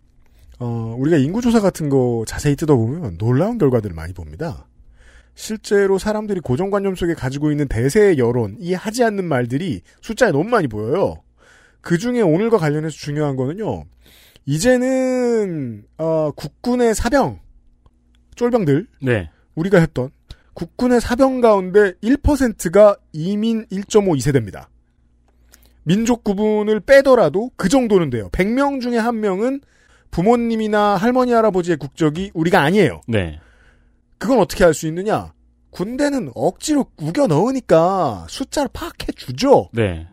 어, 0.59 0.95
우리가 0.99 1.19
인구조사 1.19 1.61
같은 1.61 1.89
거 1.89 2.25
자세히 2.27 2.57
뜯어보면 2.57 3.19
놀라운 3.19 3.59
결과들을 3.59 3.95
많이 3.95 4.13
봅니다. 4.13 4.67
실제로 5.35 5.99
사람들이 5.99 6.41
고정관념 6.41 6.95
속에 6.95 7.13
가지고 7.13 7.51
있는 7.51 7.69
대세의 7.69 8.17
여론, 8.17 8.57
이 8.59 8.73
하지 8.73 9.05
않는 9.05 9.25
말들이 9.25 9.83
숫자에 10.01 10.31
너무 10.33 10.49
많이 10.49 10.67
보여요. 10.67 11.23
그 11.83 11.99
중에 11.99 12.23
오늘과 12.23 12.57
관련해서 12.57 12.97
중요한 12.97 13.37
거는요, 13.37 13.85
이제는, 14.47 15.85
어, 15.99 16.31
국군의 16.31 16.95
사병, 16.95 17.41
쫄병들, 18.37 18.87
네. 19.03 19.31
우리가 19.55 19.79
했던 19.79 20.11
국군의 20.55 21.01
사병 21.01 21.41
가운데 21.41 21.93
1%가 22.03 22.97
이민 23.13 23.67
1.5 23.67 24.17
2세대입니다. 24.19 24.67
민족 25.83 26.25
구분을 26.25 26.81
빼더라도 26.81 27.51
그 27.57 27.69
정도는 27.69 28.11
돼요. 28.11 28.29
100명 28.33 28.81
중에 28.81 28.99
한 28.99 29.21
명은 29.21 29.61
부모님이나 30.11 30.97
할머니 30.97 31.33
할아버지의 31.33 31.77
국적이 31.77 32.31
우리가 32.35 32.61
아니에요. 32.63 33.01
네. 33.07 33.39
그건 34.19 34.39
어떻게 34.41 34.65
할 34.65 34.73
수 34.75 34.87
있느냐? 34.87 35.33
군대는 35.71 36.31
억지로 36.35 36.87
우겨 36.97 37.27
넣으니까 37.27 38.27
숫자를 38.29 38.71
파악해 38.73 39.13
주죠. 39.15 39.69
네. 39.73 40.09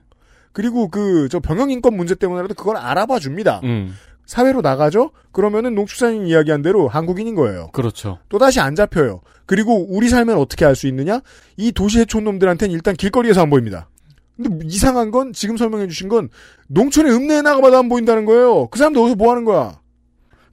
그리고 0.51 0.89
그 0.89 1.29
저 1.31 1.39
병역 1.39 1.71
인권 1.71 1.95
문제 1.95 2.15
때문에라도 2.15 2.53
그걸 2.53 2.75
알아봐 2.77 3.19
줍니다. 3.19 3.61
음. 3.63 3.95
사회로 4.25 4.61
나가죠? 4.61 5.11
그러면은 5.31 5.75
농축산인 5.75 6.27
이야기한 6.27 6.61
대로 6.61 6.87
한국인인 6.87 7.35
거예요. 7.35 7.69
그렇죠. 7.73 8.19
또다시 8.29 8.59
안 8.59 8.75
잡혀요. 8.75 9.21
그리고 9.45 9.85
우리 9.89 10.09
삶은 10.09 10.37
어떻게 10.37 10.65
할수 10.65 10.87
있느냐? 10.87 11.21
이 11.57 11.71
도시의 11.71 12.05
촌놈들한테는 12.05 12.73
일단 12.73 12.95
길거리에서 12.95 13.41
안 13.41 13.49
보입니다. 13.49 13.89
근데 14.35 14.65
이상한 14.65 15.11
건 15.11 15.33
지금 15.33 15.57
설명해 15.57 15.87
주신 15.87 16.09
건 16.09 16.29
농촌에 16.67 17.09
읍내에 17.11 17.41
나가봐도 17.41 17.77
안 17.77 17.89
보인다는 17.89 18.25
거예요. 18.25 18.67
그 18.67 18.79
사람들 18.79 19.01
어디서 19.01 19.15
뭐 19.15 19.31
하는 19.31 19.45
거야? 19.45 19.79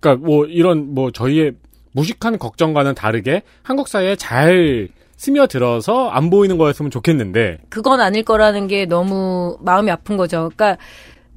그러니까 0.01 0.27
뭐 0.27 0.45
이런 0.47 0.95
뭐 0.95 1.11
저희의 1.11 1.55
무식한 1.93 2.39
걱정과는 2.39 2.95
다르게 2.95 3.43
한국 3.63 3.89
사회에 3.89 4.17
잘 4.17 4.89
스며들어서 5.17 6.09
안 6.09 6.31
보이는 6.31 6.57
거였으면 6.57 6.91
좋겠는데 6.91 7.59
그건 7.69 8.01
아닐 8.01 8.25
거라는 8.25 8.69
게 8.69 8.87
너무 8.87 9.59
마음이 9.61 9.91
아픈 9.91 10.17
거죠. 10.17 10.51
그러니까 10.55 10.83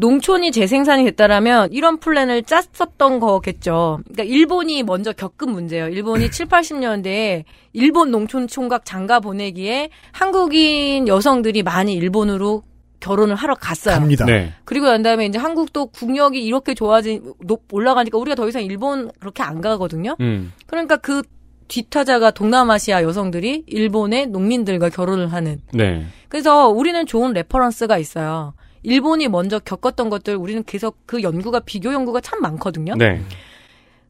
농촌이 0.03 0.51
재생산이 0.51 1.05
됐다라면 1.05 1.71
이런 1.71 1.97
플랜을 1.97 2.43
짰었던 2.43 3.21
거겠죠. 3.21 4.01
그러니까 4.03 4.23
일본이 4.23 4.83
먼저 4.83 5.13
겪은 5.13 5.49
문제예요. 5.49 5.87
일본이 5.87 6.29
7, 6.29 6.47
80년대에 6.47 7.45
일본 7.71 8.11
농촌 8.11 8.49
총각 8.49 8.83
장가 8.83 9.21
보내기에 9.21 9.91
한국인 10.11 11.07
여성들이 11.07 11.63
많이 11.63 11.93
일본으로 11.93 12.63
결혼을 12.99 13.35
하러 13.35 13.55
갔어요. 13.55 13.95
갑니다. 13.95 14.25
네. 14.25 14.51
그리고 14.65 14.87
난 14.87 15.03
다음에 15.03 15.25
이제 15.25 15.39
한국도 15.39 15.85
국력이 15.87 16.43
이렇게 16.43 16.73
좋아지 16.73 17.21
높 17.39 17.63
올라가니까 17.71 18.17
우리가 18.17 18.35
더 18.35 18.45
이상 18.49 18.61
일본 18.61 19.09
그렇게 19.21 19.41
안 19.41 19.61
가거든요. 19.61 20.17
음. 20.19 20.51
그러니까 20.67 20.97
그 20.97 21.21
뒷타자가 21.69 22.31
동남아시아 22.31 23.03
여성들이 23.03 23.63
일본의 23.67 24.27
농민들과 24.27 24.89
결혼을 24.89 25.31
하는. 25.31 25.61
네. 25.73 26.05
그래서 26.27 26.67
우리는 26.67 27.05
좋은 27.05 27.31
reference가 27.31 27.97
있어요. 27.97 28.53
일본이 28.84 29.27
먼저 29.27 29.59
겪었던 29.59 30.09
것들 30.09 30.36
우리는 30.36 30.63
계속 30.63 30.97
그 31.05 31.23
연구가 31.23 31.61
비교 31.61 31.93
연구가 31.93 32.21
참 32.21 32.41
많거든요. 32.41 32.95
네. 32.95 33.21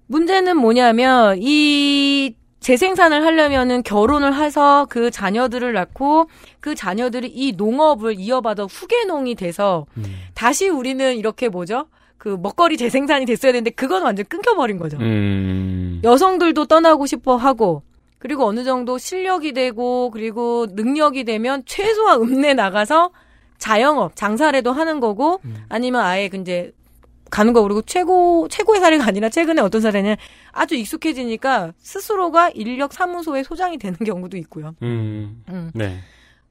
문제는 0.07 0.57
뭐냐면 0.57 1.37
이 1.39 2.35
재생산을 2.59 3.25
하려면은 3.25 3.83
결혼을 3.83 4.35
해서 4.35 4.87
그 4.89 5.11
자녀들을 5.11 5.73
낳고 5.73 6.29
그 6.59 6.75
자녀들이 6.75 7.27
이 7.27 7.53
농업을 7.53 8.15
이어받아 8.17 8.63
후계농이 8.63 9.35
돼서 9.35 9.85
다시 10.33 10.69
우리는 10.69 11.15
이렇게 11.15 11.49
뭐죠? 11.49 11.87
그 12.17 12.37
먹거리 12.41 12.77
재생산이 12.77 13.25
됐어야 13.25 13.51
되는데 13.51 13.69
그건 13.71 14.03
완전 14.03 14.25
끊겨버린 14.27 14.79
거죠. 14.79 14.97
음. 14.97 15.99
여성들도 16.05 16.65
떠나고 16.65 17.05
싶어 17.05 17.35
하고 17.35 17.83
그리고 18.17 18.45
어느 18.45 18.63
정도 18.63 18.97
실력이 18.97 19.51
되고 19.51 20.09
그리고 20.09 20.65
능력이 20.71 21.25
되면 21.25 21.63
최소한 21.65 22.21
읍내 22.21 22.53
나가서 22.53 23.11
자영업 23.57 24.15
장사라도 24.15 24.71
하는 24.71 24.99
거고 24.99 25.39
아니면 25.69 26.01
아예 26.01 26.29
그 26.29 26.37
이제 26.37 26.73
가는 27.33 27.51
거 27.51 27.63
그리고 27.63 27.81
최고 27.81 28.47
최고의 28.47 28.79
사례가 28.79 29.07
아니라 29.07 29.27
최근에 29.27 29.59
어떤 29.59 29.81
사례는 29.81 30.15
아주 30.51 30.75
익숙해지니까 30.75 31.73
스스로가 31.79 32.51
인력 32.51 32.93
사무소의 32.93 33.43
소장이 33.43 33.79
되는 33.79 33.97
경우도 33.97 34.37
있고요. 34.37 34.75
음. 34.83 35.43
음. 35.49 35.71
네. 35.73 35.97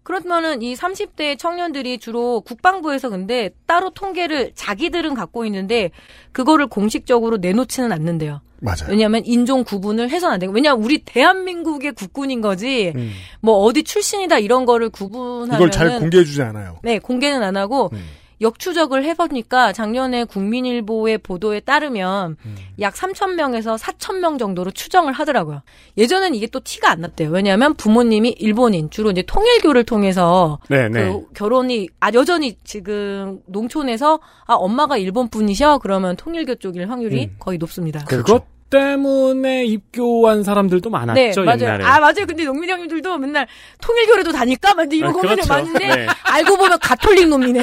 그렇다면은 0.02 0.62
이 0.62 0.74
30대 0.74 1.38
청년들이 1.38 1.98
주로 1.98 2.40
국방부에서 2.40 3.10
근데 3.10 3.50
따로 3.66 3.90
통계를 3.90 4.52
자기들은 4.56 5.14
갖고 5.14 5.44
있는데 5.44 5.92
그거를 6.32 6.66
공식적으로 6.66 7.36
내놓지는 7.36 7.92
않는데요. 7.92 8.40
맞아요. 8.62 8.90
왜냐하면 8.90 9.22
인종 9.24 9.64
구분을 9.64 10.08
해서는 10.08 10.34
안 10.34 10.40
되고 10.40 10.52
왜냐하면 10.52 10.84
우리 10.84 11.04
대한민국의 11.04 11.92
국군인 11.92 12.40
거지 12.40 12.92
음. 12.94 13.12
뭐 13.40 13.56
어디 13.56 13.82
출신이다 13.82 14.38
이런 14.38 14.64
거를 14.64 14.88
구분하면 14.88 15.56
이걸 15.56 15.70
잘 15.70 15.98
공개해 15.98 16.24
주지 16.24 16.42
않아요. 16.42 16.78
네 16.82 16.98
공개는 17.00 17.42
안 17.42 17.56
하고 17.56 17.90
음. 17.92 17.98
역추적을 18.42 19.04
해보니까 19.04 19.72
작년에 19.72 20.24
국민일보의 20.24 21.18
보도에 21.18 21.60
따르면 21.60 22.36
음. 22.44 22.56
약 22.80 22.94
3천 22.94 23.34
명에서 23.34 23.76
4천 23.76 24.18
명 24.18 24.36
정도로 24.36 24.72
추정을 24.72 25.12
하더라고요. 25.12 25.62
예전엔 25.96 26.34
이게 26.34 26.46
또 26.48 26.60
티가 26.60 26.90
안 26.90 27.00
났대요. 27.00 27.30
왜냐하면 27.30 27.74
부모님이 27.74 28.30
일본인 28.38 28.90
주로 28.90 29.10
이제 29.10 29.22
통일교를 29.22 29.84
통해서 29.84 30.58
네, 30.68 30.88
네. 30.88 31.04
그 31.04 31.28
결혼이 31.34 31.88
아 32.00 32.10
여전히 32.12 32.58
지금 32.64 33.40
농촌에서 33.46 34.20
아 34.44 34.54
엄마가 34.54 34.98
일본 34.98 35.28
분이셔 35.28 35.78
그러면 35.78 36.16
통일교 36.16 36.56
쪽일 36.56 36.90
확률이 36.90 37.26
음. 37.26 37.36
거의 37.38 37.58
높습니다. 37.58 38.04
그것 38.04 38.44
때문에 38.72 39.64
입교한 39.66 40.42
사람들도 40.42 40.88
많았죠, 40.88 41.40
네, 41.42 41.44
맞아요. 41.44 41.60
옛날에. 41.60 41.84
아, 41.84 42.00
맞아요. 42.00 42.26
근데 42.26 42.44
농민 42.44 42.70
형님들도 42.70 43.18
맨날 43.18 43.46
통일교회도 43.82 44.32
다닐까? 44.32 44.72
막 44.74 44.90
이런 44.92 45.10
아, 45.10 45.12
고민을 45.12 45.36
그렇죠. 45.36 45.52
많은데, 45.52 45.86
네. 45.96 46.06
알고 46.24 46.56
보면 46.56 46.78
가톨릭 46.80 47.28
놈이네. 47.28 47.60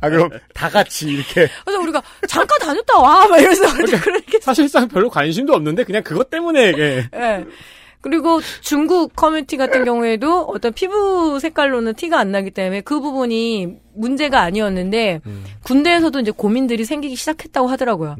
아 0.00 0.08
그럼 0.10 0.28
다 0.54 0.68
같이 0.68 1.08
이렇게 1.08 1.48
그래서 1.64 1.80
우리가 1.80 2.02
잠깐 2.28 2.58
다녔다 2.58 2.98
와! 2.98 3.26
막 3.26 3.38
이러면서. 3.38 3.72
그러니까 3.72 4.00
그렇게. 4.00 4.38
사실상 4.40 4.86
별로 4.88 5.08
관심도 5.08 5.54
없는데 5.54 5.84
그냥 5.84 6.02
그것 6.02 6.28
때문에 6.30 6.72
예. 6.76 7.08
예. 7.14 7.44
그리고 8.00 8.40
중국 8.60 9.14
커뮤니티 9.16 9.56
같은 9.56 9.84
경우에도 9.84 10.42
어떤 10.42 10.72
피부 10.72 11.38
색깔로는 11.40 11.94
티가 11.94 12.18
안 12.18 12.30
나기 12.30 12.50
때문에 12.50 12.80
그 12.82 13.00
부분이 13.00 13.76
문제가 13.94 14.40
아니었는데 14.42 15.20
군대에서도 15.64 16.20
이제 16.20 16.30
고민들이 16.30 16.84
생기기 16.84 17.16
시작했다고 17.16 17.66
하더라고요. 17.68 18.16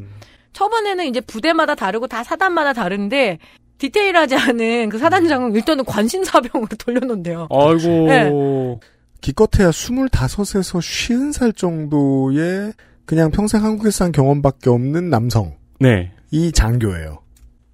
초반에는 0.52 1.06
이제 1.06 1.20
부대마다 1.20 1.74
다르고 1.74 2.08
다 2.08 2.24
사단마다 2.24 2.72
다른데 2.72 3.38
디테일하지 3.78 4.34
않은 4.34 4.88
그 4.88 4.98
사단장은 4.98 5.54
일단은 5.54 5.84
관심사병으로 5.84 6.68
돌려놓는데요. 6.78 7.48
아이고. 7.50 7.88
네. 8.08 8.30
기껏해야 9.20 9.70
25에서 9.70 10.80
50살 10.80 11.56
정도의 11.56 12.72
그냥 13.04 13.30
평생 13.30 13.64
한국에서 13.64 14.04
산 14.04 14.12
경험밖에 14.12 14.70
없는 14.70 15.10
남성. 15.10 15.56
네. 15.80 16.12
이 16.30 16.52
장교예요. 16.52 17.20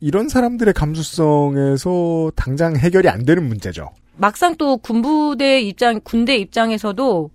이런 0.04 0.28
사람들의 0.28 0.74
감수성에서 0.74 2.30
당장 2.36 2.76
해결이 2.76 3.08
안 3.08 3.24
되는 3.24 3.48
문제죠. 3.48 3.88
막상 4.18 4.54
또 4.56 4.76
군부대 4.76 5.62
입장, 5.62 5.98
군대 6.04 6.36
입장에서도 6.36 7.30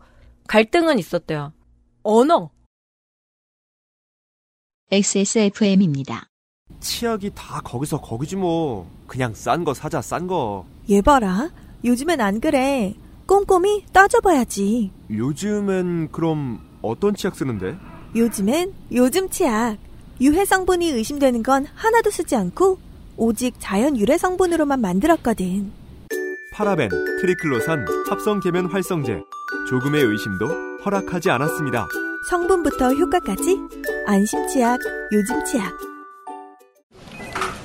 갈등은 0.47 0.99
있었대요. 0.99 1.51
언어. 2.03 2.51
XSFM입니다. 4.91 6.29
치약이 6.79 7.31
다 7.33 7.59
거기서 7.63 8.01
거기지 8.01 8.35
뭐. 8.35 8.87
그냥 9.07 9.33
싼 9.33 9.63
거 9.63 9.73
사자 9.73 9.99
싼 9.99 10.27
거. 10.27 10.67
얘 10.91 11.01
봐라. 11.01 11.49
요즘엔 11.83 12.21
안 12.21 12.39
그래. 12.39 12.93
꼼꼼히 13.25 13.83
따져봐야지. 13.91 14.91
요즘엔 15.09 16.11
그럼 16.11 16.59
어떤 16.83 17.15
치약 17.15 17.35
쓰는데? 17.35 17.75
요즘엔 18.15 18.75
요즘 18.91 19.27
치약. 19.27 19.88
유해 20.21 20.43
성분이 20.45 20.89
의심되는 20.89 21.43
건 21.43 21.65
하나도 21.75 22.11
쓰지 22.11 22.35
않고 22.35 22.77
오직 23.17 23.55
자연 23.59 23.97
유래 23.97 24.17
성분으로만 24.17 24.81
만들었거든. 24.81 25.71
파라벤, 26.53 26.89
트리클로산, 27.21 27.85
합성 28.09 28.39
계면 28.39 28.65
활성제. 28.65 29.21
조금의 29.69 30.03
의심도 30.03 30.47
허락하지 30.85 31.29
않았습니다. 31.29 31.87
성분부터 32.29 32.93
효과까지 32.93 33.57
안심 34.07 34.45
치약, 34.47 34.79
요즘 35.13 35.43
치약. 35.45 35.73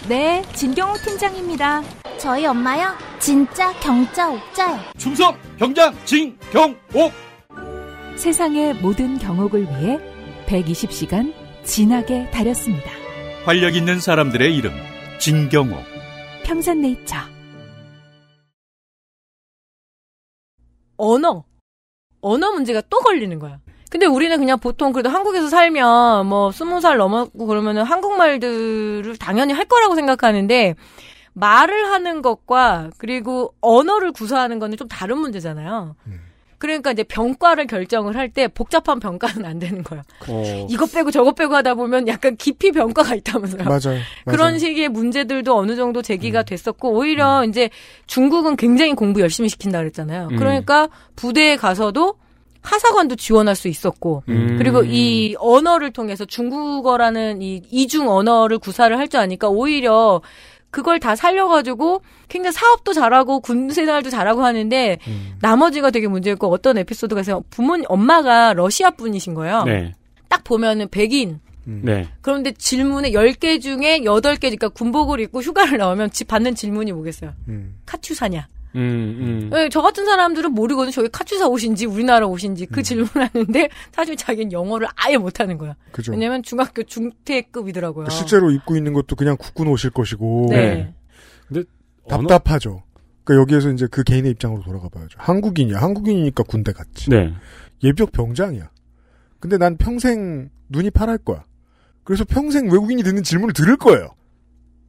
네, 0.09 0.44
진경호 0.55 0.94
팀장입니다. 0.98 1.82
저희 2.18 2.46
엄마요? 2.46 2.92
진짜 3.18 3.72
경자 3.80 4.30
옥자요. 4.30 4.78
충성 4.96 5.34
병장 5.59 5.94
진경옥 6.05 7.12
세상의 8.16 8.74
모든 8.74 9.18
경옥을 9.18 9.62
위해 9.62 9.98
120시간 10.46 11.32
진하게 11.65 12.31
다렸습니다. 12.31 12.91
활력 13.45 13.75
있는 13.77 14.01
사람들의 14.01 14.55
이름 14.57 14.73
진경옥 15.19 15.79
평산네이처. 16.45 17.17
언어. 20.97 21.45
언어 22.21 22.53
문제가 22.53 22.83
또 22.89 22.99
걸리는 22.99 23.39
거야. 23.39 23.59
근데 23.91 24.07
우리는 24.07 24.37
그냥 24.39 24.59
보통 24.59 24.93
그래도 24.93 25.09
한국에서 25.09 25.49
살면 25.49 26.27
뭐 26.27 26.51
스무 26.53 26.81
살 26.81 26.97
넘었고 26.97 27.47
그러면은 27.47 27.85
한국말들을 27.85 29.17
당연히 29.19 29.53
할 29.53 29.67
거라고 29.67 29.95
생각하는데 29.95 30.75
말을 31.33 31.91
하는 31.91 32.23
것과 32.23 32.91
그리고 32.99 33.55
언어를 33.61 34.12
구사하는 34.12 34.59
거는 34.59 34.77
좀 34.77 34.89
다른 34.89 35.19
문제잖아요. 35.19 35.97
그러니까 36.59 36.92
이제 36.92 37.02
병과를 37.05 37.66
결정을 37.66 38.16
할 38.16 38.28
때 38.34 38.48
복잡한 38.48 38.98
병과는 39.00 39.44
안 39.44 39.59
되는 39.59 39.82
거예요. 39.84 40.02
어, 40.28 40.66
이것 40.70 40.90
빼고 40.92 41.11
저것 41.11 41.34
빼고 41.34 41.55
하다 41.55 41.74
보면 41.74 42.09
약간 42.09 42.36
깊이 42.36 42.72
병과가 42.72 43.14
있다면서요. 43.16 43.64
맞아요. 43.64 44.00
그런 44.24 44.38
맞아요. 44.38 44.55
음. 44.55 44.59
식의 44.59 44.88
문제들도 44.88 45.57
어느 45.57 45.76
정도 45.76 46.02
제기가 46.02 46.42
됐었고 46.42 46.90
오히려 46.92 47.44
이제 47.44 47.70
중국은 48.07 48.57
굉장히 48.57 48.94
공부 48.94 49.20
열심히 49.20 49.48
시킨다 49.48 49.78
그랬잖아요. 49.78 50.28
음. 50.32 50.36
그러니까 50.36 50.88
부대에 51.16 51.57
가서도 51.57 52.14
하사관도 52.62 53.16
지원할 53.16 53.55
수 53.57 53.68
있었고 53.68 54.22
음. 54.30 54.57
그리고 54.59 54.82
이 54.84 55.36
언어를 55.38 55.92
통해서 55.92 56.24
중국어라는 56.24 57.42
이 57.42 57.61
이중 57.70 58.09
언어를 58.09 58.59
구사를 58.59 58.96
할 58.98 59.09
줄 59.09 59.20
아니까 59.20 59.48
오히려 59.48 60.22
그걸 60.75 60.99
다 60.99 61.14
살려가지고 61.14 62.03
굉장히 62.29 62.53
사업도 62.53 62.93
잘하고 62.95 63.39
군생활도 63.39 64.11
잘하고 64.11 64.45
하는데 64.45 64.99
음. 65.07 65.35
나머지가 65.41 65.93
되게 65.93 66.09
문제였고 66.09 66.49
어떤 66.51 66.79
에피소드가 66.79 67.20
있어요. 67.20 67.45
부모님 67.49 67.85
엄마가 67.89 68.55
러시아 68.55 68.91
분이신 68.91 69.35
거예요. 69.35 69.62
네. 69.62 69.93
딱 70.29 70.43
보면은 70.43 70.89
백인 70.89 71.39
네. 71.62 72.09
그런데 72.22 72.51
질문에 72.51 73.12
10개 73.12 73.61
중에 73.62 74.01
8개, 74.01 74.41
그러니까 74.41 74.68
군복을 74.68 75.20
입고 75.20 75.43
휴가를 75.43 75.79
나오면 75.79 76.11
지- 76.11 76.25
받는 76.25 76.57
질문이 76.57 76.91
뭐겠어요? 76.93 77.33
음. 77.49 77.77
카츄 77.87 78.12
사냐? 78.14 78.49
음, 78.75 78.81
음. 78.81 79.51
네, 79.51 79.68
저 79.68 79.81
같은 79.81 80.05
사람들은 80.05 80.53
모르거든. 80.53 80.91
저게 80.91 81.09
카츄사 81.09 81.47
옷인지 81.49 81.87
우리나라 81.87 82.27
옷인지 82.27 82.66
그 82.66 82.83
질문하는데 82.83 83.68
사실 83.93 84.16
자기는 84.16 84.53
영어를 84.53 84.89
아예 84.97 85.16
못하는 85.16 85.59
거야. 85.59 85.77
그죠. 85.93 86.12
왜냐면 86.12 86.43
중학교 86.43 86.83
중퇴급이더라고요. 86.83 88.09
실제로 88.09 88.51
입고 88.51 88.77
있는 88.77 88.93
것도 88.93 89.16
그냥 89.16 89.37
국군 89.39 89.68
옷일 89.68 89.91
것이고 89.91 90.49
네. 90.51 90.93
근데 91.47 91.64
답답하죠. 92.09 92.83
그러니까 93.22 93.43
여기에서 93.43 93.70
이제 93.70 93.87
그 93.91 94.03
개인의 94.03 94.33
입장으로 94.33 94.62
돌아가 94.62 94.89
봐야죠. 94.89 95.18
한국인이야. 95.18 95.79
한국인이니까 95.79 96.43
군대 96.45 96.72
갔지. 96.72 97.11
네. 97.11 97.33
예비역 97.83 98.12
병장이야. 98.12 98.70
근데 99.41 99.57
난 99.59 99.77
평생 99.77 100.51
눈이 100.68 100.91
파랄 100.91 101.18
거야. 101.18 101.45
그래서 102.03 102.25
평생 102.25 102.70
외국인이 102.70 103.03
듣는 103.03 103.22
질문을 103.22 103.55
들을 103.55 103.77
거예요. 103.77 104.09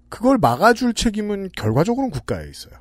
그걸 0.09 0.37
막아줄 0.37 0.93
책임은 0.93 1.49
결과적으로는 1.55 2.11
국가에 2.11 2.49
있어요. 2.49 2.73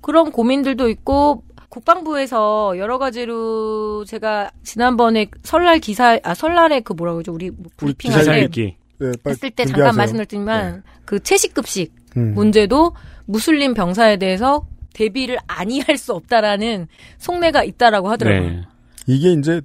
그런 0.00 0.30
고민들도 0.32 0.88
있고 0.90 1.42
국방부에서 1.68 2.78
여러 2.78 2.98
가지로 2.98 4.04
제가 4.04 4.50
지난번에 4.64 5.26
설날 5.42 5.78
기사 5.78 6.18
아 6.22 6.34
설날에 6.34 6.80
그 6.80 6.92
뭐라고 6.92 7.18
그러죠 7.18 7.32
우리 7.32 7.50
뭐 7.50 7.66
우리 7.82 7.92
브리핑 7.94 8.12
할 8.12 8.20
기사 8.20 8.32
때 8.32 8.40
읽기. 8.42 8.76
네, 8.98 9.12
빨리 9.22 9.32
했을 9.32 9.50
때 9.50 9.64
준비하세요. 9.64 9.76
잠깐 9.76 9.96
말씀드렸지만 9.96 10.82
그 11.04 11.20
채식급식 11.20 11.94
음. 12.16 12.34
문제도 12.34 12.92
무슬림 13.26 13.72
병사에 13.74 14.16
대해서 14.18 14.66
대비를 14.92 15.38
아니할 15.46 15.96
수 15.96 16.12
없다라는 16.12 16.88
속내가 17.18 17.62
있다라고 17.64 18.08
하더라고요. 18.10 18.50
네. 18.50 18.62
이게 19.06 19.32
이제 19.32 19.60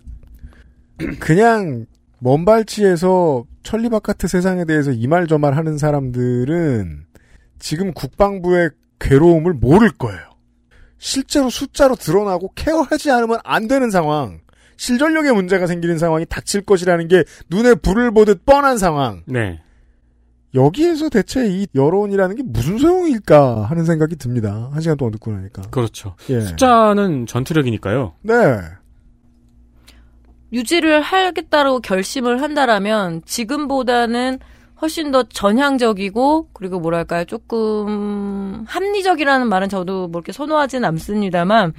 그냥 1.20 1.86
먼 2.20 2.46
발치에서 2.46 3.46
천리 3.64 3.90
바깥의 3.90 4.30
세상에 4.30 4.66
대해서 4.66 4.92
이 4.92 5.08
말 5.08 5.28
저 5.28 5.38
말 5.38 5.58
하는 5.58 5.78
사람들은 5.78 7.06
지금 7.60 7.94
국방부의 7.94 8.70
괴로움을 9.00 9.54
모를 9.54 9.92
거예요. 9.92 10.22
실제로 10.98 11.50
숫자로 11.50 11.96
드러나고 11.96 12.52
케어하지 12.56 13.12
않으면 13.12 13.40
안 13.44 13.68
되는 13.68 13.92
상황, 13.92 14.40
실전력에 14.78 15.32
문제가 15.32 15.68
생기는 15.68 15.98
상황이 15.98 16.26
닥칠 16.26 16.62
것이라는 16.62 17.08
게 17.08 17.24
눈에 17.50 17.76
불을 17.76 18.12
보듯 18.12 18.46
뻔한 18.46 18.78
상황. 18.78 19.24
네. 19.26 19.62
여기에서 20.54 21.10
대체 21.10 21.46
이 21.48 21.68
여론이라는 21.76 22.36
게 22.38 22.44
무슨 22.44 22.78
소용일까 22.78 23.66
하는 23.66 23.84
생각이 23.84 24.16
듭니다. 24.16 24.70
한 24.72 24.82
시간 24.82 24.98
동안 24.98 25.12
듣고 25.12 25.32
나니까. 25.32 25.64
그렇죠. 25.64 26.16
예. 26.30 26.40
숫자는 26.40 27.26
전투력이니까요. 27.26 28.14
네. 28.22 28.34
유지를 30.54 31.02
하겠다고 31.02 31.82
결심을 31.82 32.42
한다라면 32.42 33.24
지금보다는 33.26 34.40
훨씬 34.86 35.12
더 35.12 35.24
전향적이고 35.24 36.50
그리고 36.54 36.80
뭐랄까요 36.80 37.26
조금 37.26 38.64
합리적이라는 38.68 39.48
말은 39.48 39.68
저도 39.70 40.08
뭐 40.08 40.20
이렇게 40.20 40.32
선호하진 40.32 40.86
않습니다만 40.86 41.74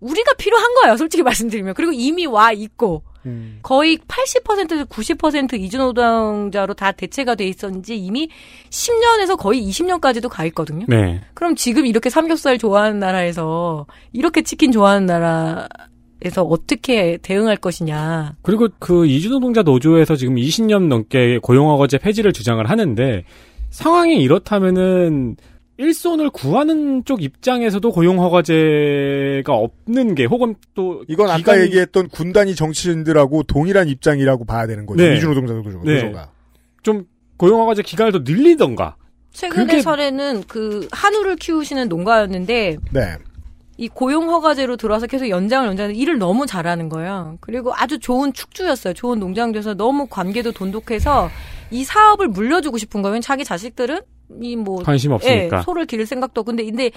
우리가 0.00 0.34
필요한 0.34 0.74
거예요 0.74 0.96
솔직히 0.98 1.22
말씀드리면 1.22 1.72
그리고 1.74 1.92
이미 1.92 2.26
와 2.26 2.52
있고 2.52 3.02
음. 3.24 3.60
거의 3.62 3.96
80% 3.96 4.86
90% 4.86 5.58
이주 5.58 5.78
노동자로 5.78 6.74
다 6.74 6.92
대체가 6.92 7.34
돼 7.34 7.46
있었는지 7.46 7.96
이미 7.96 8.28
10년에서 8.68 9.38
거의 9.38 9.66
20년까지도 9.66 10.28
가 10.28 10.44
있거든요. 10.46 10.84
네. 10.88 11.22
그럼 11.32 11.56
지금 11.56 11.86
이렇게 11.86 12.10
삼겹살 12.10 12.58
좋아하는 12.58 12.98
나라에서 12.98 13.86
이렇게 14.12 14.42
치킨 14.42 14.72
좋아하는 14.72 15.06
나라 15.06 15.68
에서 16.24 16.42
어떻게 16.42 17.18
대응할 17.18 17.56
것이냐. 17.56 18.34
그리고 18.42 18.68
그 18.78 19.04
이주노동자 19.06 19.62
노조에서 19.62 20.16
지금 20.16 20.36
20년 20.36 20.88
넘게 20.88 21.38
고용허가제 21.42 21.98
폐지를 21.98 22.32
주장을 22.32 22.64
하는데 22.68 23.24
상황이 23.70 24.22
이렇다면은 24.22 25.36
일손을 25.76 26.30
구하는 26.30 27.04
쪽 27.04 27.22
입장에서도 27.22 27.90
고용허가제가 27.90 29.52
없는 29.52 30.14
게 30.14 30.24
혹은 30.24 30.54
또 30.74 31.04
이건 31.08 31.28
아까 31.28 31.38
기간이- 31.38 31.62
얘기했던 31.62 32.08
군단위 32.08 32.54
정치인들하고 32.54 33.42
동일한 33.42 33.88
입장이라고 33.88 34.44
봐야 34.44 34.66
되는 34.66 34.86
거죠. 34.86 35.02
네. 35.02 35.16
이주노동자 35.16 35.52
노조가. 35.54 35.84
네. 35.84 36.02
노조가. 36.04 36.30
좀 36.82 37.04
고용허가제 37.36 37.82
기간을 37.82 38.12
더 38.12 38.18
늘리던가. 38.20 38.96
최근의 39.32 39.66
그게- 39.66 39.82
사례는 39.82 40.44
그 40.46 40.88
한우를 40.92 41.36
키우시는 41.36 41.88
농가였는데 41.88 42.76
네. 42.92 43.16
이 43.76 43.88
고용 43.88 44.30
허가제로 44.30 44.76
들어와서 44.76 45.06
계속 45.06 45.28
연장을 45.28 45.66
연장을 45.68 45.96
일을 45.96 46.18
너무 46.18 46.46
잘하는 46.46 46.88
거예요. 46.88 47.36
그리고 47.40 47.72
아주 47.74 47.98
좋은 47.98 48.32
축주였어요. 48.32 48.94
좋은 48.94 49.18
농장주에서 49.18 49.74
너무 49.74 50.06
관계도 50.06 50.52
돈독해서 50.52 51.28
이 51.70 51.84
사업을 51.84 52.28
물려주고 52.28 52.78
싶은 52.78 53.02
거예요. 53.02 53.20
자기 53.20 53.44
자식들은 53.44 54.00
이 54.42 54.56
뭐 54.56 54.82
관심 54.82 55.12
없으니까. 55.12 55.58
예, 55.58 55.62
소를 55.62 55.86
기를 55.86 56.06
생각도 56.06 56.40
없고 56.40 56.52
근데 56.52 56.64
근데 56.64 56.90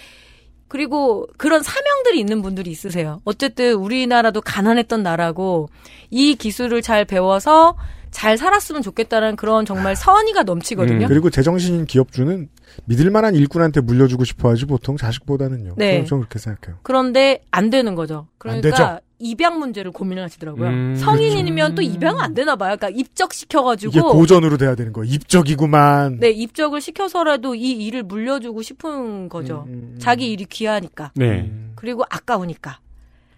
그리고 0.68 1.28
그런 1.38 1.64
사명들이 1.64 2.20
있는 2.20 2.42
분들이 2.42 2.70
있으세요. 2.72 3.22
어쨌든 3.26 3.74
우리나라도 3.74 4.42
가난했던 4.42 5.02
나라고 5.02 5.70
이 6.10 6.36
기술을 6.36 6.82
잘 6.82 7.06
배워서 7.06 7.76
잘 8.12 8.38
살았으면 8.38 8.82
좋겠다는 8.82 9.36
그런 9.36 9.66
정말 9.66 9.96
선의가 9.96 10.44
넘치거든요. 10.44 11.06
음, 11.06 11.08
그리고 11.08 11.30
제정신인 11.30 11.86
기업주는 11.86 12.50
믿을 12.86 13.10
만한 13.12 13.36
일꾼한테 13.36 13.82
물려주고 13.82 14.24
싶어 14.24 14.50
하지 14.50 14.66
보통 14.66 14.98
자식보다는요. 14.98 15.74
네. 15.78 15.94
저는, 15.94 16.06
저는 16.06 16.22
그렇게 16.22 16.40
생각해요. 16.40 16.80
그런데 16.84 17.44
안 17.52 17.70
되는 17.70 17.96
거죠. 17.96 18.28
그러니까 18.38 18.70
되죠. 18.70 19.00
입양 19.20 19.60
문제를 19.60 19.92
고민을 19.92 20.24
하시더라고요. 20.24 20.68
음, 20.68 20.96
성인이면 20.96 21.76
또 21.76 21.82
입양 21.82 22.20
안 22.20 22.34
되나 22.34 22.56
봐요. 22.56 22.76
그러니까 22.78 22.90
입적시켜가지고 23.00 23.90
이게 23.92 24.02
고전으로 24.02 24.58
돼야 24.58 24.76
되는 24.76 24.94
거예요. 24.94 25.12
입적이구만. 25.12 26.20
네 26.20 26.30
입적을 26.30 26.82
시켜서라도 26.82 27.56
이 27.56 27.72
일을 27.72 28.04
물려주고 28.04 28.62
싶은 28.62 29.30
거죠. 29.30 29.66
음, 29.68 29.96
자기 30.00 30.32
일이 30.32 30.46
귀하니까. 30.46 31.12
네. 31.16 31.52
그리고 31.76 32.04
아까우니까. 32.10 32.80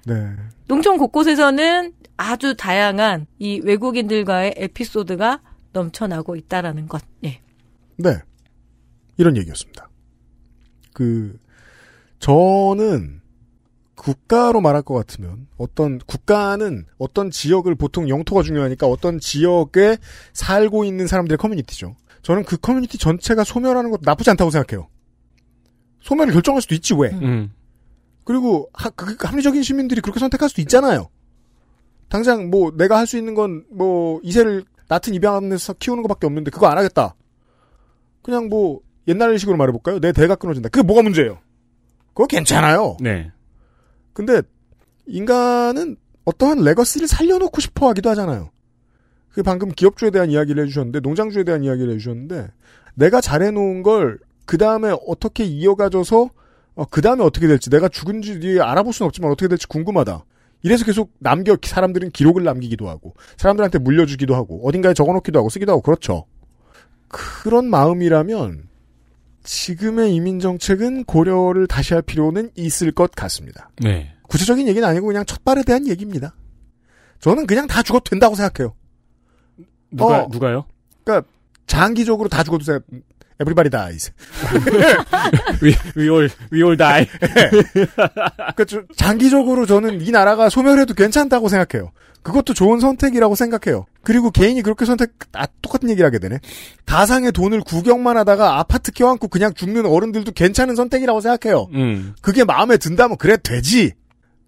네. 0.06 0.32
농촌 0.68 0.98
곳곳에서는 0.98 1.94
아주 2.18 2.56
다양한 2.58 3.28
이 3.38 3.62
외국인들과의 3.64 4.56
에피소드가 4.58 5.40
넘쳐나고 5.72 6.36
있다라는 6.36 6.88
것. 6.88 7.02
예. 7.24 7.40
네. 7.98 8.18
이런 9.20 9.38
얘기였습니다. 9.38 9.90
그, 10.94 11.38
저는 12.20 13.22
국가로 13.96 14.62
말할 14.62 14.82
것 14.82 14.94
같으면 14.94 15.48
어떤 15.58 16.00
국가는 16.00 16.86
어떤 16.98 17.30
지역을 17.30 17.76
보통 17.76 18.08
영토가 18.08 18.44
중요하니까 18.44 18.88
어떤 18.88 19.20
지역에 19.20 19.98
살고 20.34 20.86
있는 20.86 21.06
사람들의 21.06 21.38
커뮤니티죠. 21.38 21.96
저는 22.22 22.46
그 22.46 22.58
커뮤니티 22.58 22.98
전체가 22.98 23.44
소멸하는 23.44 23.92
것도 23.92 24.02
나쁘지 24.06 24.30
않다고 24.30 24.52
생각해요. 24.52 24.88
소멸을 26.02 26.34
결정할 26.34 26.62
수도 26.62 26.76
있지 26.76 26.94
왜? 26.94 27.10
음. 27.10 27.52
그리고 28.24 28.70
하, 28.74 28.90
그, 28.90 29.18
그 29.18 29.28
합리적인 29.28 29.64
시민들이 29.64 30.00
그렇게 30.00 30.20
선택할 30.20 30.48
수도 30.50 30.62
있잖아요. 30.62 31.10
당장 32.08 32.50
뭐 32.50 32.72
내가 32.72 32.98
할 32.98 33.06
수 33.06 33.18
있는 33.18 33.36
건 33.36 33.66
뭐 33.70 34.22
이세를 34.24 34.64
낳든 34.88 35.14
입양하면서 35.14 35.74
키우는 35.74 36.04
것밖에 36.04 36.26
없는데 36.26 36.52
그거 36.52 36.68
안 36.68 36.78
하겠다. 36.78 37.16
그냥 38.22 38.48
뭐 38.48 38.80
옛날식으로 39.08 39.58
말해볼까요? 39.58 40.00
내 40.00 40.12
대가 40.12 40.36
끊어진다. 40.36 40.70
그게 40.70 40.84
뭐가 40.84 41.02
문제예요? 41.02 41.40
그거 42.14 42.28
괜찮아요. 42.28 42.98
네. 43.00 43.32
근데 44.14 44.42
인간은 45.08 45.98
어떠한 46.26 46.64
레거시를 46.64 47.08
살려놓고 47.08 47.62
싶어 47.62 47.90
하기도 47.90 48.10
하잖아요. 48.12 48.52
그 49.30 49.42
방금 49.44 49.72
기업주에 49.72 50.12
대한 50.12 50.30
이야기를 50.30 50.64
해주셨는데 50.64 51.00
농장주에 51.00 51.44
대한 51.44 51.64
이야기를 51.64 51.94
해주셨는데 51.94 52.48
내가 52.96 53.22
잘해놓은 53.22 53.84
걸 53.84 54.20
그 54.50 54.58
다음에 54.58 54.96
어떻게 55.06 55.44
이어가줘서 55.44 56.32
그 56.90 57.02
다음에 57.02 57.24
어떻게 57.24 57.46
될지 57.46 57.70
내가 57.70 57.88
죽은 57.88 58.24
지 58.24 58.40
뒤에 58.40 58.60
알아볼 58.62 58.92
수는 58.92 59.06
없지만 59.06 59.30
어떻게 59.30 59.48
될지 59.48 59.68
궁금하다. 59.68 60.26
이래서 60.64 60.86
계속 60.86 61.12
남겨 61.20 61.56
사람들은 61.62 62.10
기록을 62.10 62.44
남기기도 62.44 62.90
하고 62.90 63.14
사람들한테 63.38 63.78
물려주기도 63.78 64.34
하고 64.34 64.68
어딘가에 64.68 64.96
적어놓기도 64.96 65.38
하고 65.38 65.50
쓰기도 65.50 65.72
하고 65.74 65.84
그렇죠. 65.84 66.26
그런 67.10 67.70
마음이라면 67.70 68.69
지금의 69.44 70.14
이민 70.14 70.40
정책은 70.40 71.06
고려를 71.06 71.68
다시 71.68 71.94
할 71.94 72.02
필요는 72.02 72.52
있을 72.56 72.92
것 72.92 73.12
같습니다. 73.12 73.70
네. 73.82 74.14
구체적인 74.28 74.68
얘기는 74.68 74.88
아니고 74.88 75.08
그냥 75.08 75.26
첫발에 75.26 75.64
대한 75.64 75.88
얘기입니다. 75.88 76.36
저는 77.20 77.48
그냥 77.48 77.68
다 77.68 77.82
죽어도 77.84 78.10
된다고 78.10 78.36
생각해요. 78.36 78.74
누가 79.92 80.24
어. 80.24 80.28
누가요? 80.32 80.66
그러니까 81.04 81.28
장기적으로 81.68 82.30
다 82.30 82.44
죽어도 82.44 82.64
생 82.64 82.80
everybody 83.40 83.70
dies. 83.70 84.12
We, 85.62 85.76
we 85.96 86.10
all 86.10 86.30
we 86.52 86.64
all 86.64 86.78
die. 86.78 87.08
그러니까 87.20 88.66
좀 88.66 88.86
장기적으로 88.96 89.66
저는 89.66 90.02
이 90.02 90.12
나라가 90.12 90.50
소멸해도 90.50 90.94
괜찮다고 90.94 91.50
생각해요. 91.50 91.92
그것도 92.22 92.54
좋은 92.54 92.80
선택이라고 92.80 93.36
생각해요. 93.36 93.86
그리고 94.04 94.30
개인이 94.30 94.62
그렇게 94.62 94.86
선택, 94.86 95.12
아, 95.34 95.48
똑같은 95.62 95.90
얘기를 95.90 96.06
하게 96.06 96.20
되네. 96.20 96.40
가상의 96.86 97.32
돈을 97.32 97.62
구경만 97.62 98.18
하다가 98.18 98.60
아파트 98.60 98.92
껴안고 98.92 99.30
그냥 99.30 99.54
죽는 99.54 99.86
어른들도 99.86 100.34
괜찮은 100.34 100.76
선택이라고 100.76 101.22
생각해요. 101.22 101.70
음. 101.74 102.16
그게 102.22 102.44
마음에 102.44 102.78
든다면 102.78 103.18
그래 103.18 103.38
되지. 103.42 103.94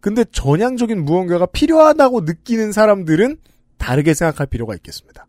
근데 0.02 0.26
전향적인 0.32 1.04
무언가가 1.06 1.46
필요하다고 1.46 2.22
느끼는 2.22 2.72
사람들은 2.72 3.38
다르게 3.78 4.14
생각할 4.14 4.48
필요가 4.48 4.76
있겠습니다. 4.76 5.26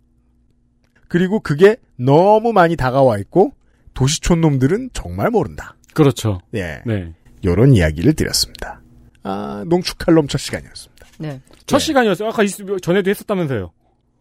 그리고 1.12 1.40
그게 1.40 1.76
너무 1.96 2.54
많이 2.54 2.74
다가와 2.74 3.18
있고 3.18 3.52
도시촌 3.92 4.40
놈들은 4.40 4.88
정말 4.94 5.28
모른다. 5.30 5.74
그렇죠. 5.92 6.40
예. 6.54 6.80
네. 6.86 7.12
요런 7.44 7.74
이야기를 7.74 8.14
드렸습니다. 8.14 8.80
아, 9.22 9.62
농축칼럼 9.66 10.26
첫 10.26 10.38
시간이었습니다. 10.38 11.06
네. 11.18 11.42
첫 11.66 11.80
시간이었어요. 11.80 12.30
아까 12.30 12.42
있- 12.42 12.56
전에도 12.80 13.10
했었다면서요. 13.10 13.72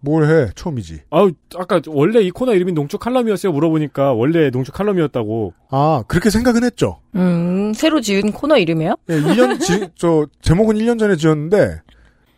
뭘 0.01 0.25
해? 0.25 0.49
처음이지. 0.53 1.03
아우 1.11 1.31
아까 1.55 1.79
원래 1.87 2.19
이 2.19 2.29
코너 2.29 2.53
이름이 2.55 2.73
농축 2.73 2.99
칼럼이었어요. 2.99 3.53
물어보니까 3.53 4.11
원래 4.11 4.49
농축 4.49 4.75
칼럼이었다고. 4.75 5.53
아, 5.69 6.03
그렇게 6.09 6.29
생각은 6.29 6.65
했죠. 6.65 6.99
음, 7.15 7.71
새로 7.73 8.01
지은 8.01 8.33
코너 8.33 8.57
이름이에요? 8.57 8.97
예, 9.09 9.13
1년, 9.21 9.61
지, 9.61 9.87
저, 9.95 10.27
제목은 10.41 10.75
1년 10.75 10.99
전에 10.99 11.15
지었는데, 11.15 11.79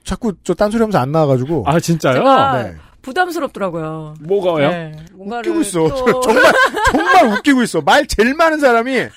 자꾸 0.04 0.34
저 0.44 0.54
딴소리 0.54 0.80
하면서 0.82 1.00
안 1.00 1.12
나와가지고. 1.12 1.64
아 1.66 1.80
진짜요? 1.80 2.16
제가 2.16 2.64
네. 2.64 2.76
부담스럽더라고요. 3.04 4.16
뭐가요? 4.22 4.70
네, 4.72 4.92
웃기고 5.16 5.62
있어. 5.62 5.88
또- 5.90 6.20
정말, 6.22 6.44
정말 6.92 7.28
웃기고 7.38 7.62
있어. 7.64 7.82
말 7.82 8.08
제일 8.08 8.34
많은 8.34 8.60
사람이. 8.60 9.08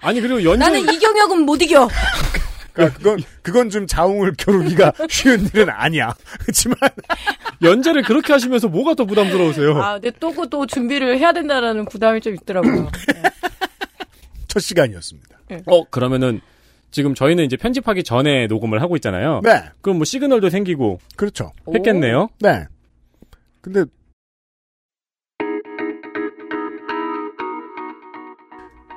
아니 0.00 0.20
그리고 0.20 0.42
연주 0.42 0.58
나는 0.58 0.80
이경혁은 0.80 1.42
못 1.42 1.62
이겨. 1.62 1.88
그러니까 2.72 2.96
그건, 2.98 3.18
그건 3.42 3.70
좀 3.70 3.86
자웅을 3.86 4.34
겨루기가 4.38 4.92
쉬운 5.10 5.46
일은 5.52 5.68
아니야. 5.68 6.14
그렇지만, 6.40 6.76
연재를 7.60 8.02
그렇게 8.02 8.32
하시면서 8.32 8.68
뭐가 8.68 8.94
더 8.94 9.04
부담스러우세요? 9.04 9.76
아, 9.82 9.94
근데 9.94 10.12
또, 10.20 10.32
그또 10.32 10.64
준비를 10.66 11.18
해야 11.18 11.32
된다라는 11.32 11.86
부담이 11.86 12.20
좀 12.20 12.34
있더라고요. 12.34 12.88
첫 14.46 14.60
시간이었습니다. 14.60 15.28
어 15.66 15.84
그러면은 15.84 16.40
지금 16.90 17.14
저희는 17.14 17.44
이제 17.44 17.56
편집하기 17.56 18.02
전에 18.04 18.46
녹음을 18.46 18.80
하고 18.80 18.96
있잖아요. 18.96 19.40
네. 19.42 19.62
그럼 19.80 19.96
뭐 19.98 20.04
시그널도 20.04 20.48
생기고 20.50 21.00
그렇죠. 21.16 21.52
했겠네요. 21.74 22.28
네. 22.40 22.66
근데, 23.68 23.84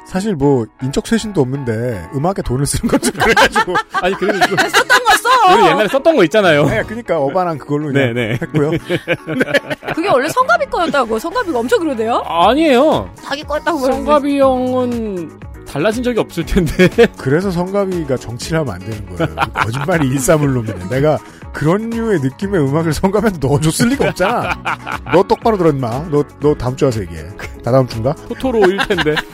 사실 0.06 0.36
뭐, 0.36 0.66
인적 0.82 1.06
쇄신도 1.08 1.42
없는데, 1.42 2.10
음악에 2.16 2.42
돈을 2.42 2.66
쓰는 2.66 2.90
것좀 2.90 3.12
그래가지고. 3.20 3.76
아니 3.94 4.16
그래도 4.16 4.38
이거 4.38 4.70
썼던 4.70 5.04
거 5.04 5.16
써! 5.18 5.54
우리 5.56 5.66
옛날에 5.68 5.88
썼던 5.90 6.16
거 6.16 6.24
있잖아요. 6.26 6.66
네, 6.66 6.84
그니까 6.84 7.20
어반한 7.20 7.58
그걸로 7.58 7.88
그냥 7.88 8.14
네, 8.14 8.28
네. 8.28 8.34
했고요. 8.42 8.72
그게 9.94 10.08
원래 10.10 10.28
성가비 10.30 10.66
거였다고. 10.68 11.20
성가비가 11.20 11.60
엄청 11.60 11.80
그러대요? 11.80 12.22
아니에요. 12.26 13.14
자기 13.22 13.44
거였다고 13.44 13.80
그러는데. 13.80 14.06
성가비 14.06 14.40
형은 14.40 15.40
달라진 15.66 16.04
적이 16.04 16.20
없을 16.20 16.46
텐데. 16.46 16.88
그래서 17.18 17.52
성가비가 17.52 18.18
정치를 18.18 18.60
하면 18.60 18.74
안 18.74 18.80
되는 18.80 19.06
거예요. 19.06 19.36
거짓말이 19.54 20.08
일사물놈이네. 20.08 20.90
내가 20.90 21.18
그런 21.54 21.90
류의 21.90 22.20
느낌의 22.22 22.62
음악을 22.62 22.94
성가비한테 22.94 23.46
넣어줬을 23.46 23.90
리가 23.90 24.10
없잖아. 24.10 24.64
너 25.14 25.24
똑바로 25.24 25.58
임마. 25.70 26.10
너, 26.10 26.24
너 26.40 26.54
다음 26.56 26.76
주 26.76 26.86
와서 26.86 27.02
얘기해. 27.02 27.24
다다음 27.64 27.88
주인가? 27.88 28.14
토토로일 28.14 28.78
텐데. 28.88 29.16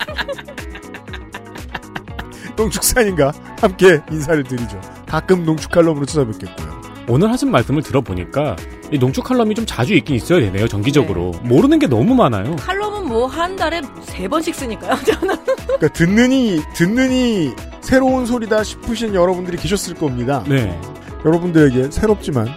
농축산인가? 2.57 3.32
함께 3.61 4.01
인사를 4.11 4.43
드리죠. 4.43 4.82
가끔 5.07 5.45
농축칼럼으로 5.45 6.05
찾아뵙겠고요. 6.05 6.76
오늘 7.10 7.32
하신 7.32 7.51
말씀을 7.51 7.82
들어보니까 7.84 8.55
이 8.91 8.97
농축 8.97 9.24
칼럼이 9.24 9.55
좀 9.55 9.66
자주 9.66 9.93
있긴 9.93 10.16
있어야 10.16 10.39
되네요. 10.41 10.68
정기적으로 10.68 11.32
모르는 11.43 11.80
게 11.80 11.88
너무 11.88 12.14
많아요. 12.16 12.55
칼럼은 12.58 13.08
뭐 13.08 13.28
한 13.28 13.55
달에 13.55 13.82
세 14.03 14.28
번씩 14.28 14.53
쓰니까요. 14.55 14.95
저는. 15.03 15.36
그러니까 15.45 15.88
듣느니, 15.89 16.62
듣느니 16.74 17.53
새로운 17.82 18.26
소리다 18.26 18.64
싶으신 18.64 19.14
여러분들이 19.16 19.58
계셨을 19.58 19.95
겁니다. 19.95 20.43
네. 20.47 20.78
여러분들에게 21.26 21.91
새롭지만 21.91 22.47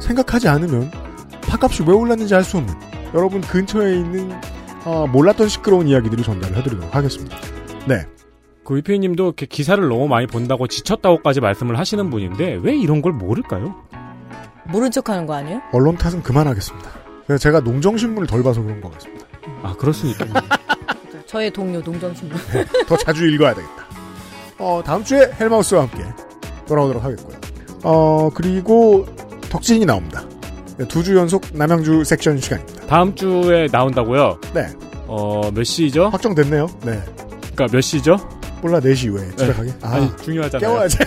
생각하지 0.00 0.48
않으면 0.48 0.90
팥값이 1.48 1.82
왜 1.86 1.92
올랐는지 1.94 2.34
알 2.34 2.44
수 2.44 2.56
없는 2.58 2.74
여러분 3.14 3.40
근처에 3.42 3.94
있는 3.94 4.32
어, 4.84 5.06
몰랐던 5.06 5.48
시끄러운 5.48 5.86
이야기들을 5.86 6.24
전달을 6.24 6.56
해드리도록 6.56 6.94
하겠습니다. 6.94 7.36
네. 7.86 8.06
그 8.64 8.76
위피님도 8.76 9.24
이렇게 9.24 9.46
기사를 9.46 9.86
너무 9.88 10.08
많이 10.08 10.26
본다고 10.26 10.66
지쳤다고까지 10.66 11.40
말씀을 11.40 11.78
하시는 11.78 12.08
분인데 12.10 12.60
왜 12.62 12.76
이런 12.76 13.02
걸 13.02 13.12
모를까요? 13.12 13.74
모른 14.66 14.90
척 14.90 15.08
하는 15.08 15.26
거 15.26 15.34
아니에요? 15.34 15.60
언론 15.72 15.96
탓은 15.96 16.22
그만하겠습니다. 16.22 16.90
제가 17.40 17.60
농정신문을 17.60 18.26
덜 18.26 18.42
봐서 18.42 18.62
그런 18.62 18.80
것 18.80 18.92
같습니다. 18.94 19.26
아 19.62 19.74
그럴 19.76 19.92
수 19.92 20.06
있겠네요. 20.08 20.42
저의 21.26 21.50
동료 21.50 21.80
농정신문. 21.80 22.36
더 22.86 22.96
자주 22.96 23.26
읽어야 23.28 23.54
되겠다. 23.54 23.86
어, 24.58 24.82
다음 24.84 25.02
주에 25.02 25.32
헬마우스와 25.40 25.82
함께 25.82 26.04
돌아오도록 26.66 27.02
하겠고요. 27.02 27.36
어, 27.82 28.30
그리고 28.32 29.06
덕진이 29.48 29.84
나옵니다. 29.86 30.24
두주 30.88 31.16
연속 31.16 31.42
남양주 31.52 32.04
섹션 32.04 32.38
시간입니다. 32.38 32.86
다음 32.86 33.14
주에 33.14 33.66
나온다고요? 33.72 34.38
네. 34.54 34.66
어, 35.06 35.50
몇 35.52 35.64
시죠? 35.64 36.08
확정됐네요. 36.10 36.66
네. 36.84 37.02
그러니까 37.40 37.66
몇 37.72 37.80
시죠? 37.80 38.16
몰라, 38.62 38.78
4시 38.80 39.06
이후에 39.06 39.28
집에 39.30 39.46
네. 39.48 39.52
가게. 39.52 39.72
아, 39.82 39.96
아니, 39.96 40.16
중요하잖아요. 40.22 40.70
깨워야지. 40.70 40.98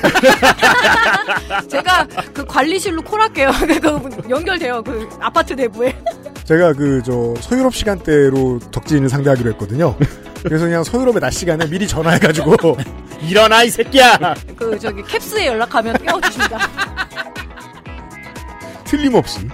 제가 1.69 2.07
그 2.33 2.45
관리실로 2.45 3.01
콜할게요. 3.01 3.49
그 3.81 4.29
연결돼요. 4.29 4.83
그 4.83 5.09
아파트 5.21 5.53
내부에. 5.53 5.95
제가 6.43 6.73
그, 6.73 7.01
저, 7.03 7.33
서유럽 7.41 7.73
시간대로 7.73 8.59
덕진을 8.71 9.09
상대하기로 9.09 9.51
했거든요. 9.51 9.95
그래서 10.43 10.65
그냥 10.65 10.83
서유럽의 10.83 11.21
낮 11.21 11.31
시간에 11.31 11.65
미리 11.67 11.87
전화해가지고, 11.87 12.77
일어나, 13.21 13.63
이 13.63 13.69
새끼야! 13.69 14.35
그 14.55 14.77
저기 14.77 15.01
캡스에 15.01 15.47
연락하면 15.47 15.97
깨워주십니다. 15.97 16.59
틀림없이 18.83 19.47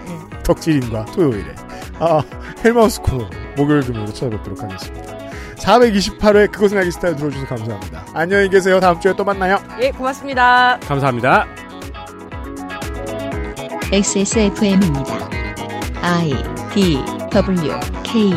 덕질인과 0.43 1.05
토요일에 1.05 1.55
아 1.99 2.21
헬마우스 2.63 3.01
코너 3.01 3.29
목요일 3.55 3.81
금요일로 3.81 4.13
찾아뵙도록 4.13 4.61
하겠습니다. 4.61 5.20
428회 5.61 6.51
그것은 6.51 6.77
알기 6.77 6.91
스타일 6.91 7.15
들어주셔서 7.15 7.47
감사합니다. 7.55 8.05
안녕히 8.13 8.49
계세요. 8.49 8.79
다음 8.79 8.99
주에 8.99 9.13
또 9.15 9.23
만나요. 9.23 9.57
예, 9.79 9.91
고맙습니다. 9.91 10.79
감사합니다. 10.79 11.45
XSFM입니다. 13.91 15.29
I 16.01 16.31
D 16.73 17.03
W 17.31 17.79
K 18.03 18.31